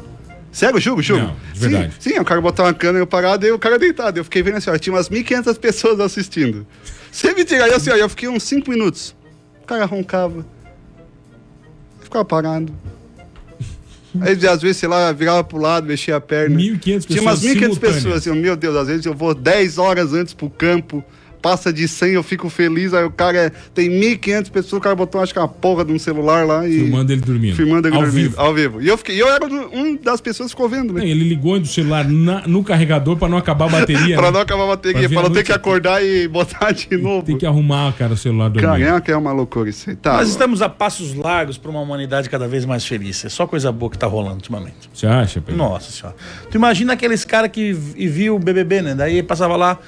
Sério, 0.52 0.80
juro, 0.80 1.00
juro. 1.00 1.20
Não, 1.22 1.36
de 1.52 1.60
verdade. 1.60 1.94
Sim, 2.00 2.10
sim, 2.10 2.18
o 2.18 2.24
cara 2.24 2.40
botar 2.40 2.64
uma 2.64 2.74
câmera 2.74 3.02
eu 3.02 3.06
parado 3.06 3.46
e 3.46 3.52
o 3.52 3.58
cara 3.58 3.78
deitado. 3.78 4.18
Eu 4.18 4.24
fiquei 4.24 4.42
vendo 4.42 4.56
assim, 4.56 4.70
ó, 4.70 4.76
tinha 4.76 4.92
umas 4.92 5.08
1.500 5.08 5.58
pessoas 5.58 6.00
assistindo. 6.00 6.66
Você 7.10 7.32
me 7.32 7.44
tira 7.44 7.64
aí 7.64 7.72
assim, 7.72 7.90
ó, 7.90 7.96
eu 7.96 8.08
fiquei 8.08 8.28
uns 8.28 8.42
5 8.42 8.70
minutos. 8.70 9.14
O 9.62 9.66
cara 9.66 9.84
roncava. 9.84 10.44
Ficava 12.00 12.24
parado. 12.24 12.72
Aí, 14.20 14.32
às 14.48 14.60
vezes, 14.60 14.78
sei 14.78 14.88
lá, 14.88 15.12
virava 15.12 15.44
pro 15.44 15.58
lado, 15.58 15.86
mexia 15.86 16.16
a 16.16 16.20
perna. 16.20 16.56
1.500 16.56 17.06
Tinha 17.06 17.22
umas 17.22 17.38
pessoas 17.38 17.40
1.500 17.40 17.60
simultâneas. 17.60 17.78
pessoas, 17.78 18.16
assim, 18.16 18.40
meu 18.40 18.56
Deus, 18.56 18.76
às 18.76 18.88
vezes 18.88 19.06
eu 19.06 19.14
vou 19.14 19.32
10 19.32 19.78
horas 19.78 20.12
antes 20.12 20.34
pro 20.34 20.50
campo, 20.50 21.04
passa 21.40 21.72
de 21.72 21.86
100, 21.88 22.12
eu 22.12 22.22
fico 22.22 22.48
feliz, 22.50 22.92
aí 22.94 23.04
o 23.04 23.10
cara 23.10 23.36
é, 23.38 23.50
tem 23.74 23.88
1.500 23.90 24.50
pessoas, 24.50 24.78
o 24.78 24.80
cara 24.82 24.94
botou, 24.94 25.20
acho 25.20 25.32
que 25.32 25.38
uma 25.38 25.48
porra 25.48 25.84
de 25.84 25.92
um 25.92 25.98
celular 25.98 26.46
lá 26.46 26.66
e... 26.68 26.72
Filmando 26.80 27.12
ele 27.12 27.20
dormindo. 27.20 27.56
Filmando 27.56 27.88
ele 27.88 27.96
Ao 27.96 28.02
dormindo, 28.02 28.22
vivo. 28.30 28.40
ao 28.40 28.54
vivo. 28.54 28.82
E 28.82 28.88
eu, 28.88 28.98
fiquei, 28.98 29.16
e 29.16 29.18
eu 29.20 29.28
era 29.28 29.44
um 29.46 29.96
das 29.96 30.20
pessoas 30.20 30.48
que 30.50 30.56
ficou 30.56 30.68
vendo, 30.68 30.92
Não, 30.92 31.00
né? 31.00 31.08
Ele 31.08 31.24
ligou 31.28 31.58
do 31.58 31.66
celular 31.66 32.06
na- 32.08 32.46
no 32.46 32.62
carregador 32.62 33.16
pra 33.16 33.28
não 33.28 33.38
acabar 33.38 33.66
a 33.66 33.68
bateria. 33.80 34.16
Pra 34.20 34.26
né? 34.26 34.32
não 34.32 34.40
acabar 34.40 34.62
a 34.62 34.66
Pra 34.66 34.76
bateria, 34.76 35.08
pra 35.08 35.20
a 35.20 35.22
não 35.24 35.30
ter 35.30 35.44
que 35.44 35.52
acordar 35.52 36.04
e 36.04 36.26
botar 36.28 36.72
de 36.72 36.96
novo. 36.96 37.24
Tem 37.24 37.36
que 37.38 37.46
arrumar, 37.46 37.92
cara, 37.94 38.12
o 38.12 38.16
celular 38.16 38.48
dormindo. 38.50 38.70
Cara, 38.84 38.96
é 38.96 39.00
que 39.00 39.10
é 39.10 39.16
uma 39.16 39.32
loucura 39.32 39.70
isso 39.70 39.90
aí. 39.90 39.96
Tá, 39.96 40.14
Nós 40.18 40.28
estamos 40.28 40.60
a 40.62 40.68
passos 40.68 41.14
largos 41.14 41.56
para 41.58 41.70
uma 41.70 41.80
humanidade 41.80 42.28
cada 42.28 42.46
vez 42.46 42.64
mais 42.64 42.84
feliz. 42.84 43.24
É 43.24 43.28
só 43.28 43.46
coisa 43.46 43.70
boa 43.72 43.90
que 43.90 43.98
tá 43.98 44.06
rolando 44.06 44.36
ultimamente. 44.36 44.90
Você 44.92 45.06
acha, 45.06 45.40
Pedro? 45.40 45.56
Nossa 45.56 45.90
senhora. 45.90 46.14
Tu 46.50 46.56
imagina 46.56 46.92
aqueles 46.92 47.24
caras 47.24 47.50
que 47.50 47.72
vi- 47.72 48.08
viu 48.08 48.36
o 48.36 48.38
BBB, 48.38 48.82
né? 48.82 48.94
Daí 48.94 49.22
passava 49.22 49.56
lá, 49.56 49.78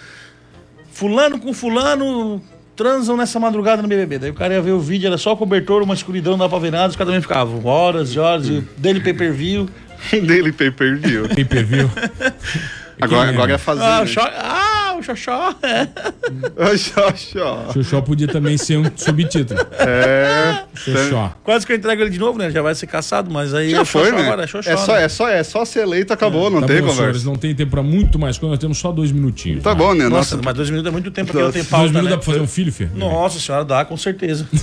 fulano 0.92 1.38
com 1.38 1.52
fulano 1.52 2.40
transam 2.76 3.16
nessa 3.16 3.38
madrugada 3.38 3.82
no 3.82 3.88
BBB. 3.88 4.18
Daí 4.18 4.30
o 4.30 4.34
cara 4.34 4.54
ia 4.54 4.62
ver 4.62 4.72
o 4.72 4.80
vídeo, 4.80 5.06
era 5.06 5.18
só 5.18 5.34
cobertor, 5.36 5.82
uma 5.82 5.94
escuridão, 5.94 6.32
não 6.32 6.40
dava 6.40 6.50
pra 6.50 6.58
ver 6.58 6.72
nada, 6.72 6.88
os 6.88 6.96
caras 6.96 7.08
também 7.08 7.22
ficavam 7.22 7.64
horas 7.64 8.14
e 8.14 8.18
horas, 8.18 8.48
e 8.48 8.60
dele 8.76 9.00
pay-per-view. 9.00 9.68
dele 10.10 10.52
pay 10.52 10.70
per 10.70 10.96
view. 10.96 11.28
Pay 11.28 11.44
per 11.44 11.64
view. 11.64 11.90
Agora, 13.00 13.26
Quem 13.26 13.34
agora 13.34 13.52
é 13.52 13.54
Ah, 13.54 13.58
fazer. 13.58 13.82
o 14.02 14.06
xó, 14.06 14.20
ah, 14.22 14.94
o 14.98 15.02
Xoxó. 15.02 15.54
Xoxó. 16.76 17.72
Xoxó 17.72 18.00
podia 18.02 18.28
também 18.28 18.56
ser 18.58 18.76
um 18.78 18.84
subtítulo. 18.96 19.58
É. 19.78 20.62
Xoxó. 20.74 21.32
Quase 21.42 21.66
que 21.66 21.72
eu 21.72 21.76
entrego 21.76 22.02
ele 22.02 22.10
de 22.10 22.18
novo, 22.18 22.38
né? 22.38 22.50
Já 22.50 22.62
vai 22.62 22.74
ser 22.74 22.86
caçado, 22.86 23.30
mas 23.30 23.54
aí 23.54 23.70
Já 23.70 23.78
é 23.78 23.80
o 23.80 23.84
foi, 23.84 24.04
Xoxó 24.04 24.16
né? 24.16 24.22
agora, 24.26 24.44
é 24.44 24.46
Xoxó. 24.46 24.70
É 24.70 24.76
só, 24.76 24.94
né? 24.94 25.04
é, 25.04 25.08
só, 25.08 25.28
é 25.28 25.42
só 25.42 25.64
ser 25.64 25.80
eleito, 25.80 26.12
acabou, 26.12 26.50
não 26.50 26.60
Tá 26.60 26.66
tem 26.68 26.76
bom, 26.80 26.90
senhores, 26.90 26.98
conversa. 26.98 27.26
não 27.26 27.36
tem 27.36 27.54
tempo 27.54 27.70
pra 27.72 27.82
muito 27.82 28.18
mais 28.18 28.38
coisa, 28.38 28.50
nós 28.52 28.58
temos 28.60 28.78
só 28.78 28.92
dois 28.92 29.10
minutinhos. 29.10 29.62
Tá 29.62 29.70
né? 29.70 29.76
bom, 29.76 29.94
né? 29.94 30.04
Nossa, 30.08 30.36
Nossa, 30.36 30.40
mas 30.44 30.54
dois 30.54 30.70
minutos 30.70 30.88
é 30.88 30.92
muito 30.92 31.10
tempo 31.10 31.28
porque 31.32 31.42
não 31.42 31.50
tem 31.52 31.62
Dois 31.62 31.70
pauta, 31.70 31.82
Dois 31.84 31.92
minutos 31.92 32.10
né? 32.10 32.16
dá 32.16 32.22
pra 32.22 32.26
fazer 32.32 32.40
um 32.40 32.46
filho, 32.48 32.72
Fê? 32.72 32.88
Nossa 32.94 33.40
senhora, 33.40 33.64
dá, 33.64 33.84
com 33.84 33.96
certeza. 33.96 34.46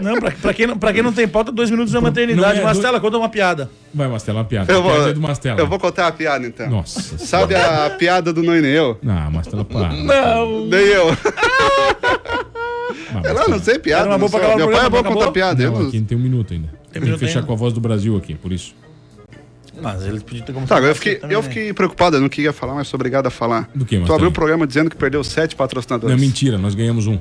não, 0.00 0.20
pra, 0.20 0.30
pra, 0.30 0.54
quem 0.54 0.66
não, 0.66 0.78
pra 0.78 0.92
quem 0.92 1.02
não 1.02 1.12
tem 1.12 1.26
pauta, 1.28 1.50
dois 1.52 1.70
minutos 1.70 1.94
é 1.94 1.98
uma 1.98 2.08
eternidade. 2.08 2.60
Não 2.60 2.62
é, 2.62 2.72
Mastela, 2.74 3.00
conta 3.00 3.16
uma 3.18 3.28
piada. 3.28 3.70
Vai, 3.92 4.08
Mastela, 4.08 4.38
uma 4.40 4.44
piada. 4.44 4.72
eu 4.72 4.82
vou, 4.82 4.92
Piada 4.92 5.12
do 5.14 5.20
Mastela. 5.20 5.60
eu 5.60 5.66
vou 5.66 5.78
contar 5.78 6.06
a 6.08 6.12
piada 6.12 6.46
então. 6.46 6.68
Nossa. 6.68 7.18
Sabe 7.18 7.54
a 7.54 7.90
piada 7.90 8.32
do 8.32 8.42
não 8.42 8.56
e 8.56 8.60
nem 8.60 8.72
eu? 8.72 8.98
Não, 9.02 9.30
Mastela, 9.30 9.64
para. 9.64 9.88
Não. 9.92 10.66
Nem 10.66 10.80
eu. 10.80 11.08
Ah, 13.14 13.22
Eu 13.24 13.34
não, 13.34 13.48
não 13.48 13.58
sei 13.60 13.78
piada. 13.78 14.08
Não 14.08 14.18
Meu 14.18 14.28
pai 14.28 14.86
é 14.86 14.90
bom 14.90 15.02
contar 15.02 15.30
piada. 15.30 15.62
eu 15.62 15.70
Não, 15.72 15.80
não- 15.80 15.88
aqui 15.88 16.00
tem 16.00 16.16
um 16.18 16.20
minuto 16.20 16.52
ainda. 16.52 16.68
Tem 16.92 17.00
que 17.00 17.06
minuto 17.06 17.20
fechar 17.20 17.38
ainda? 17.40 17.46
com 17.46 17.52
a 17.52 17.56
voz 17.56 17.72
do 17.72 17.80
Brasil 17.80 18.16
aqui, 18.16 18.34
por 18.34 18.52
isso. 18.52 18.74
Mas 19.80 20.02
ele 20.06 20.20
podia 20.20 20.42
ter. 20.42 20.52
Tá, 20.66 20.78
eu 20.80 20.94
fiquei, 20.94 21.16
também, 21.16 21.34
eu 21.36 21.42
né? 21.42 21.48
fiquei 21.48 21.72
preocupado, 21.72 22.16
eu 22.16 22.20
não 22.20 22.28
queria 22.28 22.52
falar, 22.52 22.74
mas 22.74 22.86
sou 22.86 22.96
obrigado 22.96 23.26
a 23.26 23.30
falar. 23.30 23.68
Do 23.74 23.84
que, 23.84 23.98
Tu 23.98 24.12
abriu 24.12 24.28
o 24.28 24.32
programa 24.32 24.66
dizendo 24.66 24.88
que 24.88 24.96
perdeu 24.96 25.22
sete 25.24 25.56
patrocinadores. 25.56 26.14
Não, 26.14 26.20
mentira, 26.20 26.56
nós 26.56 26.74
ganhamos 26.76 27.06
um. 27.08 27.18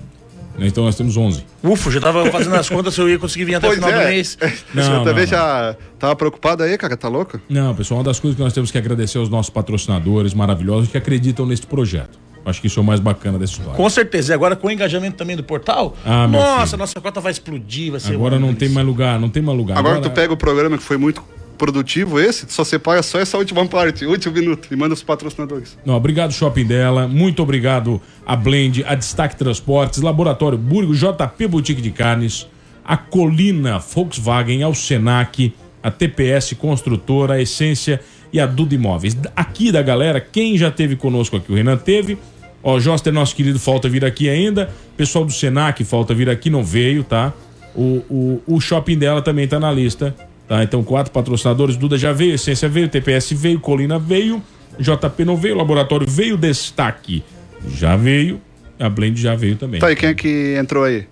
Então 0.60 0.84
nós 0.84 0.96
temos 0.96 1.18
11. 1.18 1.46
Ufa, 1.64 1.92
já 1.92 2.00
tava 2.00 2.30
fazendo 2.32 2.56
as 2.56 2.70
contas 2.70 2.94
se 2.94 3.02
eu 3.02 3.10
ia 3.10 3.18
conseguir 3.18 3.46
vir 3.46 3.56
até 3.56 3.68
o 3.68 3.72
final 3.72 3.90
é. 3.90 4.00
do 4.00 4.10
mês. 4.10 4.38
Não, 4.74 5.00
eu 5.00 5.04
também 5.04 5.24
não, 5.24 5.32
já 5.32 5.76
tava 6.00 6.16
preocupado 6.16 6.64
aí, 6.64 6.78
cara, 6.78 6.96
tá 6.96 7.08
louco? 7.08 7.40
Não, 7.50 7.74
pessoal, 7.76 8.00
uma 8.00 8.04
das 8.04 8.20
coisas 8.20 8.36
que 8.36 8.44
nós 8.44 8.54
temos 8.54 8.72
que 8.72 8.78
agradecer 8.78 9.18
aos 9.18 9.30
nossos 9.30 9.50
patrocinadores 9.50 10.34
maravilhosos 10.34 10.90
que 10.90 10.98
acreditam 10.98 11.46
neste 11.46 11.66
projeto. 11.66 12.20
Acho 12.46 12.60
que 12.60 12.68
isso 12.68 12.80
é 12.80 12.84
o 12.84 12.86
mais 12.86 13.00
bacana 13.00 13.40
dessa 13.40 13.54
história. 13.54 13.74
Com 13.74 13.90
certeza. 13.90 14.34
E 14.34 14.36
agora 14.36 14.56
com 14.56 14.68
o 14.68 14.72
engajamento 14.72 15.16
também 15.16 15.36
do 15.36 15.44
portal, 15.44 15.96
Ah, 16.06 16.28
nossa, 16.28 16.68
filho. 16.68 16.78
nossa 16.80 17.00
cota 17.00 17.22
vai 17.22 17.32
explodir, 17.32 17.92
vai 17.92 18.00
ser. 18.00 18.14
Agora 18.14 18.38
não 18.38 18.54
tem 18.54 18.70
mais 18.70 18.86
lugar, 18.86 19.20
não 19.20 19.30
tem 19.30 19.42
mais 19.42 19.58
lugar. 19.58 19.78
Agora, 19.78 20.02
tu 20.02 20.12
pega 20.12 20.34
o 20.34 20.38
programa 20.38 20.78
que 20.78 20.84
foi 20.84 20.98
muito 20.98 21.24
produtivo 21.58 22.20
esse, 22.20 22.46
só 22.50 22.64
separa 22.64 23.02
só 23.04 23.20
essa 23.20 23.38
última 23.38 23.66
parte, 23.66 24.06
último 24.06 24.34
minuto, 24.34 24.68
e 24.72 24.76
manda 24.76 24.94
os 24.94 25.04
patrocinadores. 25.04 25.78
Não, 25.86 25.96
obrigado 25.96 26.34
Shopping 26.34 26.66
dela, 26.66 27.08
muito 27.08 27.42
obrigado 27.42 28.02
a 28.26 28.36
Blend, 28.36 28.84
a 28.86 28.96
Destaque 28.96 29.36
Transportes, 29.36 30.02
Laboratório 30.02 30.58
Burgo, 30.58 30.94
JP 30.94 31.48
Boutique 31.48 31.82
de 31.82 31.92
Carnes, 31.92 32.48
a 32.84 32.98
Colina 32.98 33.80
Volkswagen, 33.80 34.64
ao 34.64 34.74
Senac, 34.74 35.54
a 35.82 35.92
TPS 35.92 36.54
Construtora, 36.54 37.36
a 37.36 37.42
Essência 37.42 38.02
e 38.32 38.40
a 38.40 38.46
Duda 38.46 38.76
Imóveis. 38.76 39.16
Aqui 39.36 39.72
da 39.72 39.82
galera, 39.82 40.20
quem 40.20 40.58
já 40.58 40.72
teve 40.72 40.96
conosco 40.96 41.38
aqui, 41.38 41.52
o 41.52 41.56
Renan 41.56 41.78
teve, 41.78 42.18
ó, 42.64 42.80
Joster, 42.80 43.14
nosso 43.14 43.36
querido, 43.36 43.60
falta 43.60 43.88
vir 43.88 44.04
aqui 44.04 44.30
ainda, 44.30 44.70
pessoal 44.98 45.26
do 45.26 45.32
Senac, 45.32 45.84
falta 45.84 46.14
vir 46.14 46.30
aqui, 46.30 46.50
não 46.50 46.64
veio, 46.64 47.04
tá? 47.04 47.34
O, 47.76 48.04
o, 48.10 48.56
o 48.56 48.62
shopping 48.62 48.98
dela 48.98 49.22
também 49.22 49.48
tá 49.48 49.60
na 49.60 49.72
lista, 49.72 50.16
tá? 50.48 50.64
Então, 50.64 50.84
quatro 50.84 51.12
patrocinadores, 51.12 51.78
Duda 51.78 51.98
já 51.98 52.12
veio, 52.12 52.36
Essência 52.36 52.70
veio, 52.70 52.88
TPS 52.88 53.32
veio, 53.34 53.60
Colina 53.60 54.00
veio, 54.00 54.42
JP 54.80 55.26
não 55.26 55.38
veio, 55.38 55.56
Laboratório 55.56 56.08
veio, 56.10 56.38
Destaque 56.38 57.24
já 57.68 57.96
veio, 57.96 58.42
a 58.80 58.90
Blend 58.90 59.20
já 59.20 59.36
veio 59.36 59.56
também. 59.56 59.80
Tá, 59.80 59.92
e 59.92 59.96
quem 59.96 60.10
é 60.10 60.14
que 60.14 60.56
entrou 60.60 60.84
aí? 60.84 61.08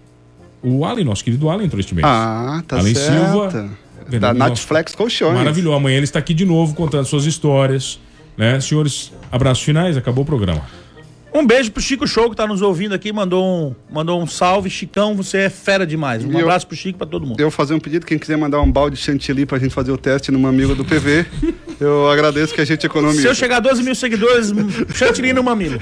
O 0.63 0.85
Allen, 0.85 1.05
nosso 1.05 1.23
querido 1.23 1.49
Allen 1.49 1.65
entrou 1.65 1.79
este 1.79 1.95
mês. 1.95 2.05
Ah, 2.07 2.61
tá 2.67 2.77
Allen 2.77 2.93
certo. 2.93 3.13
Silva, 3.13 3.47
Da 3.51 4.09
Fernando 4.09 4.37
Netflix 4.37 4.93
Colchões. 4.93 5.33
Maravilhoso. 5.33 5.75
Amanhã 5.75 5.97
ele 5.97 6.03
está 6.03 6.19
aqui 6.19 6.33
de 6.33 6.45
novo 6.45 6.75
contando 6.75 7.05
suas 7.05 7.25
histórias. 7.25 7.99
Né? 8.37 8.59
Senhores, 8.59 9.11
abraços 9.31 9.63
finais, 9.63 9.97
acabou 9.97 10.23
o 10.23 10.25
programa. 10.25 10.61
Um 11.33 11.45
beijo 11.47 11.71
pro 11.71 11.81
Chico 11.81 12.05
Show 12.05 12.29
que 12.29 12.35
tá 12.35 12.45
nos 12.45 12.61
ouvindo 12.61 12.93
aqui, 12.93 13.13
mandou 13.13 13.43
um, 13.45 13.75
mandou 13.93 14.21
um 14.21 14.27
salve. 14.27 14.69
Chicão, 14.69 15.15
você 15.15 15.37
é 15.39 15.49
fera 15.49 15.87
demais. 15.87 16.25
Um 16.25 16.31
E 16.31 16.33
eu- 16.35 16.41
abraço 16.41 16.67
pro 16.67 16.75
Chico 16.75 16.97
e 16.97 16.97
pra 16.97 17.07
todo 17.07 17.25
mundo. 17.25 17.39
Eu 17.39 17.45
vou 17.45 17.51
fazer 17.51 17.73
um 17.73 17.79
pedido, 17.79 18.05
quem 18.05 18.19
quiser 18.19 18.37
mandar 18.37 18.59
um 18.61 18.69
balde 18.71 18.97
de 18.97 19.01
chantilly 19.01 19.45
pra 19.45 19.57
gente 19.57 19.73
fazer 19.73 19.91
o 19.91 19.97
teste 19.97 20.29
no 20.31 20.45
amigo 20.45 20.75
do 20.75 20.83
PV, 20.83 21.25
eu 21.79 22.09
agradeço 22.09 22.53
que 22.53 22.59
a 22.59 22.65
gente 22.65 22.85
economiza. 22.85 23.21
Se 23.21 23.27
eu 23.27 23.35
chegar 23.35 23.57
a 23.57 23.59
12 23.61 23.81
mil 23.81 23.95
seguidores, 23.95 24.51
chantilly 24.93 25.31
no 25.31 25.41
mamilo. 25.43 25.79